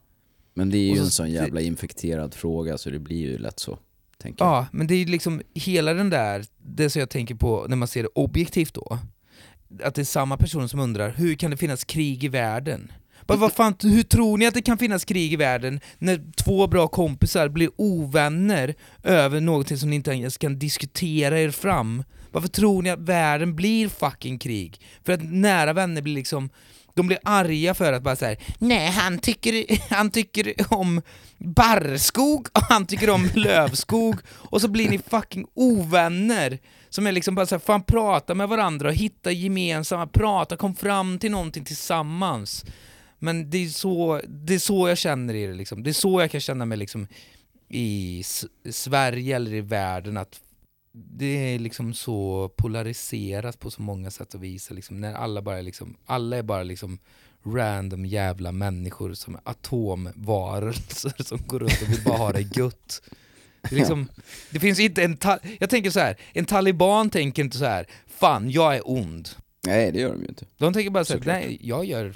Men 0.54 0.70
det 0.70 0.78
är 0.78 0.90
ju 0.90 0.96
så- 0.96 1.02
en 1.04 1.10
sån 1.12 1.32
jävla 1.32 1.62
infekterad 1.62 2.34
fråga 2.34 2.78
så 2.78 2.90
det 2.90 3.00
blir 3.00 3.18
ju 3.18 3.38
lätt 3.38 3.60
så, 3.60 3.80
tänker 4.18 4.46
jag. 4.46 4.54
Ja, 4.54 4.66
men 4.72 4.88
det 4.88 4.94
är 4.94 4.98
ju 5.00 5.06
liksom 5.06 5.42
hela 5.54 5.94
den 5.94 6.10
där, 6.10 6.46
det 6.58 6.90
som 6.90 7.00
jag 7.00 7.10
tänker 7.10 7.36
på 7.36 7.66
när 7.70 7.76
man 7.76 7.88
ser 7.88 8.04
det 8.04 8.10
objektivt 8.16 8.74
då, 8.74 9.00
att 9.84 9.96
det 9.96 10.02
är 10.02 10.06
samma 10.06 10.38
person 10.38 10.70
som 10.70 10.80
undrar 10.80 11.10
hur 11.10 11.36
kan 11.36 11.52
det 11.52 11.58
finnas 11.58 11.84
krig 11.84 12.24
i 12.24 12.28
världen? 12.28 12.92
Bara, 13.28 13.38
vad 13.38 13.54
fan, 13.54 13.76
hur 13.84 14.04
tror 14.04 14.38
ni 14.38 14.48
att 14.48 14.54
det 14.54 14.62
kan 14.62 14.78
finnas 14.78 15.06
krig 15.06 15.34
i 15.34 15.36
världen 15.36 15.80
när 15.98 16.22
två 16.44 16.68
bra 16.68 16.88
kompisar 16.88 17.50
blir 17.50 17.70
ovänner 17.76 18.76
över 19.04 19.42
någonting 19.42 19.78
som 19.78 19.90
ni 19.90 19.96
inte 19.96 20.12
ens 20.12 20.38
kan 20.38 20.60
diskutera 20.60 21.40
er 21.40 21.52
fram? 21.52 22.04
Varför 22.32 22.48
tror 22.48 22.82
ni 22.82 22.90
att 22.90 23.00
världen 23.00 23.56
blir 23.56 23.90
fucking 23.90 24.40
krig? 24.40 24.82
För 25.04 25.14
att 25.14 25.24
nära 25.24 25.74
vänner 25.74 26.02
blir 26.02 26.16
liksom 26.16 26.50
de 26.94 27.08
blir 27.08 27.20
arga 27.24 27.74
för 27.74 27.94
att 27.94 28.04
bara 28.04 28.16
säga 28.16 28.40
nej 28.58 28.92
han 28.92 29.20
tycker, 29.20 29.66
han 29.94 30.12
tycker 30.12 30.54
om 30.70 31.02
barrskog 31.38 32.48
och 32.54 32.62
han 32.62 32.86
tycker 32.86 33.10
om 33.10 33.30
lövskog 33.36 34.16
och 34.28 34.62
så 34.62 34.68
blir 34.68 34.90
ni 34.90 35.00
fucking 35.10 35.46
ovänner 35.54 36.60
som 36.92 37.08
är 37.08 37.12
liksom 37.12 37.36
bara 37.36 37.46
såhär, 37.46 37.60
fan 37.60 37.84
prata 37.84 38.36
med 38.36 38.50
varandra 38.50 38.88
och 38.90 38.96
hitta 38.96 39.32
gemensamma, 39.32 40.08
prata, 40.08 40.58
kom 40.58 40.76
fram 40.76 41.20
till 41.20 41.32
någonting 41.32 41.66
tillsammans. 41.66 42.66
Men 43.20 43.50
det 43.50 43.58
är 43.58 43.70
så, 43.70 44.22
det 44.28 44.56
är 44.56 44.60
så 44.60 44.88
jag 44.88 44.98
känner 44.98 45.34
i 45.34 45.46
det 45.46 45.54
liksom. 45.54 45.84
Det 45.84 45.90
är 45.90 45.94
så 45.94 46.22
jag 46.22 46.32
kan 46.32 46.42
känna 46.42 46.66
mig 46.66 46.78
liksom 46.78 47.08
i 47.70 48.20
S- 48.20 48.46
Sverige 48.70 49.36
eller 49.36 49.54
i 49.54 49.62
världen 49.62 50.18
att 50.18 50.40
det 50.94 51.54
är 51.56 51.60
liksom 51.60 51.94
så 51.94 52.50
polariserat 52.58 53.60
på 53.60 53.72
så 53.72 53.82
många 53.82 54.12
sätt 54.12 54.34
och 54.34 54.44
vis. 54.44 54.72
Liksom, 54.72 55.02
när 55.02 55.14
alla 55.14 55.42
bara 55.42 55.58
är 55.58 55.64
liksom, 55.64 55.98
alla 56.06 56.38
är 56.38 56.44
bara 56.44 56.64
liksom 56.64 57.00
random 57.46 58.06
jävla 58.06 58.52
människor 58.52 59.14
som 59.14 59.36
är 59.36 59.42
atomvarelser 59.44 61.24
som 61.24 61.40
går 61.48 61.60
runt 61.60 61.82
och 61.82 61.90
vill 61.90 62.04
bara 62.06 62.18
ha 62.18 62.32
det 62.32 62.58
gött. 62.58 63.02
Det, 63.70 63.76
liksom, 63.76 64.08
det 64.50 64.60
finns 64.60 64.80
inte 64.80 65.04
en 65.04 65.18
jag 65.60 65.70
tänker 65.70 65.90
så 65.90 66.00
här, 66.00 66.18
en 66.34 66.46
taliban 66.46 67.10
tänker 67.10 67.44
inte 67.44 67.58
så 67.58 67.66
här, 67.66 67.86
fan 68.08 68.52
jag 68.52 68.76
är 68.76 68.82
ond. 68.86 69.30
Nej, 69.68 69.92
det 69.92 70.00
gör 70.00 70.12
de 70.12 70.22
ju 70.22 70.28
inte. 70.28 70.46
De 70.58 70.74
tänker 70.74 70.90
bara 70.90 71.06
så 71.06 71.14
här, 71.14 71.22
nej 71.26 71.58
jag 71.62 71.86
gör, 71.86 72.14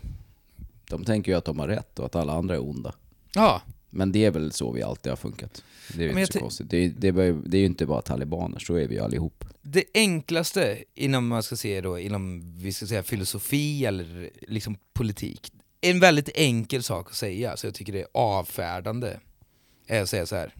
De 0.89 1.05
tänker 1.05 1.31
ju 1.31 1.37
att 1.37 1.45
de 1.45 1.59
har 1.59 1.67
rätt 1.67 1.99
och 1.99 2.05
att 2.05 2.15
alla 2.15 2.33
andra 2.33 2.55
är 2.55 2.63
onda. 2.69 2.93
ja. 3.35 3.61
Men 3.89 4.11
det 4.11 4.25
är 4.25 4.31
väl 4.31 4.51
så 4.51 4.71
vi 4.71 4.83
alltid 4.83 5.11
har 5.11 5.17
funkat. 5.17 5.63
Det 5.93 6.03
är 6.05 6.13
ju 6.13 6.19
inte 6.21 6.33
så 6.33 6.39
konstigt. 6.39 6.69
Det 6.69 6.77
är, 6.77 6.89
det, 6.97 7.07
är, 7.07 7.11
bara- 7.11 7.31
det 7.45 7.57
är 7.57 7.59
ju 7.59 7.65
inte 7.65 7.85
bara 7.85 8.01
talibaner, 8.01 8.59
så 8.59 8.75
är 8.75 8.87
vi 8.87 8.95
ju 8.95 9.01
allihop. 9.01 9.45
Det 9.61 9.83
enklaste 9.93 10.77
inom, 10.95 11.27
man 11.27 11.43
ska 11.43 11.55
säga 11.55 11.81
då, 11.81 11.99
inom 11.99 12.53
vi 12.57 12.73
ska 12.73 12.85
säga 12.87 13.03
filosofi 13.03 13.85
eller 13.85 14.29
liksom 14.47 14.77
politik, 14.93 15.51
en 15.81 15.99
väldigt 15.99 16.29
enkel 16.35 16.83
sak 16.83 17.07
att 17.09 17.15
säga, 17.15 17.57
så 17.57 17.67
jag 17.67 17.73
tycker 17.73 17.93
det 17.93 17.99
är 18.01 18.07
avfärdande, 18.13 19.19
är 19.87 20.01
att 20.01 20.09
säga 20.09 20.25
så 20.25 20.35
här. 20.35 20.53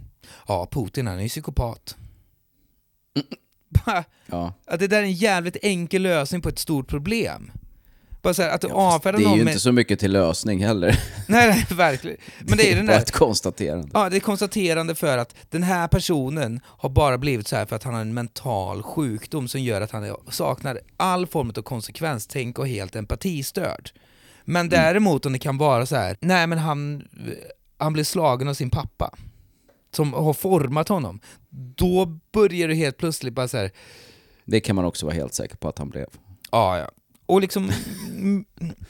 Ja 0.48 0.68
Putin 0.72 1.08
han 1.08 1.18
är 1.18 1.24
ju 1.24 1.30
psykopat. 1.30 1.96
Ja. 4.28 4.54
att 4.66 4.80
det 4.80 4.88
där 4.88 4.98
är 4.98 5.04
en 5.04 5.12
jävligt 5.14 5.58
enkel 5.62 6.02
lösning 6.02 6.42
på 6.42 6.50
ett 6.50 6.60
stort 6.60 6.88
problem. 6.88 7.52
Bara 8.22 8.34
så 8.34 8.42
här, 8.42 8.50
att 8.50 8.64
Ja, 8.64 9.00
det 9.04 9.10
är 9.10 9.14
någon 9.14 9.22
ju 9.38 9.44
med... 9.44 9.52
inte 9.52 9.60
så 9.60 9.72
mycket 9.72 10.00
till 10.00 10.12
lösning 10.12 10.66
heller. 10.66 11.00
Nej, 11.28 11.48
nej, 11.50 11.66
verkligen. 11.78 12.18
Men 12.40 12.58
det 12.58 12.72
är 12.72 12.76
den 12.76 12.86
bara 12.86 12.94
där... 12.94 13.02
ett 13.04 13.12
konstaterande. 13.12 13.88
Ja, 13.94 14.10
det 14.10 14.16
är 14.16 14.20
konstaterande 14.20 14.96
för 14.96 15.18
att 15.18 15.36
den 15.50 15.64
här 15.64 15.88
personen 15.88 16.60
har 16.66 16.90
bara 16.90 17.18
blivit 17.18 17.48
så 17.48 17.56
här 17.56 17.66
för 17.66 17.76
att 17.76 17.84
han 17.84 17.94
har 17.94 18.02
en 18.02 18.14
mental 18.14 18.84
sjukdom 18.84 19.48
som 19.48 19.62
gör 19.62 19.82
att 19.82 19.92
han 19.92 20.04
är- 20.04 20.32
saknar 20.32 20.80
all 20.98 21.28
form 21.28 21.50
av 21.58 21.62
konsekvenstänk 21.62 22.60
och 22.60 22.68
helt 22.68 22.96
empatistörd. 22.96 23.90
Men 24.46 24.70
däremot 24.70 25.26
om 25.26 25.34
det 25.34 25.40
kan 25.40 25.58
vara 25.58 25.86
så 25.86 25.96
här, 25.96 26.18
nej 26.22 26.48
men 26.48 26.58
han, 26.58 27.08
han 27.78 27.94
blev 27.94 28.04
slagen 28.04 28.48
av 28.48 28.54
sin 28.54 28.70
pappa, 28.70 29.16
som 29.96 30.14
har 30.14 30.34
format 30.34 30.90
honom, 30.90 31.20
då 31.50 32.06
börjar 32.32 32.68
det 32.68 32.76
helt 32.76 32.98
plötsligt 32.98 33.34
bara 33.34 33.48
så 33.48 33.58
här, 33.58 33.72
Det 34.46 34.60
kan 34.60 34.76
man 34.76 34.86
också 34.86 35.06
vara 35.06 35.16
helt 35.16 35.34
säker 35.34 35.58
på 35.58 35.68
att 35.68 35.78
han 35.78 35.90
blev. 35.90 36.08
Ja, 36.52 36.78
ja. 36.78 36.90
Och 37.26 37.42
liksom 37.42 37.72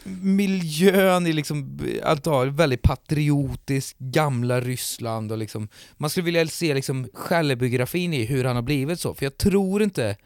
miljön 0.04 1.28
i 1.28 1.34
liksom, 1.34 1.80
antar 2.04 2.46
väldigt 2.46 2.82
patriotisk, 2.82 3.98
gamla 4.00 4.62
Ryssland 4.62 5.32
och 5.32 5.38
liksom, 5.38 5.68
man 5.98 6.10
skulle 6.10 6.26
vilja 6.26 6.48
se 6.48 6.74
liksom 6.74 7.08
självbiografin 7.14 8.14
i 8.14 8.26
hur 8.26 8.44
han 8.44 8.56
har 8.56 8.64
blivit 8.64 9.00
så, 9.00 9.14
för 9.14 9.26
jag 9.26 9.38
tror 9.38 9.84
inte 9.84 10.18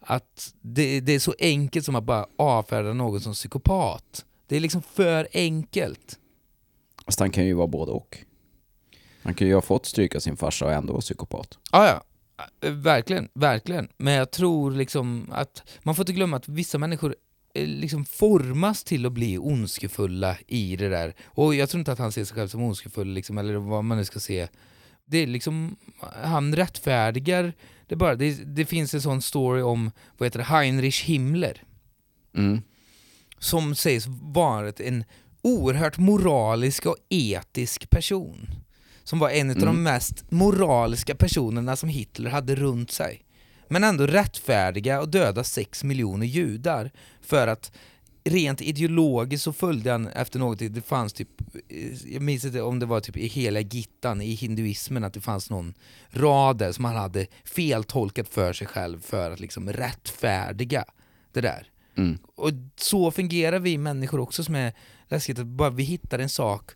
att 0.00 0.54
det, 0.60 1.00
det 1.00 1.12
är 1.12 1.18
så 1.18 1.34
enkelt 1.38 1.84
som 1.84 1.94
att 1.94 2.04
bara 2.04 2.26
avfärda 2.36 2.92
någon 2.92 3.20
som 3.20 3.32
psykopat. 3.32 4.24
Det 4.46 4.56
är 4.56 4.60
liksom 4.60 4.82
för 4.82 5.28
enkelt. 5.32 6.18
Fast 7.04 7.20
han 7.20 7.30
kan 7.30 7.46
ju 7.46 7.54
vara 7.54 7.66
både 7.66 7.92
och. 7.92 8.18
Han 9.22 9.34
kan 9.34 9.46
ju 9.46 9.54
ha 9.54 9.60
fått 9.62 9.86
stryka 9.86 10.20
sin 10.20 10.36
farsa 10.36 10.64
och 10.66 10.72
ändå 10.72 10.92
vara 10.92 11.00
psykopat. 11.00 11.58
Ja, 11.72 11.86
ja. 11.86 12.02
Verkligen, 12.70 13.28
verkligen. 13.34 13.88
Men 13.96 14.14
jag 14.14 14.30
tror 14.30 14.70
liksom 14.70 15.26
att 15.32 15.62
man 15.82 15.94
får 15.94 16.02
inte 16.02 16.12
glömma 16.12 16.36
att 16.36 16.48
vissa 16.48 16.78
människor 16.78 17.16
eh, 17.54 17.66
liksom 17.66 18.04
formas 18.04 18.84
till 18.84 19.06
att 19.06 19.12
bli 19.12 19.38
ondskefulla 19.38 20.36
i 20.46 20.76
det 20.76 20.88
där. 20.88 21.14
Och 21.24 21.54
jag 21.54 21.68
tror 21.68 21.78
inte 21.78 21.92
att 21.92 21.98
han 21.98 22.12
ser 22.12 22.24
sig 22.24 22.34
själv 22.36 22.48
som 22.48 22.62
ondskefull, 22.62 23.08
liksom, 23.08 23.38
eller 23.38 23.54
vad 23.54 23.84
man 23.84 23.98
nu 23.98 24.04
ska 24.04 24.20
se. 24.20 24.48
Det 25.04 25.18
är 25.18 25.26
liksom, 25.26 25.76
han 26.22 26.56
rättfärdigar 26.56 27.52
det 27.86 27.96
bara. 27.96 28.14
Det, 28.14 28.54
det 28.56 28.64
finns 28.66 28.94
en 28.94 29.02
sån 29.02 29.22
story 29.22 29.62
om, 29.62 29.90
vad 30.18 30.26
heter 30.26 30.38
det, 30.38 30.44
Heinrich 30.44 31.04
Himmler 31.04 31.62
Mm. 32.36 32.62
som 33.38 33.74
sägs 33.74 34.06
vara 34.22 34.72
en 34.78 35.04
oerhört 35.42 35.98
moralisk 35.98 36.86
och 36.86 36.96
etisk 37.08 37.90
person. 37.90 38.46
Som 39.04 39.18
var 39.18 39.30
en 39.30 39.50
av 39.50 39.56
de 39.56 39.62
Mm. 39.68 39.82
mest 39.82 40.30
moraliska 40.30 41.14
personerna 41.14 41.76
som 41.76 41.88
Hitler 41.88 42.30
hade 42.30 42.54
runt 42.54 42.90
sig. 42.90 43.24
Men 43.68 43.84
ändå 43.84 44.06
rättfärdiga 44.06 45.00
och 45.00 45.08
döda 45.08 45.44
sex 45.44 45.84
miljoner 45.84 46.26
judar 46.26 46.90
för 47.20 47.46
att 47.46 47.72
rent 48.24 48.60
ideologiskt 48.60 49.44
så 49.44 49.52
följde 49.52 49.90
han 49.92 50.06
efter 50.08 50.38
något, 50.38 50.58
det 50.58 50.86
fanns 50.86 51.12
typ, 51.12 51.28
eh, 51.68 52.12
jag 52.12 52.22
minns 52.22 52.44
inte 52.44 52.62
om 52.62 52.78
det 52.78 52.86
var 52.86 53.00
typ 53.00 53.16
i 53.16 53.26
hela 53.26 53.60
Gittan 53.60 54.20
i 54.22 54.34
hinduismen 54.34 55.04
att 55.04 55.14
det 55.14 55.20
fanns 55.20 55.50
någon 55.50 55.74
rad 56.10 56.58
där 56.58 56.72
som 56.72 56.84
han 56.84 56.96
hade 56.96 57.26
feltolkat 57.44 58.28
för 58.28 58.52
sig 58.52 58.66
själv 58.66 59.00
för 59.00 59.30
att 59.30 59.40
liksom 59.40 59.72
rättfärdiga 59.72 60.84
det 61.32 61.40
där. 61.40 61.66
Mm. 61.96 62.18
Och 62.34 62.50
så 62.76 63.10
fungerar 63.10 63.58
vi 63.58 63.78
människor 63.78 64.20
också 64.20 64.44
som 64.44 64.54
är 64.54 64.72
läskigt, 65.08 65.38
att 65.38 65.46
bara 65.46 65.70
vi 65.70 65.82
hittar 65.82 66.18
en 66.18 66.28
sak 66.28 66.70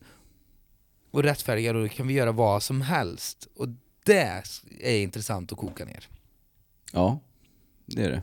och 1.14 1.22
rättfärdigar 1.22 1.74
och 1.74 1.82
då 1.82 1.88
kan 1.88 2.06
vi 2.06 2.14
göra 2.14 2.32
vad 2.32 2.62
som 2.62 2.80
helst. 2.80 3.48
Och 3.56 3.68
det 4.04 4.42
är 4.80 5.02
intressant 5.02 5.52
att 5.52 5.58
koka 5.58 5.84
ner. 5.84 6.08
Ja, 6.92 7.18
det 7.86 8.04
är 8.04 8.10
det. 8.10 8.22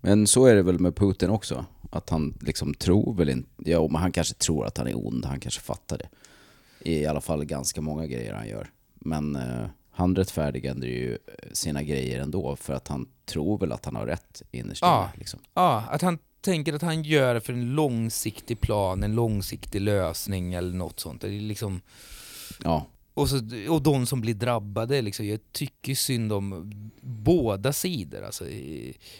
Men 0.00 0.26
så 0.26 0.46
är 0.46 0.54
det 0.54 0.62
väl 0.62 0.78
med 0.78 0.96
Putin 0.96 1.30
också. 1.30 1.64
Att 1.90 2.10
han 2.10 2.38
liksom 2.40 2.74
tror 2.74 3.14
väl 3.14 3.28
inte... 3.28 3.48
Ja, 3.56 3.88
men 3.90 4.00
han 4.00 4.12
kanske 4.12 4.34
tror 4.34 4.66
att 4.66 4.78
han 4.78 4.86
är 4.86 5.06
ond. 5.06 5.24
Han 5.24 5.40
kanske 5.40 5.60
fattar 5.60 5.98
det. 5.98 6.08
I 6.90 7.06
alla 7.06 7.20
fall 7.20 7.44
ganska 7.44 7.80
många 7.80 8.06
grejer 8.06 8.34
han 8.34 8.48
gör. 8.48 8.70
Men 8.94 9.36
eh, 9.36 9.66
han 9.90 10.16
rättfärdigar 10.16 10.74
ju 10.74 11.18
sina 11.52 11.82
grejer 11.82 12.20
ändå 12.20 12.56
för 12.56 12.72
att 12.74 12.88
han 12.88 13.08
tror 13.24 13.58
väl 13.58 13.72
att 13.72 13.84
han 13.84 13.96
har 13.96 14.06
rätt 14.06 14.42
innerst 14.50 14.82
inne. 14.82 14.90
Ja. 14.90 15.10
Liksom. 15.16 15.40
Ja, 15.54 15.84
att 15.90 16.02
han 16.02 16.18
tänker 16.44 16.72
att 16.72 16.82
han 16.82 17.02
gör 17.02 17.34
det 17.34 17.40
för 17.40 17.52
en 17.52 17.74
långsiktig 17.74 18.60
plan, 18.60 19.02
en 19.02 19.14
långsiktig 19.14 19.80
lösning 19.80 20.54
eller 20.54 20.74
något 20.74 21.00
sånt. 21.00 21.20
Det 21.20 21.28
är 21.28 21.40
liksom, 21.40 21.80
Ja, 22.64 22.86
och, 23.14 23.28
så, 23.28 23.36
och 23.68 23.82
de 23.82 24.06
som 24.06 24.20
blir 24.20 24.34
drabbade, 24.34 25.02
liksom, 25.02 25.26
jag 25.26 25.40
tycker 25.52 25.94
synd 25.94 26.32
om 26.32 26.70
båda 27.00 27.72
sidor. 27.72 28.22
Alltså, 28.22 28.44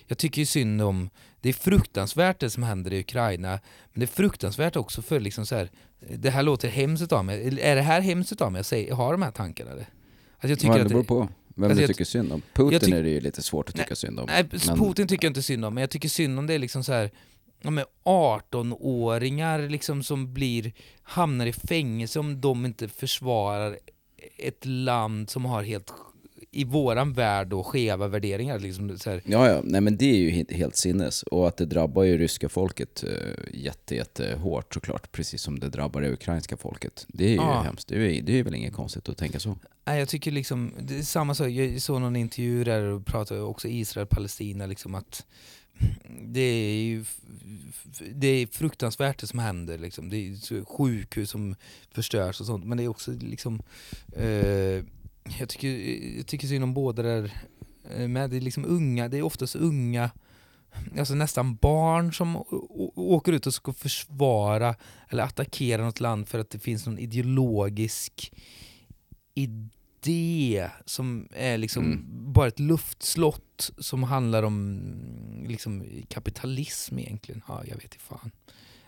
jag 0.07 0.19
tycker 0.19 0.45
synd 0.45 0.83
om, 0.83 1.11
det 1.41 1.49
är 1.49 1.53
fruktansvärt 1.53 2.41
det 2.41 2.51
som 2.51 2.63
händer 2.63 2.93
i 2.93 3.01
Ukraina, 3.01 3.51
men 3.93 4.01
det 4.01 4.05
är 4.05 4.07
fruktansvärt 4.07 4.77
också 4.77 5.03
för 5.03 5.21
liksom 5.21 5.47
så 5.47 5.55
här, 5.55 5.71
det 6.19 6.31
här 6.31 6.43
låter 6.43 6.69
hemskt 6.69 7.13
av 7.13 7.25
mig, 7.25 7.61
är 7.61 7.77
det 7.77 7.83
här 7.83 8.01
hemskt 8.01 8.41
av 8.41 8.53
mig 8.53 8.61
att 8.61 8.67
säga, 8.67 8.95
ha 8.95 9.13
de 9.13 9.23
här 9.23 9.31
tankarna? 9.31 9.71
Eller? 9.71 9.87
Att 10.39 10.51
jag 10.51 10.59
tycker 10.59 10.73
ja, 10.73 10.79
det 10.79 10.85
att 10.85 10.89
beror 10.89 11.05
på 11.05 11.29
vem 11.55 11.71
alltså 11.71 11.81
du 11.81 11.87
tycker 11.87 12.05
synd 12.05 12.33
om. 12.33 12.43
Putin 12.55 12.79
tyck- 12.81 12.95
är 12.95 13.03
det 13.03 13.11
ju 13.11 13.21
lite 13.21 13.43
svårt 13.43 13.69
att 13.69 13.75
tycka 13.77 13.97
synd 13.97 14.21
om. 14.21 14.27
Nej, 14.27 14.49
Men- 14.67 14.79
Putin 14.79 15.09
tycker 15.09 15.27
jag 15.27 15.31
inte 15.31 15.43
synd 15.43 15.65
om, 15.65 15.75
men 15.75 15.81
jag 15.81 15.91
tycker 15.91 16.09
synd 16.09 16.39
om 16.39 16.47
det 16.47 16.55
är 16.55 16.59
liksom 16.59 16.85
så 16.85 16.93
här, 16.93 17.11
ja, 17.63 17.71
men 17.71 17.85
18-åringar 18.05 19.69
liksom 19.69 20.03
som 20.03 20.35
blir, 20.35 20.73
hamnar 21.03 21.47
i 21.47 21.53
fängelse 21.53 22.19
om 22.21 22.41
de 22.41 22.65
inte 22.67 22.89
försvarar 22.89 23.79
ett 24.39 24.65
land 24.67 25.31
som 25.31 25.45
har 25.45 25.63
helt, 25.63 25.93
i 26.55 26.65
våran 26.65 27.13
värld 27.13 27.49
då, 27.49 27.65
skeva 27.65 28.09
värderingar. 28.09 28.59
Liksom, 28.59 28.99
så 28.99 29.11
här. 29.11 29.23
Ja, 29.25 29.49
ja, 29.51 29.61
nej 29.65 29.81
men 29.81 29.97
det 29.97 30.05
är 30.05 30.17
ju 30.17 30.31
he- 30.31 30.55
helt 30.55 30.77
sinnes. 30.77 31.23
Och 31.23 31.49
att 31.49 31.57
det 31.57 31.65
drabbar 31.67 32.03
ju 32.03 32.19
ryska 32.19 32.49
folket 32.49 33.05
eh, 33.05 33.11
jätte, 33.55 33.95
jätte 33.95 34.37
hårt 34.41 34.75
såklart, 34.75 35.13
precis 35.13 35.43
som 35.43 35.59
det 35.61 35.69
drabbar 35.69 36.01
det 36.01 36.13
ukrainska 36.13 36.57
folket. 36.57 37.05
Det 37.09 37.25
är 37.25 37.29
ju 37.29 37.35
Ja. 37.35 37.63
hemskt. 37.63 37.89
Det 37.89 37.95
är, 37.97 38.09
ju- 38.09 38.23
det 38.23 38.39
är 38.39 38.43
väl 38.45 38.55
inget 38.55 38.73
konstigt 38.75 39.09
att 39.09 39.19
tänka 39.19 39.41
så. 39.41 39.59
Nej, 39.87 39.99
jag 39.99 40.09
tycker 40.09 40.31
liksom, 40.31 40.73
det 40.81 40.99
är 40.99 41.03
samma 41.03 41.35
sak, 41.35 41.49
jag 41.49 41.83
såg 41.83 42.01
någon 42.01 42.17
intervju 42.17 42.65
där 42.65 42.83
och 42.83 43.07
pratade 43.07 43.41
också 43.41 43.69
Israel-Palestina, 43.69 44.67
liksom 44.67 44.95
att 44.95 45.27
det 46.23 46.41
är 46.41 46.83
ju 46.85 47.05
det 48.15 48.27
är 48.27 48.47
fruktansvärt 48.47 49.19
det 49.19 49.27
som 49.27 49.39
händer, 49.39 49.79
liksom. 49.79 50.11
det 50.11 50.17
är 50.17 50.65
sjukhus 50.65 51.31
som 51.31 51.55
förstörs 51.91 52.41
och 52.41 52.47
sånt, 52.47 52.65
men 52.65 52.79
det 52.79 52.85
är 52.85 52.89
också 52.89 53.11
liksom, 53.21 53.63
eh, 54.17 54.85
jag, 55.39 55.49
tycker, 55.49 55.69
jag 56.17 56.27
tycker 56.27 56.49
synd 56.49 56.65
om 56.65 56.75
båda 56.75 57.03
där 57.03 57.33
eh, 57.97 58.09
med, 58.09 58.31
det 58.31 58.37
är 58.37 58.41
liksom 58.41 58.65
unga, 58.65 59.09
det 59.09 59.19
är 59.19 59.23
oftast 59.23 59.57
unga 59.57 60.11
Alltså 60.99 61.15
nästan 61.15 61.57
barn 61.57 62.13
som 62.13 62.37
åker 62.97 63.33
ut 63.33 63.47
och 63.47 63.55
ska 63.55 63.73
försvara 63.73 64.75
eller 65.09 65.23
attackera 65.23 65.85
något 65.85 66.01
land 66.01 66.29
för 66.29 66.39
att 66.39 66.51
det 66.51 66.59
finns 66.59 66.87
någon 66.87 66.99
ideologisk 66.99 68.33
idé 69.35 70.71
som 70.85 71.29
är 71.33 71.59
liksom 71.59 71.85
Mm. 71.85 72.05
bara 72.33 72.49
ett 72.49 72.61
luftslott 72.61 73.71
som 73.79 74.03
handlar 74.03 74.43
om 74.43 75.45
liksom 75.49 75.85
kapitalism 76.09 76.99
egentligen. 76.99 77.43
Ja, 77.49 77.63
jag 77.67 77.75
vet 77.75 77.85
inte 77.85 77.99
fan. 77.99 78.31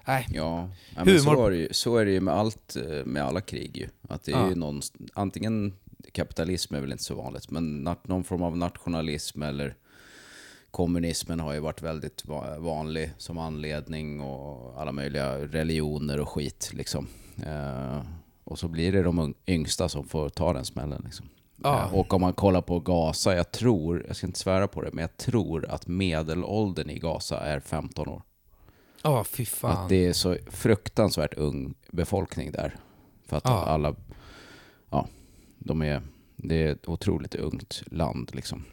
Nej, 0.06 0.26
Ja, 0.30 0.70
men 1.04 1.20
så, 1.20 1.46
är 1.46 1.50
det 1.50 1.56
ju, 1.56 1.68
så 1.72 1.96
är 1.96 2.04
det 2.04 2.10
ju 2.10 2.20
med 2.20 2.34
allt, 2.34 2.76
eh, 2.76 3.04
med 3.04 3.22
alla 3.22 3.40
krig 3.40 3.76
ju. 3.76 3.88
Att 4.08 4.22
det 4.24 4.32
är 4.32 4.36
Ja. 4.40 4.48
ju 4.48 4.54
någon, 4.54 4.80
antingen, 5.14 5.72
kapitalism 6.12 6.74
är 6.74 6.80
väl 6.80 6.92
inte 6.92 7.04
så 7.04 7.14
vanligt, 7.14 7.50
men 7.50 7.84
någon 8.02 8.24
form 8.24 8.42
av 8.42 8.56
nationalism 8.56 9.42
eller 9.42 9.76
kommunismen 10.70 11.40
har 11.40 11.52
ju 11.52 11.60
varit 11.60 11.82
väldigt 11.82 12.24
va- 12.26 12.58
vanlig 12.58 13.12
som 13.18 13.38
anledning 13.38 14.20
och 14.20 14.80
alla 14.80 14.92
möjliga 14.92 15.38
religioner 15.38 16.20
och 16.20 16.28
skit 16.28 16.70
liksom. 16.74 17.06
Eh, 17.46 18.00
och 18.44 18.58
så 18.58 18.68
blir 18.68 18.92
det 18.92 19.02
de 19.02 19.34
yngsta 19.46 19.88
som 19.88 20.08
får 20.08 20.28
ta 20.28 20.52
den 20.52 20.64
smällen 20.64 21.02
liksom. 21.04 21.28
Ja. 21.62 21.82
Eh, 21.84 21.94
och 21.94 22.14
om 22.14 22.20
man 22.20 22.32
kollar 22.32 22.60
på 22.62 22.80
Gaza, 22.80 23.34
jag 23.36 23.50
tror, 23.52 24.04
jag 24.06 24.16
ska 24.16 24.26
inte 24.26 24.38
svära 24.38 24.68
på 24.68 24.82
det, 24.82 24.90
men 24.92 25.02
jag 25.02 25.16
tror 25.16 25.66
att 25.70 25.86
medelåldern 25.86 26.90
i 26.90 26.98
Gaza 26.98 27.40
är 27.40 27.60
15 27.60 28.08
år. 28.08 28.22
ja 29.02 29.24
fy 29.24 29.44
fan. 29.44 29.70
Att 29.76 29.88
det 29.88 30.06
är 30.06 30.12
så 30.12 30.36
fruktansvärt 30.50 31.34
ung 31.34 31.74
befolkning 31.92 32.52
där. 32.52 32.76
För 33.26 33.36
att 33.36 33.44
Ja. 33.44 33.64
alla, 33.64 33.94
de 35.66 35.82
är, 35.82 36.02
det 36.36 36.54
är 36.62 36.72
ett 36.72 36.88
otroligt 36.88 37.34
ungt 37.34 37.82
land 37.86 38.30
liksom. 38.34 38.64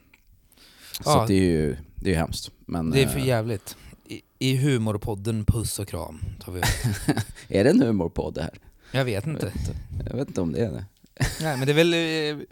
Så 0.92 1.10
Ja. 1.10 1.26
det 1.28 1.34
är 1.34 1.44
ju, 1.44 1.76
det 1.96 2.14
är 2.14 2.18
hemskt. 2.18 2.52
Men, 2.66 2.92
Det 2.92 3.04
är 3.04 3.08
för 3.08 3.20
eh, 3.20 3.28
jävligt. 3.28 3.78
I, 4.06 4.22
I 4.40 4.58
humorpodden 4.58 5.46
Puss 5.46 5.80
och 5.80 5.88
kram 5.88 6.20
tar 6.40 6.52
vi 6.52 6.60
upp. 6.60 6.66
är 7.48 7.64
det 7.64 7.70
en 7.70 7.82
humorpodd 7.82 8.34
det 8.34 8.42
här? 8.42 8.60
Jag 8.92 9.06
vet 9.06 9.26
Jag 9.26 9.34
inte. 9.36 9.46
vet 9.46 9.56
inte, 9.56 9.76
jag 10.10 10.16
vet 10.18 10.28
inte 10.28 10.42
om 10.42 10.52
det 10.54 10.60
är 10.66 10.72
det. 10.72 10.86
Nej 11.42 11.58
men 11.58 11.66
det 11.68 11.72
är 11.72 11.76
väl, 11.76 11.94
eh, 12.40 12.46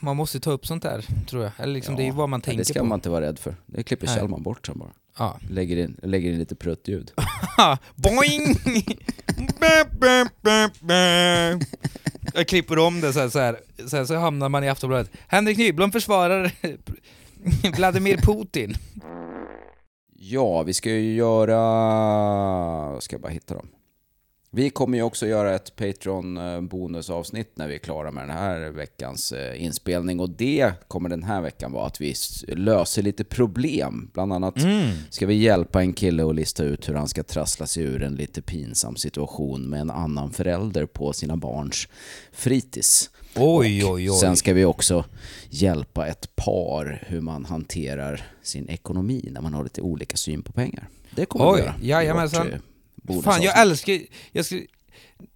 man 0.00 0.16
måste 0.16 0.40
ta 0.40 0.50
upp 0.50 0.66
sånt 0.66 0.82
där 0.82 1.06
tror 1.28 1.42
jag. 1.42 1.52
Eller 1.56 1.74
liksom, 1.74 1.94
Ja, 1.94 1.96
det 1.96 2.02
är 2.02 2.06
ju 2.06 2.12
vad 2.12 2.28
man 2.28 2.40
tänker 2.40 2.58
det 2.58 2.64
ska 2.64 2.78
på. 2.80 2.86
man 2.86 2.96
inte 2.96 3.10
vara 3.10 3.26
rädd 3.26 3.38
för. 3.38 3.56
Det 3.66 3.82
klipper 3.82 4.06
Nej. 4.06 4.16
Kjellman 4.16 4.42
bort 4.42 4.66
sen 4.66 4.78
bara. 4.78 4.90
Ja. 5.18 5.38
Lägger 5.50 5.76
in, 5.76 6.00
lägger 6.02 6.32
in 6.32 6.38
lite 6.38 6.54
pruttljud. 6.54 7.12
Boing! 7.94 8.56
Jag 12.34 12.48
klipper 12.48 12.78
om 12.78 13.00
det 13.00 13.12
så 13.12 13.20
här, 13.20 13.28
så 13.28 13.38
här. 13.38 13.60
Sen 13.86 14.06
så 14.06 14.14
hamnar 14.16 14.48
man 14.48 14.64
i 14.64 14.68
Aftonbladet. 14.68 15.10
Henrik 15.28 15.58
Nyblom 15.58 15.92
försvarar 15.92 16.52
Vladimir 17.76 18.16
Putin. 18.16 18.74
Ja, 20.18 20.62
vi 20.62 20.74
ska 20.74 20.90
ju 20.90 21.14
göra... 21.14 23.00
Ska 23.00 23.14
jag 23.14 23.20
bara 23.20 23.32
hitta 23.32 23.54
dem. 23.54 23.66
Vi 24.52 24.70
kommer 24.70 24.98
ju 24.98 25.04
också 25.04 25.26
göra 25.26 25.54
ett 25.54 25.76
Patreon 25.76 26.36
eh, 26.36 26.60
bonusavsnitt 26.60 27.50
när 27.54 27.68
vi 27.68 27.74
är 27.74 27.78
klara 27.78 28.10
med 28.10 28.22
den 28.28 28.36
här 28.36 28.70
veckans 28.70 29.32
eh, 29.32 29.64
inspelning 29.64 30.20
och 30.20 30.30
det 30.30 30.72
kommer 30.88 31.08
den 31.08 31.22
här 31.22 31.40
veckan 31.40 31.72
vara 31.72 31.86
att 31.86 32.00
vi 32.00 32.14
löser 32.48 33.02
lite 33.02 33.24
problem. 33.24 34.10
Bland 34.14 34.32
annat 34.32 34.54
ska 35.10 35.26
vi 35.26 35.34
hjälpa 35.34 35.80
en 35.80 35.92
kille 35.92 36.28
att 36.28 36.34
lista 36.34 36.64
ut 36.64 36.88
hur 36.88 36.94
han 36.94 37.08
ska 37.08 37.22
trassla 37.22 37.66
sig 37.66 37.82
ur 37.82 38.02
en 38.02 38.14
lite 38.14 38.42
pinsam 38.42 38.96
situation 38.96 39.70
med 39.70 39.80
en 39.80 39.90
annan 39.90 40.30
förälder 40.30 40.86
på 40.86 41.12
sina 41.12 41.36
barns 41.36 41.88
fritids. 42.32 43.10
Oj, 43.36 43.84
Och 43.84 43.90
oj, 43.92 44.10
oj. 44.10 44.16
Sen 44.18 44.36
ska 44.36 44.52
vi 44.52 44.64
också 44.64 45.04
hjälpa 45.50 46.06
ett 46.06 46.36
par 46.36 47.04
hur 47.06 47.20
man 47.20 47.44
hanterar 47.44 48.22
sin 48.42 48.68
ekonomi 48.68 49.28
när 49.30 49.40
man 49.40 49.54
har 49.54 49.64
lite 49.64 49.80
olika 49.80 50.16
syn 50.16 50.42
på 50.42 50.52
pengar. 50.52 50.88
Det 51.10 51.26
kommer 51.26 51.50
Oj, 51.50 51.56
vi 51.56 51.62
göra. 51.62 51.74
jajamensan. 51.80 52.48
Eh, 53.08 53.20
Fan, 53.20 53.42
jag 53.42 53.60
älskar... 53.60 54.00
Jag 54.32 54.44
skulle, 54.44 54.66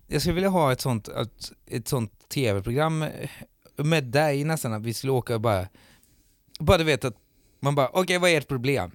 jag 0.07 0.21
skulle 0.21 0.35
vilja 0.35 0.51
ha 0.51 0.73
ett 0.73 0.81
sånt, 0.81 1.09
ett, 1.09 1.53
ett 1.67 1.89
sånt 1.89 2.29
tv-program 2.29 3.05
med 3.77 4.05
dig 4.05 4.45
nästan, 4.45 4.73
att 4.73 4.83
vi 4.83 4.95
skulle 4.95 5.13
åka 5.13 5.35
och 5.35 5.41
bara... 5.41 5.69
Bara 6.59 6.79
du 6.79 6.85
vet 6.85 7.05
att 7.05 7.17
man 7.61 7.75
bara, 7.75 7.89
okej 7.93 8.19
vad 8.19 8.31
är 8.31 8.39
ert 8.39 8.49
problem? 8.49 8.91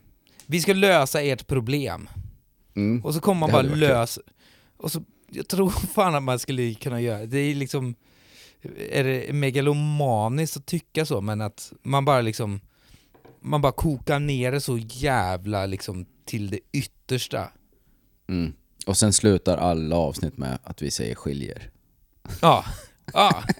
Vi 0.46 0.62
ska 0.62 0.74
lösa 0.74 1.22
ert 1.22 1.48
problem. 1.48 2.10
Mm. 2.76 3.06
Och 3.06 3.14
så 3.14 3.20
kommer 3.20 3.40
man 3.40 3.52
bara 3.52 3.62
lösa... 3.62 4.22
Och 4.78 4.92
så, 4.92 5.04
jag 5.32 5.48
tror 5.48 5.70
fan 5.94 6.16
att 6.16 6.24
man 6.24 6.40
skulle 6.40 6.74
kunna 6.74 7.02
göra 7.02 7.26
det. 7.26 7.40
är 7.40 7.56
liksom... 7.56 7.96
Är 8.92 9.04
det 9.04 9.34
megalomaniskt 9.34 10.58
att 10.58 10.66
tycka 10.66 11.06
så, 11.06 11.22
men 11.22 11.42
att 11.42 11.74
man 11.82 12.06
bara 12.06 12.22
liksom... 12.22 12.62
Man 13.42 13.62
bara 13.62 13.72
kokar 13.72 14.20
ner 14.20 14.52
det 14.52 14.62
så 14.62 14.78
jävla 14.78 15.66
liksom 15.66 16.06
till 16.26 16.50
det 16.50 16.60
yttersta. 16.72 17.52
Mm. 18.30 18.54
Och 18.88 18.98
sen 18.98 19.14
slutar 19.14 19.58
alla 19.58 19.96
avsnitt 19.96 20.38
med 20.38 20.60
att 20.64 20.82
vi 20.82 20.92
säger 20.92 21.16
skiljer. 21.16 21.70
Ja, 22.42 22.66
ja. 23.14 23.44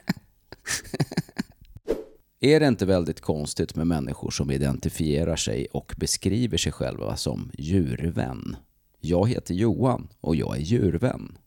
Är 2.42 2.60
det 2.60 2.68
inte 2.68 2.86
väldigt 2.86 3.22
konstigt 3.22 3.76
med 3.76 3.88
människor 3.88 4.32
som 4.32 4.52
identifierar 4.52 5.36
sig 5.36 5.68
och 5.72 5.94
beskriver 5.98 6.58
sig 6.58 6.72
själva 6.72 7.16
som 7.18 7.52
djurvän? 7.54 8.56
Jag 9.00 9.30
heter 9.30 9.54
Johan 9.54 10.08
och 10.22 10.36
jag 10.36 10.58
är 10.58 10.62
djurvän. 10.62 11.38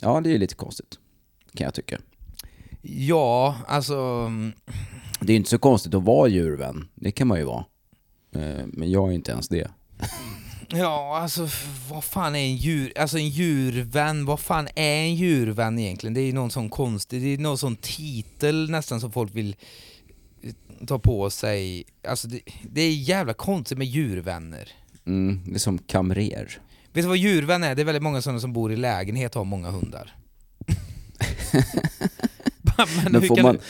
Ja, 0.00 0.20
det 0.20 0.34
är 0.34 0.38
lite 0.38 0.54
konstigt, 0.54 0.98
kan 1.54 1.64
jag 1.64 1.74
tycka. 1.74 1.98
Ja, 2.82 3.56
alltså... 3.66 3.94
mm, 4.26 4.52
Det 5.20 5.32
är 5.32 5.36
inte 5.36 5.50
så 5.50 5.58
konstigt 5.58 5.94
att 5.94 6.02
vara 6.02 6.28
djurvän, 6.28 6.88
det 6.94 7.10
kan 7.12 7.26
man 7.28 7.38
ju 7.38 7.44
vara. 7.44 7.64
Eh, 8.32 8.66
Men 8.66 8.90
jag 8.90 9.08
är 9.08 9.12
inte 9.12 9.32
ens 9.32 9.48
det. 9.48 9.70
Ja, 10.74 11.18
alltså 11.18 11.48
vad 11.90 12.04
fan 12.04 12.34
är 12.34 12.38
en 12.38 12.56
djur... 12.56 12.92
Alltså 12.98 13.18
en 13.18 13.28
djurvän, 13.28 14.24
vad 14.24 14.40
fan 14.40 14.68
är 14.74 14.96
en 15.02 15.14
djurvän 15.14 15.78
egentligen? 15.78 16.14
Det 16.14 16.20
är 16.20 16.24
ju 16.26 16.32
någon 16.32 16.50
sån 16.50 16.70
konstig, 16.70 17.22
det 17.22 17.28
är 17.28 17.38
någon 17.38 17.58
sån 17.58 17.76
titel 17.76 18.70
nästan 18.70 19.00
som 19.00 19.12
folk 19.12 19.34
vill 19.34 19.56
eh, 20.42 20.52
ta 20.86 20.98
på 20.98 21.30
sig. 21.30 21.84
Alltså 22.08 22.28
det, 22.28 22.40
det 22.62 22.80
är 22.82 22.92
jävla 22.94 23.34
konstigt 23.34 23.78
med 23.78 23.86
djurvänner. 23.86 24.68
Mm, 25.06 25.40
det 25.46 25.54
är 25.54 25.58
som 25.58 25.78
kamrer. 25.78 26.58
Vet 26.92 27.04
du 27.04 27.08
vad 27.08 27.16
djurvän 27.16 27.64
är? 27.64 27.74
Det 27.74 27.82
är 27.82 27.86
väldigt 27.86 28.02
många 28.02 28.22
sådana 28.22 28.40
som 28.40 28.52
bor 28.52 28.72
i 28.72 28.76
lägenhet 28.76 29.34
och 29.36 29.40
har 29.40 29.44
många 29.44 29.70
hundar. 29.70 30.16
Men, 32.76 32.86
Men 33.12 33.20
hur 33.22 33.28
får 33.28 33.36
kan, 33.36 33.42
man, 33.44 33.54
det- 33.56 33.62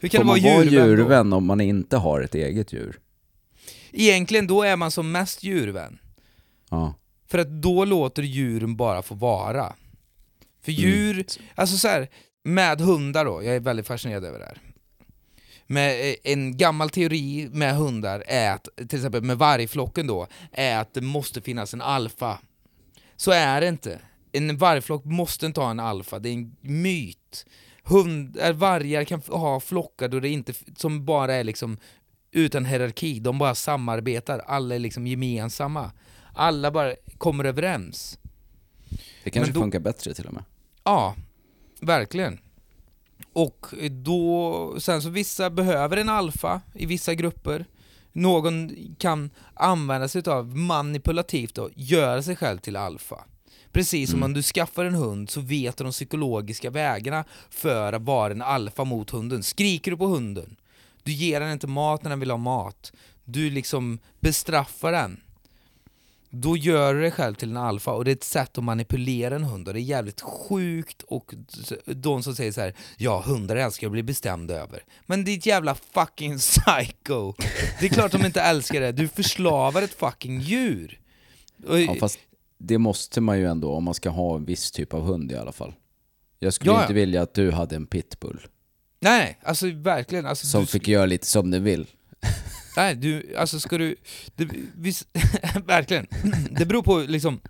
hur 0.00 0.08
kan 0.08 0.18
får 0.18 0.24
man 0.24 0.42
vara 0.42 0.64
djurvän, 0.64 0.88
djurvän 0.88 1.32
om 1.32 1.44
man 1.44 1.60
inte 1.60 1.96
har 1.96 2.20
ett 2.20 2.34
eget 2.34 2.72
djur? 2.72 2.98
Egentligen 3.92 4.46
då 4.46 4.62
är 4.62 4.76
man 4.76 4.90
som 4.90 5.12
mest 5.12 5.42
djurvän. 5.42 5.98
Ja. 6.70 6.94
För 7.26 7.38
att 7.38 7.48
då 7.62 7.84
låter 7.84 8.22
djuren 8.22 8.76
bara 8.76 9.02
få 9.02 9.14
vara. 9.14 9.72
För 10.62 10.72
djur, 10.72 11.24
alltså 11.54 11.76
så 11.76 11.88
här, 11.88 12.08
med 12.44 12.80
hundar 12.80 13.24
då, 13.24 13.42
jag 13.42 13.56
är 13.56 13.60
väldigt 13.60 13.86
fascinerad 13.86 14.24
över 14.24 14.38
det 14.38 14.44
här. 14.44 14.58
Med 15.66 16.08
eh, 16.10 16.14
en 16.32 16.56
gammal 16.56 16.90
teori 16.90 17.48
med 17.52 17.76
hundar 17.76 18.24
är 18.26 18.50
att, 18.50 18.68
till 18.88 18.98
exempel 18.98 19.22
med 19.22 19.38
vargflocken 19.38 20.06
då, 20.06 20.26
är 20.52 20.78
att 20.78 20.94
det 20.94 21.00
måste 21.00 21.40
finnas 21.40 21.74
en 21.74 21.80
alfa. 21.80 22.38
Så 23.16 23.30
är 23.30 23.60
det 23.60 23.68
inte. 23.68 24.00
En 24.32 24.58
vargflock 24.58 25.04
måste 25.04 25.46
inte 25.46 25.60
ha 25.60 25.70
en 25.70 25.80
alfa, 25.80 26.18
det 26.18 26.28
är 26.28 26.32
en 26.32 26.56
myt. 26.60 27.46
Hund, 27.82 28.38
äh, 28.40 28.52
vargar 28.52 29.04
kan 29.04 29.22
ha 29.28 29.60
flockar 29.60 30.08
då 30.08 30.20
det 30.20 30.28
inte, 30.28 30.52
som 30.76 31.04
bara 31.04 31.34
är 31.34 31.44
liksom 31.44 31.78
utan 32.32 32.64
hierarki, 32.64 33.20
de 33.20 33.38
bara 33.38 33.54
samarbetar, 33.54 34.38
alla 34.38 34.74
är 34.74 34.78
liksom 34.78 35.06
gemensamma. 35.06 35.90
Alla 36.40 36.70
bara 36.70 36.94
kommer 37.18 37.44
överens. 37.44 38.18
Det 39.24 39.30
kanske 39.30 39.52
då- 39.52 39.60
funkar 39.60 39.80
bättre 39.80 40.14
till 40.14 40.26
och 40.26 40.32
med. 40.34 40.44
Ja, 40.84 41.14
verkligen. 41.80 42.38
Och 43.32 43.66
då, 43.90 44.74
sen 44.80 45.02
så 45.02 45.08
vissa 45.08 45.50
behöver 45.50 45.96
en 45.96 46.08
alfa 46.08 46.60
i 46.74 46.86
vissa 46.86 47.14
grupper. 47.14 47.64
Någon 48.12 48.70
kan 48.98 49.30
använda 49.54 50.08
sig 50.08 50.22
av 50.26 50.56
manipulativt 50.56 51.58
och 51.58 51.70
göra 51.74 52.22
sig 52.22 52.36
själv 52.36 52.58
till 52.58 52.76
alfa. 52.76 53.24
Precis 53.72 54.10
som 54.10 54.18
Mm. 54.18 54.26
om 54.26 54.32
du 54.34 54.42
skaffar 54.42 54.84
en 54.84 54.94
hund 54.94 55.30
så 55.30 55.40
vet 55.40 55.76
du 55.76 55.84
de 55.84 55.92
psykologiska 55.92 56.70
vägarna 56.70 57.24
för 57.50 57.92
att 57.92 58.02
vara 58.02 58.32
en 58.32 58.42
alfa 58.42 58.84
mot 58.84 59.10
hunden. 59.10 59.42
Skriker 59.42 59.90
du 59.90 59.96
på 59.96 60.06
hunden, 60.06 60.56
du 61.02 61.12
ger 61.12 61.40
den 61.40 61.52
inte 61.52 61.66
mat 61.66 62.02
när 62.02 62.10
den 62.10 62.20
vill 62.20 62.30
ha 62.30 62.38
mat, 62.38 62.92
du 63.24 63.50
liksom 63.50 63.98
bestraffar 64.20 64.92
den 64.92 65.20
då 66.30 66.56
gör 66.56 66.94
du 66.94 67.00
dig 67.00 67.10
själv 67.10 67.34
till 67.34 67.50
en 67.50 67.56
alfa 67.56 67.92
och 67.92 68.04
det 68.04 68.10
är 68.10 68.16
ett 68.16 68.24
sätt 68.24 68.58
att 68.58 68.64
manipulera 68.64 69.36
en 69.36 69.44
hund 69.44 69.68
och 69.68 69.74
det 69.74 69.80
är 69.80 69.82
jävligt 69.82 70.20
sjukt 70.20 71.02
och 71.02 71.34
de 71.86 72.22
som 72.22 72.34
säger 72.34 72.52
så 72.52 72.60
här: 72.60 72.74
ja 72.96 73.22
hundar 73.26 73.56
älskar 73.56 73.86
att 73.86 73.92
bli 73.92 74.02
bestämd 74.02 74.50
över. 74.50 74.84
Men 75.06 75.24
ditt 75.24 75.46
jävla 75.46 75.74
fucking 75.74 76.38
psycho! 76.38 77.34
Det 77.80 77.86
är 77.86 77.88
klart 77.88 78.12
de 78.12 78.26
inte 78.26 78.40
älskar 78.40 78.80
det, 78.80 78.92
du 78.92 79.08
förslavar 79.08 79.82
ett 79.82 79.94
fucking 79.94 80.40
djur! 80.40 81.00
Ja, 81.66 81.94
fast 82.00 82.18
det 82.58 82.78
måste 82.78 83.20
man 83.20 83.38
ju 83.38 83.46
ändå 83.46 83.72
om 83.72 83.84
man 83.84 83.94
ska 83.94 84.10
ha 84.10 84.36
en 84.36 84.44
viss 84.44 84.70
typ 84.70 84.94
av 84.94 85.02
hund 85.02 85.32
i 85.32 85.36
alla 85.36 85.52
fall. 85.52 85.74
Jag 86.38 86.54
skulle 86.54 86.72
ja. 86.72 86.82
inte 86.82 86.94
vilja 86.94 87.22
att 87.22 87.34
du 87.34 87.50
hade 87.50 87.76
en 87.76 87.86
pitbull 87.86 88.46
Nej, 89.00 89.38
alltså 89.42 89.66
verkligen. 89.70 90.26
Alltså, 90.26 90.46
som 90.46 90.60
du, 90.60 90.66
fick 90.66 90.88
göra 90.88 91.06
lite 91.06 91.26
som 91.26 91.50
den 91.50 91.64
vill. 91.64 91.86
Nej, 92.76 92.94
du, 92.94 93.36
alltså 93.36 93.60
ska 93.60 93.78
du... 93.78 93.96
Det, 94.36 94.48
vis, 94.76 95.06
verkligen. 95.66 96.06
Det 96.50 96.66
beror 96.66 96.82
på 96.82 96.98
liksom 96.98 97.40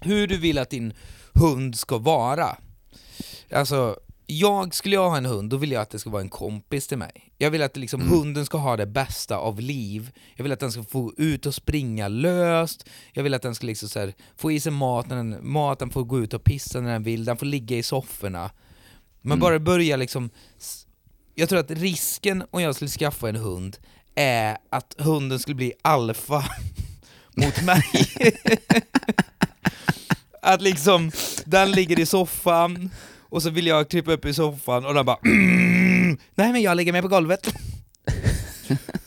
hur 0.00 0.26
du 0.26 0.36
vill 0.36 0.58
att 0.58 0.70
din 0.70 0.92
hund 1.32 1.78
ska 1.78 1.98
vara. 1.98 2.56
Alltså, 3.52 3.96
jag 4.26 4.74
skulle 4.74 4.94
jag 4.94 5.10
ha 5.10 5.16
en 5.16 5.26
hund, 5.26 5.50
då 5.50 5.56
vill 5.56 5.72
jag 5.72 5.82
att 5.82 5.90
det 5.90 5.98
ska 5.98 6.10
vara 6.10 6.22
en 6.22 6.28
kompis 6.28 6.86
till 6.86 6.98
mig. 6.98 7.32
Jag 7.38 7.50
vill 7.50 7.62
att 7.62 7.76
liksom, 7.76 8.00
hunden 8.00 8.46
ska 8.46 8.58
ha 8.58 8.76
det 8.76 8.86
bästa 8.86 9.36
av 9.36 9.60
liv. 9.60 10.10
Jag 10.36 10.42
vill 10.42 10.52
att 10.52 10.60
den 10.60 10.72
ska 10.72 10.82
få 10.82 11.12
ut 11.16 11.46
och 11.46 11.54
springa 11.54 12.08
löst. 12.08 12.88
Jag 13.12 13.22
vill 13.22 13.34
att 13.34 13.42
den 13.42 13.54
ska 13.54 13.66
liksom 13.66 13.88
här, 13.94 14.14
få 14.36 14.52
i 14.52 14.60
sig 14.60 14.72
mat 14.72 15.08
när 15.08 15.16
den, 15.16 15.52
mat, 15.52 15.78
den 15.78 15.90
får 15.90 16.04
gå 16.04 16.18
ut 16.18 16.34
och 16.34 16.44
pissa 16.44 16.80
när 16.80 16.92
den 16.92 17.02
vill, 17.02 17.24
den 17.24 17.36
får 17.36 17.46
ligga 17.46 17.76
i 17.76 17.82
sofforna. 17.82 18.50
Men 19.20 19.38
bara 19.38 19.58
börja 19.58 19.96
liksom... 19.96 20.30
Jag 21.34 21.48
tror 21.48 21.58
att 21.58 21.70
risken 21.70 22.44
om 22.50 22.62
jag 22.62 22.74
skulle 22.74 22.90
skaffa 22.90 23.28
en 23.28 23.36
hund 23.36 23.78
är 24.20 24.56
att 24.70 24.94
hunden 24.98 25.38
skulle 25.38 25.54
bli 25.54 25.72
alfa 25.82 26.44
mot 27.36 27.62
mig. 27.62 27.82
att 30.42 30.62
liksom, 30.62 31.12
den 31.44 31.70
ligger 31.70 31.98
i 32.00 32.06
soffan 32.06 32.90
och 33.20 33.42
så 33.42 33.50
vill 33.50 33.66
jag 33.66 33.88
krypa 33.88 34.12
upp 34.12 34.24
i 34.24 34.34
soffan 34.34 34.84
och 34.86 34.94
den 34.94 35.06
bara 35.06 35.18
mm, 35.24 36.18
Nej 36.34 36.52
men 36.52 36.62
jag 36.62 36.76
lägger 36.76 36.92
mig 36.92 37.02
på 37.02 37.08
golvet. 37.08 37.54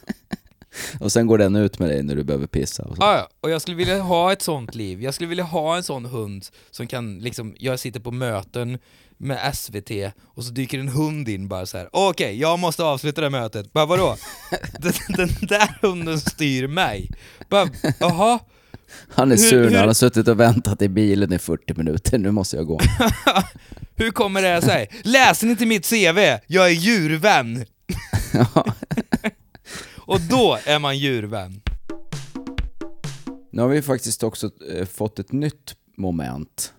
Och 0.99 1.11
sen 1.11 1.27
går 1.27 1.37
den 1.37 1.55
ut 1.55 1.79
med 1.79 1.89
dig 1.89 2.03
när 2.03 2.15
du 2.15 2.23
behöver 2.23 2.47
pissa. 2.47 2.83
Och 2.83 2.95
så. 2.95 3.03
Ah, 3.03 3.15
ja. 3.17 3.29
Och 3.41 3.49
jag 3.49 3.61
skulle 3.61 3.77
vilja 3.77 4.01
ha 4.01 4.33
ett 4.33 4.41
sånt 4.41 4.75
liv, 4.75 5.03
jag 5.03 5.13
skulle 5.13 5.29
vilja 5.29 5.43
ha 5.43 5.77
en 5.77 5.83
sån 5.83 6.05
hund 6.05 6.45
som 6.71 6.87
kan 6.87 7.19
liksom, 7.19 7.55
jag 7.59 7.79
sitter 7.79 7.99
på 7.99 8.11
möten 8.11 8.77
med 9.17 9.55
SVT 9.55 9.91
och 10.23 10.43
så 10.43 10.51
dyker 10.51 10.79
en 10.79 10.87
hund 10.87 11.29
in 11.29 11.47
bara 11.47 11.65
så 11.65 11.77
här. 11.77 11.89
okej 11.91 12.39
jag 12.39 12.59
måste 12.59 12.83
avsluta 12.83 13.21
det 13.21 13.25
här 13.25 13.41
mötet, 13.41 13.73
bara 13.73 13.85
vadå? 13.85 14.17
den, 14.79 14.93
den 15.07 15.29
där 15.41 15.77
hunden 15.81 16.19
styr 16.19 16.67
mig. 16.67 17.11
Bara, 17.49 17.69
jaha? 17.99 18.39
Han 19.09 19.31
är 19.31 19.35
Hur- 19.37 19.49
sur 19.49 19.69
när 19.69 19.77
han 19.77 19.87
har 19.87 19.93
suttit 19.93 20.27
och 20.27 20.39
väntat 20.39 20.81
i 20.81 20.89
bilen 20.89 21.33
i 21.33 21.39
40 21.39 21.73
minuter, 21.73 22.17
nu 22.17 22.31
måste 22.31 22.55
jag 22.55 22.65
gå. 22.67 22.79
Hur 23.95 24.11
kommer 24.11 24.41
det 24.41 24.61
sig? 24.61 24.89
Läser 25.03 25.45
ni 25.45 25.51
inte 25.51 25.65
mitt 25.65 25.89
CV? 25.89 26.19
Jag 26.47 26.65
är 26.65 26.73
djurvän! 26.73 27.65
och 30.13 30.19
då 30.29 30.57
är 30.65 30.79
man 30.79 30.97
djurvän. 30.97 31.61
Nu 33.51 33.61
har 33.61 33.69
vi 33.69 33.81
faktiskt 33.81 34.23
också 34.23 34.49
eh, 34.71 34.85
fått 34.85 35.19
ett 35.19 35.31
nytt 35.31 35.75
moment 35.97 36.73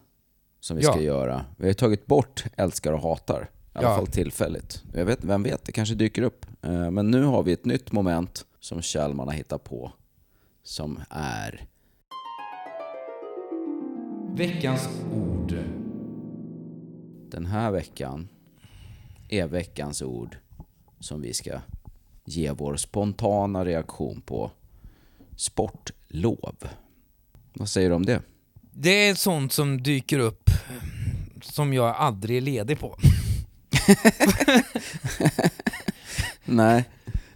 som 0.61 0.77
vi 0.77 0.83
ska 0.83 0.95
Ja. 0.97 1.01
göra. 1.03 1.45
Vi 1.57 1.67
har 1.67 1.75
tagit 1.75 2.07
bort 2.07 2.45
älskar 2.57 2.93
och 2.93 3.01
hatar, 3.03 3.51
i 3.75 3.79
alla 3.79 3.89
Ja. 3.89 3.97
fall 3.97 4.07
tillfälligt. 4.07 4.83
Jag 4.95 5.05
vet, 5.05 5.25
vem 5.25 5.43
vet, 5.43 5.65
det 5.65 5.73
kanske 5.73 5.95
dyker 5.95 6.23
upp. 6.23 6.47
Eh, 6.63 6.91
Men 6.91 7.11
nu 7.11 7.23
har 7.25 7.43
vi 7.43 7.53
ett 7.53 7.65
nytt 7.65 7.93
moment 7.93 8.47
som 8.61 8.83
Kjellman 8.83 9.29
har 9.29 9.35
hittat 9.35 9.65
på, 9.65 9.93
som 10.63 11.01
är 11.11 11.67
Veckans 14.37 14.89
ord. 15.15 15.55
den 17.31 17.47
här 17.47 17.71
veckan 17.71 18.29
är 19.29 19.47
veckans 19.47 20.03
ord 20.03 20.37
som 21.01 21.21
vi 21.21 21.35
ska 21.35 21.59
ge 22.25 22.51
vår 22.51 22.77
spontana 22.77 23.65
reaktion 23.65 24.21
på 24.21 24.51
sportlov. 25.37 26.57
Vad 27.53 27.69
säger 27.69 27.89
du 27.89 27.95
om 27.95 28.07
det? 28.07 28.23
Det 28.73 29.09
är 29.09 29.15
sånt 29.15 29.53
som 29.53 29.83
dyker 29.83 30.19
upp 30.19 30.51
som 31.43 31.73
jag 31.73 31.97
aldrig 31.97 32.37
är 32.37 32.41
ledig 32.41 32.79
på. 32.79 32.97
Nej. 36.45 36.85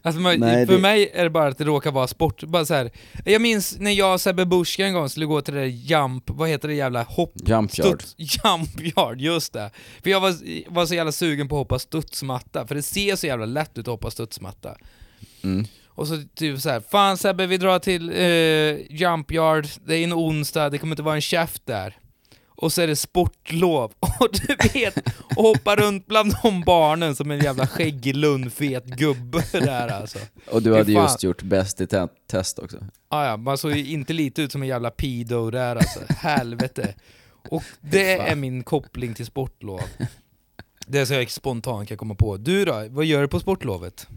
Alltså, 0.03 0.21
man, 0.21 0.41
Nej, 0.41 0.67
för 0.67 0.75
det- 0.75 0.81
mig 0.81 1.11
är 1.15 1.25
det 1.25 1.31
bara 1.31 1.49
att 1.49 1.59
det 1.59 1.65
råkar 1.65 1.93
vara 1.93 2.07
sport. 2.07 2.43
Bara 2.45 2.65
så 2.65 2.75
här. 2.75 2.91
Jag 3.25 3.43
minns 3.43 3.77
när 3.79 3.91
jag 3.91 4.15
och 4.15 4.21
Sebbe 4.21 4.45
Buschka 4.47 4.87
en 4.87 4.95
gång 4.95 5.09
skulle 5.09 5.27
gå 5.27 5.41
till 5.41 5.55
det 5.55 5.61
där 5.61 5.67
jump, 5.67 6.25
vad 6.31 6.49
heter 6.49 6.69
det 6.69 6.75
jävla 6.75 7.03
hopp... 7.03 7.33
Jump 7.47 7.79
yard. 7.79 7.87
Studs, 8.03 8.15
jump 8.19 8.97
yard, 8.97 9.21
just 9.21 9.53
det. 9.53 9.71
För 10.03 10.11
jag 10.11 10.21
var, 10.21 10.35
var 10.75 10.87
så 10.87 10.95
jävla 10.95 11.13
sugen 11.13 11.49
på 11.49 11.55
att 11.57 11.59
hoppa 11.61 11.79
studsmatta, 11.79 12.67
för 12.67 12.75
det 12.75 12.83
ser 12.83 13.17
så 13.17 13.27
jävla 13.27 13.47
lätt 13.47 13.79
ut 13.79 13.89
att 13.89 13.93
hoppa 13.93 14.11
studsmatta. 14.11 14.77
Mm. 15.45 15.67
Och 15.87 16.07
så 16.09 16.23
typ 16.35 16.61
så 16.61 16.71
här, 16.71 16.83
fan 16.91 17.19
Sebbe 17.19 17.47
vi 17.47 17.57
drar 17.57 17.79
till 17.79 18.11
eh, 18.11 18.97
jump 19.01 19.33
yard, 19.33 19.67
det 19.87 19.97
är 19.97 20.05
en 20.05 20.13
onsdag, 20.13 20.71
det 20.71 20.79
kommer 20.79 20.93
inte 20.93 21.03
vara 21.03 21.15
en 21.15 21.21
käft 21.21 21.67
där. 21.67 21.97
Och 22.59 22.73
så 22.73 22.83
är 22.83 22.87
det 22.87 22.97
sportlov. 22.97 23.93
Och 24.21 24.29
du 24.33 24.57
vet, 24.81 24.99
och 25.37 25.43
hoppa 25.43 25.77
runt 25.77 26.07
bland 26.07 26.35
de 26.43 26.61
barnen 26.63 27.17
som 27.17 27.31
en 27.31 27.41
jävla 27.41 27.67
skäggig 27.67 28.17
lundfet 28.17 28.85
gubbe 28.85 29.45
där 29.53 29.89
alltså. 29.89 30.19
Och 30.51 30.63
du 30.63 30.77
hade 30.77 30.93
just 30.93 31.23
gjort 31.23 31.43
bäst 31.43 31.81
i 31.81 31.87
te- 31.87 32.09
test 32.27 32.59
också. 32.59 32.79
Ah, 33.09 33.27
ja, 33.27 33.37
man 33.37 33.59
såg 33.59 33.73
ju 33.73 33.87
inte 33.93 34.13
lite 34.13 34.43
ut 34.43 34.53
som 34.53 34.63
en 34.63 34.69
jävla 34.69 34.91
pedo 34.91 35.51
där 35.51 35.77
alltså. 35.77 36.01
Helvete. 36.09 36.95
Och 37.51 37.63
det 37.81 38.13
är 38.13 38.35
min 38.37 38.63
koppling 38.65 39.15
till 39.15 39.27
sportlov. 39.27 39.81
Det 40.87 40.99
är 40.99 41.05
så 41.05 41.15
jag 41.15 41.31
spontant 41.31 41.89
kan 41.89 41.97
komma 41.97 42.15
på. 42.15 42.37
Du 42.37 42.65
då? 42.65 42.87
Vad 42.91 43.05
gör 43.05 43.21
du 43.23 43.29
på 43.29 43.41
sportlovet? 43.41 44.09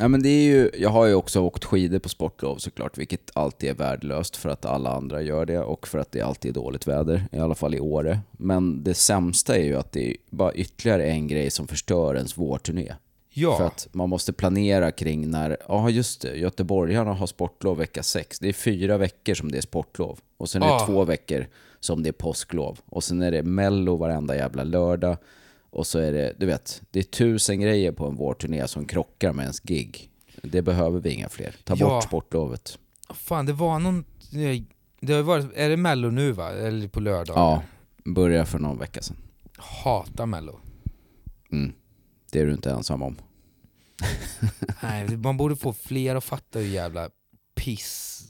Ja, 0.00 0.08
men 0.08 0.22
det 0.22 0.28
är 0.28 0.44
ju, 0.44 0.70
jag 0.78 0.90
har 0.90 1.06
ju 1.06 1.14
också 1.14 1.40
åkt 1.40 1.64
skidor 1.64 1.98
på 1.98 2.08
sportlov 2.08 2.56
såklart, 2.56 2.98
vilket 2.98 3.30
alltid 3.34 3.70
är 3.70 3.74
värdelöst 3.74 4.36
för 4.36 4.48
att 4.48 4.64
alla 4.64 4.90
andra 4.90 5.22
gör 5.22 5.46
det 5.46 5.58
och 5.58 5.88
för 5.88 5.98
att 5.98 6.12
det 6.12 6.20
alltid 6.20 6.50
är 6.50 6.54
dåligt 6.54 6.86
väder, 6.86 7.24
i 7.32 7.38
alla 7.38 7.54
fall 7.54 7.74
i 7.74 7.80
Åre. 7.80 8.20
Men 8.32 8.84
det 8.84 8.94
sämsta 8.94 9.56
är 9.56 9.64
ju 9.64 9.76
att 9.76 9.92
det 9.92 10.10
är 10.10 10.16
bara 10.30 10.54
ytterligare 10.54 11.06
en 11.06 11.28
grej 11.28 11.50
som 11.50 11.68
förstör 11.68 12.14
ens 12.16 12.38
vårturné. 12.38 12.94
Ja. 13.30 13.56
För 13.56 13.66
att 13.66 13.88
man 13.92 14.08
måste 14.08 14.32
planera 14.32 14.90
kring 14.90 15.30
när, 15.30 15.56
ja 15.68 15.90
just 15.90 16.20
det, 16.20 16.36
göteborgarna 16.36 17.12
har 17.12 17.26
sportlov 17.26 17.78
vecka 17.78 18.02
sex. 18.02 18.38
Det 18.38 18.48
är 18.48 18.52
fyra 18.52 18.98
veckor 18.98 19.34
som 19.34 19.52
det 19.52 19.58
är 19.58 19.62
sportlov. 19.62 20.18
Och 20.36 20.48
sen 20.48 20.62
är 20.62 20.78
det 20.78 20.86
två 20.86 21.04
veckor 21.04 21.46
som 21.80 22.02
det 22.02 22.10
är 22.10 22.12
påsklov. 22.12 22.78
Och 22.86 23.04
sen 23.04 23.22
är 23.22 23.30
det 23.30 23.42
mello 23.42 23.96
varenda 23.96 24.36
jävla 24.36 24.64
lördag. 24.64 25.16
Och 25.74 25.86
så 25.86 25.98
är 25.98 26.12
det, 26.12 26.34
du 26.38 26.46
vet, 26.46 26.82
det 26.90 26.98
är 26.98 27.02
tusen 27.02 27.60
grejer 27.60 27.92
på 27.92 28.06
en 28.06 28.14
vårturné 28.16 28.68
som 28.68 28.84
krockar 28.86 29.32
med 29.32 29.42
ens 29.42 29.60
gig. 29.60 30.10
Det 30.42 30.62
behöver 30.62 31.00
vi 31.00 31.10
inga 31.10 31.28
fler. 31.28 31.54
Ta 31.64 31.74
Ja. 31.78 31.86
bort 31.88 32.04
sportlovet. 32.04 32.78
Fan, 33.14 33.46
det 33.46 33.52
var 33.52 33.78
någon... 33.78 34.04
Det 35.00 35.12
har 35.12 35.22
varit, 35.22 35.46
är 35.54 35.68
det 35.68 35.76
mello 35.76 36.10
nu 36.10 36.32
va? 36.32 36.50
Eller 36.50 36.88
på 36.88 37.00
lördag? 37.00 37.36
Ja, 37.36 37.62
börja 38.04 38.46
för 38.46 38.58
någon 38.58 38.78
vecka 38.78 39.02
sedan. 39.02 39.16
Hatar 39.56 40.26
mello. 40.26 40.60
Mm. 41.52 41.72
Det 42.32 42.40
är 42.40 42.46
du 42.46 42.52
inte 42.52 42.70
ensam 42.70 43.02
om. 43.02 43.16
Nej, 44.82 45.16
man 45.16 45.36
borde 45.36 45.56
få 45.56 45.72
fler 45.72 46.14
att 46.16 46.24
fatta 46.24 46.58
hur 46.58 46.66
jävla 46.66 47.10
piss... 47.54 48.20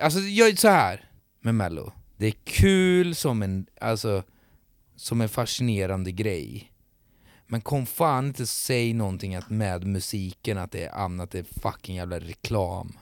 Alltså, 0.00 0.18
jag 0.20 0.48
är 0.48 0.56
så 0.56 0.68
här 0.68 1.10
med 1.40 1.54
mello. 1.54 1.92
Det 2.16 2.26
är 2.26 2.34
kul 2.44 3.14
som 3.14 3.42
en, 3.42 3.66
alltså, 3.80 4.22
som 4.96 5.20
en 5.20 5.28
fascinerande 5.28 6.12
grej. 6.12 6.72
Men 7.50 7.60
kom 7.60 7.86
fan 7.86 8.26
inte 8.26 8.46
säg 8.46 8.92
någonting 8.92 9.34
att 9.34 9.50
med 9.50 9.84
musiken 9.86 10.58
att 10.58 10.72
det 10.72 10.84
är 10.84 10.94
annat, 10.94 11.30
det 11.30 11.38
är 11.38 11.60
fucking 11.60 11.96
jävla 11.96 12.18
reklam. 12.20 12.98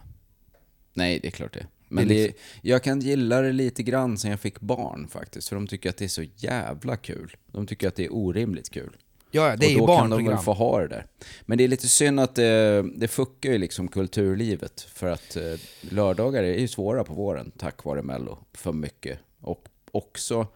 Nej, 0.93 1.19
det 1.21 1.29
är 1.29 1.33
klart 1.33 1.53
det. 1.55 1.67
Men 1.89 2.09
Det 2.09 2.15
det 2.15 2.25
är 2.25 2.29
är 2.29 2.35
jag 2.63 2.83
kan 2.83 3.01
gilla 3.01 3.41
det 3.41 3.53
lite 3.53 3.83
grann 3.83 4.19
sen 4.19 4.31
jag 4.31 4.41
fick 4.41 4.61
barn 4.61 5.09
faktiskt. 5.09 5.49
För 5.49 5.57
de 5.57 5.67
tycker 5.67 5.91
att 5.91 5.97
det 5.97 6.05
är 6.05 6.09
så 6.09 6.23
jävla 6.37 6.97
kul. 6.97 7.37
De 7.47 7.67
tycker 7.67 7.89
att 7.89 7.95
det 7.97 8.05
är 8.05 8.15
orimligt 8.15 8.71
kul. 8.71 8.97
Ja, 9.31 9.57
det 9.57 9.67
är 9.67 9.71
ju 9.71 9.81
och 9.81 9.87
då 9.87 9.97
kan 9.97 10.03
de 10.05 10.11
barnprogram. 10.11 10.37
väl 10.37 10.45
få 10.45 10.53
ha 10.53 10.81
det 10.81 10.89
där. 10.89 11.07
Men 11.43 11.59
det 11.59 11.65
är 11.65 11.69
lite 11.69 11.89
synd 11.89 12.21
att 12.21 12.35
det, 12.35 12.83
det 12.97 13.09
fuckar 13.09 13.51
ju 13.53 13.59
liksom 13.59 13.89
kulturlivet. 13.89 14.81
För 14.81 15.07
att 15.07 15.37
eh, 15.37 15.43
lördagar 15.81 16.43
är 16.43 16.59
ju 16.59 16.69
svåra 16.69 17.05
på 17.05 17.15
våren 17.15 17.53
tack 17.59 17.85
vare 17.85 18.03
Mello. 18.03 18.39
För 18.53 18.73
mycket. 18.73 19.19
Och 19.41 19.65
också 19.91 20.47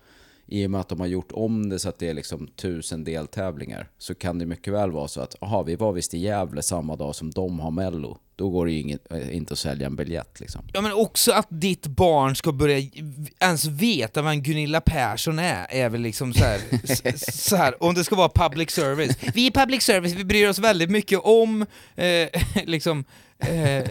i 0.51 0.67
och 0.67 0.71
med 0.71 0.81
att 0.81 0.89
de 0.89 1.01
har 1.01 1.07
gjort 1.07 1.33
om 1.33 1.69
det 1.69 1.79
så 1.79 1.89
att 1.89 1.99
det 1.99 2.09
är 2.09 2.15
liksom 2.15 2.47
tusen 2.47 3.05
deltävlingar. 3.05 3.89
Så 3.99 4.15
kan 4.15 4.39
det 4.39 4.47
mycket 4.47 4.73
väl 4.73 4.91
vara 4.91 5.09
så 5.09 5.21
att, 5.21 5.37
aha, 5.43 5.63
vi 5.63 5.77
var 5.77 5.93
visst 5.93 6.15
i 6.15 6.19
Gävle 6.19 6.63
samma 6.63 6.97
dag 6.97 7.15
som 7.15 7.31
de 7.31 7.61
har 7.61 7.71
Mello. 7.71 8.19
Då 8.37 8.51
går 8.51 8.67
det 8.67 8.73
ju 8.73 8.81
inget, 8.81 9.13
eh, 9.13 9.37
inte 9.37 9.53
att 9.53 9.59
sälja 9.59 9.87
en 9.87 9.97
biljett 9.97 10.41
liksom. 10.41 10.63
Ja 10.73 10.81
men 10.81 10.93
också 10.93 11.33
att 11.33 11.47
ditt 11.49 11.87
barn 11.87 12.37
ska 12.37 12.53
börja 12.53 12.79
ens 13.41 13.65
veta 13.67 14.23
vem 14.23 14.43
Gunilla 14.43 14.81
Persson 14.81 15.39
är, 15.39 15.67
är 15.71 15.89
väl 15.89 16.01
liksom 16.01 16.33
så 16.35 16.45
här, 16.45 16.61
s- 16.85 17.49
så 17.49 17.57
här 17.57 17.83
om 17.83 17.95
det 17.95 18.05
ska 18.05 18.17
vara 18.17 18.29
public 18.29 18.71
service. 18.71 19.17
Vi 19.35 19.47
är 19.47 19.51
public 19.51 19.83
service, 19.83 20.13
vi 20.13 20.25
bryr 20.25 20.49
oss 20.49 20.59
väldigt 20.59 20.91
mycket 20.91 21.19
om 21.23 21.67
eh, 21.97 22.29
liksom 22.67 23.05
eh, 23.41 23.85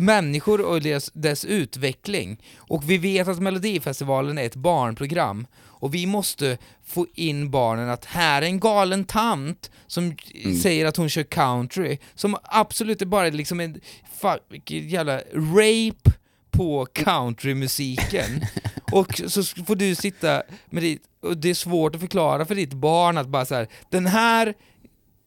människor 0.00 0.60
och 0.60 0.80
deras, 0.80 1.10
dess 1.14 1.44
utveckling. 1.44 2.42
Och 2.56 2.90
vi 2.90 2.98
vet 2.98 3.28
att 3.28 3.42
Melodifestivalen 3.42 4.38
är 4.38 4.44
ett 4.44 4.56
barnprogram. 4.56 5.46
Och 5.78 5.94
vi 5.94 6.06
måste 6.06 6.58
få 6.84 7.06
in 7.14 7.50
barnen 7.50 7.88
att 7.88 8.04
här 8.04 8.42
är 8.42 8.46
en 8.46 8.60
galen 8.60 9.04
tant 9.04 9.70
som 9.86 10.16
säger 10.62 10.86
att 10.86 10.96
hon 10.96 11.08
kör 11.08 11.22
country, 11.22 11.98
som 12.14 12.36
absolut 12.42 13.02
är 13.02 13.06
bara 13.06 13.28
liksom 13.28 13.60
en 13.60 13.80
jävla 14.66 15.18
rape 15.32 16.12
på 16.50 16.86
countrymusiken. 16.86 18.40
och 18.92 19.20
så 19.26 19.42
får 19.42 19.76
du 19.76 19.94
sitta 19.94 20.42
med 20.70 20.82
ditt, 20.82 21.02
och 21.20 21.36
det 21.36 21.50
är 21.50 21.54
svårt 21.54 21.94
att 21.94 22.00
förklara 22.00 22.44
för 22.44 22.54
ditt 22.54 22.72
barn 22.72 23.18
att 23.18 23.28
bara 23.28 23.44
så 23.44 23.54
här, 23.54 23.68
den 23.90 24.06
här 24.06 24.54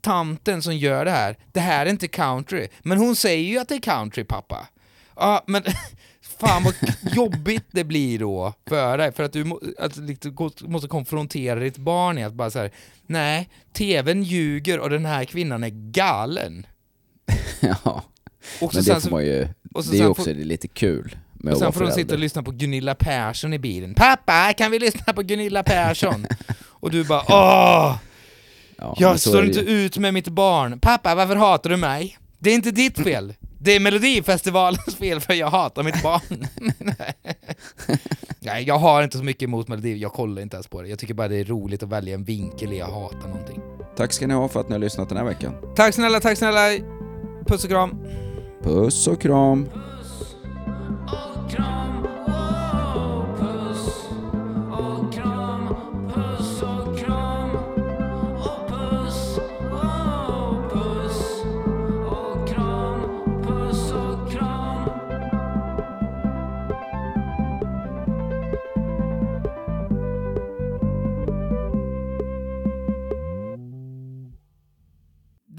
tanten 0.01 0.61
som 0.61 0.75
gör 0.77 1.05
det 1.05 1.11
här, 1.11 1.37
det 1.51 1.59
här 1.59 1.85
är 1.85 1.89
inte 1.89 2.07
country. 2.07 2.67
Men 2.79 2.97
hon 2.97 3.15
säger 3.15 3.49
ju 3.49 3.57
att 3.59 3.67
det 3.69 3.75
är 3.75 3.79
country 3.79 4.23
pappa. 4.23 4.67
Ja, 5.15 5.43
men 5.47 5.63
fan 6.39 6.63
vad 6.63 6.73
jobbigt 7.15 7.65
det 7.71 7.83
blir 7.83 8.19
då 8.19 8.53
för 8.67 8.97
dig, 8.97 9.11
för 9.11 9.23
att 9.23 9.33
du 9.33 9.43
må, 9.43 9.61
att 9.79 9.97
liksom 9.97 10.51
måste 10.61 10.87
konfrontera 10.87 11.59
ditt 11.59 11.77
barn 11.77 12.17
i 12.17 12.23
att 12.23 12.33
bara 12.33 12.49
så 12.51 12.59
här, 12.59 12.71
nej, 13.07 13.49
tvn 13.73 14.23
ljuger 14.23 14.79
och 14.79 14.89
den 14.89 15.05
här 15.05 15.25
kvinnan 15.25 15.63
är 15.63 15.69
galen. 15.91 16.65
ja, 17.59 18.03
Och 18.61 18.71
så 18.73 18.77
men 18.77 18.85
det 18.85 19.01
får 19.01 19.09
man 19.11 19.25
ju, 19.25 19.47
det 19.63 19.79
är 19.79 19.81
sen 19.81 20.07
också 20.07 20.23
får- 20.23 20.31
lite 20.33 20.67
kul 20.67 21.17
med 21.33 21.53
Och 21.53 21.59
sen 21.59 21.73
får 21.73 21.81
de 21.85 21.91
sitta 21.91 22.13
och 22.13 22.19
lyssna 22.19 22.43
på 22.43 22.51
Gunilla 22.51 22.95
Persson 22.95 23.53
i 23.53 23.59
bilen. 23.59 23.93
Pappa, 23.95 24.53
kan 24.53 24.71
vi 24.71 24.79
lyssna 24.79 25.13
på 25.13 25.21
Gunilla 25.21 25.63
Persson? 25.65 26.27
och 26.61 26.91
du 26.91 27.03
bara 27.03 27.23
åh, 27.27 27.97
Ja, 28.81 28.95
jag 28.97 29.19
står 29.19 29.45
inte 29.45 29.59
ut 29.59 29.97
med 29.97 30.13
mitt 30.13 30.27
barn. 30.27 30.79
Pappa, 30.79 31.15
varför 31.15 31.35
hatar 31.35 31.69
du 31.69 31.77
mig? 31.77 32.17
Det 32.39 32.49
är 32.49 32.55
inte 32.55 32.71
ditt 32.71 32.99
fel. 32.99 33.33
Det 33.61 33.71
är 33.71 33.79
Melodifestivalens 33.79 34.95
fel 34.99 35.19
för 35.19 35.33
jag 35.33 35.49
hatar 35.49 35.83
mitt 35.83 36.03
barn. 36.03 36.47
Nej, 38.39 38.63
jag 38.63 38.77
har 38.77 39.03
inte 39.03 39.17
så 39.17 39.23
mycket 39.23 39.43
emot 39.43 39.67
Melodi, 39.67 39.97
jag 39.97 40.13
kollar 40.13 40.41
inte 40.41 40.55
ens 40.55 40.67
på 40.67 40.81
det. 40.81 40.87
Jag 40.87 40.99
tycker 40.99 41.13
bara 41.13 41.27
det 41.27 41.35
är 41.35 41.45
roligt 41.45 41.83
att 41.83 41.89
välja 41.89 42.13
en 42.13 42.23
vinkel 42.23 42.73
i 42.73 42.77
jag 42.77 42.85
hatar 42.85 43.27
någonting. 43.27 43.61
Tack 43.97 44.13
ska 44.13 44.27
ni 44.27 44.33
ha 44.33 44.47
för 44.47 44.59
att 44.59 44.69
ni 44.69 44.73
har 44.73 44.79
lyssnat 44.79 45.09
den 45.09 45.17
här 45.17 45.25
veckan. 45.25 45.55
Tack 45.75 45.93
snälla, 45.93 46.19
tack 46.19 46.37
snälla. 46.37 46.85
Puss 47.47 47.63
och 47.63 47.69
kram. 47.69 47.95
Puss 48.63 49.07
och 49.07 49.21
kram! 49.21 49.69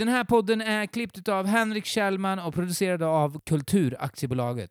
Den 0.01 0.09
här 0.09 0.25
podden 0.25 0.61
är 0.61 0.87
klippt 0.87 1.29
av 1.29 1.47
Henrik 1.47 1.85
Kjellman 1.87 2.39
och 2.39 2.55
producerad 2.55 3.03
av 3.03 3.41
Kulturaktiebolaget. 3.47 4.71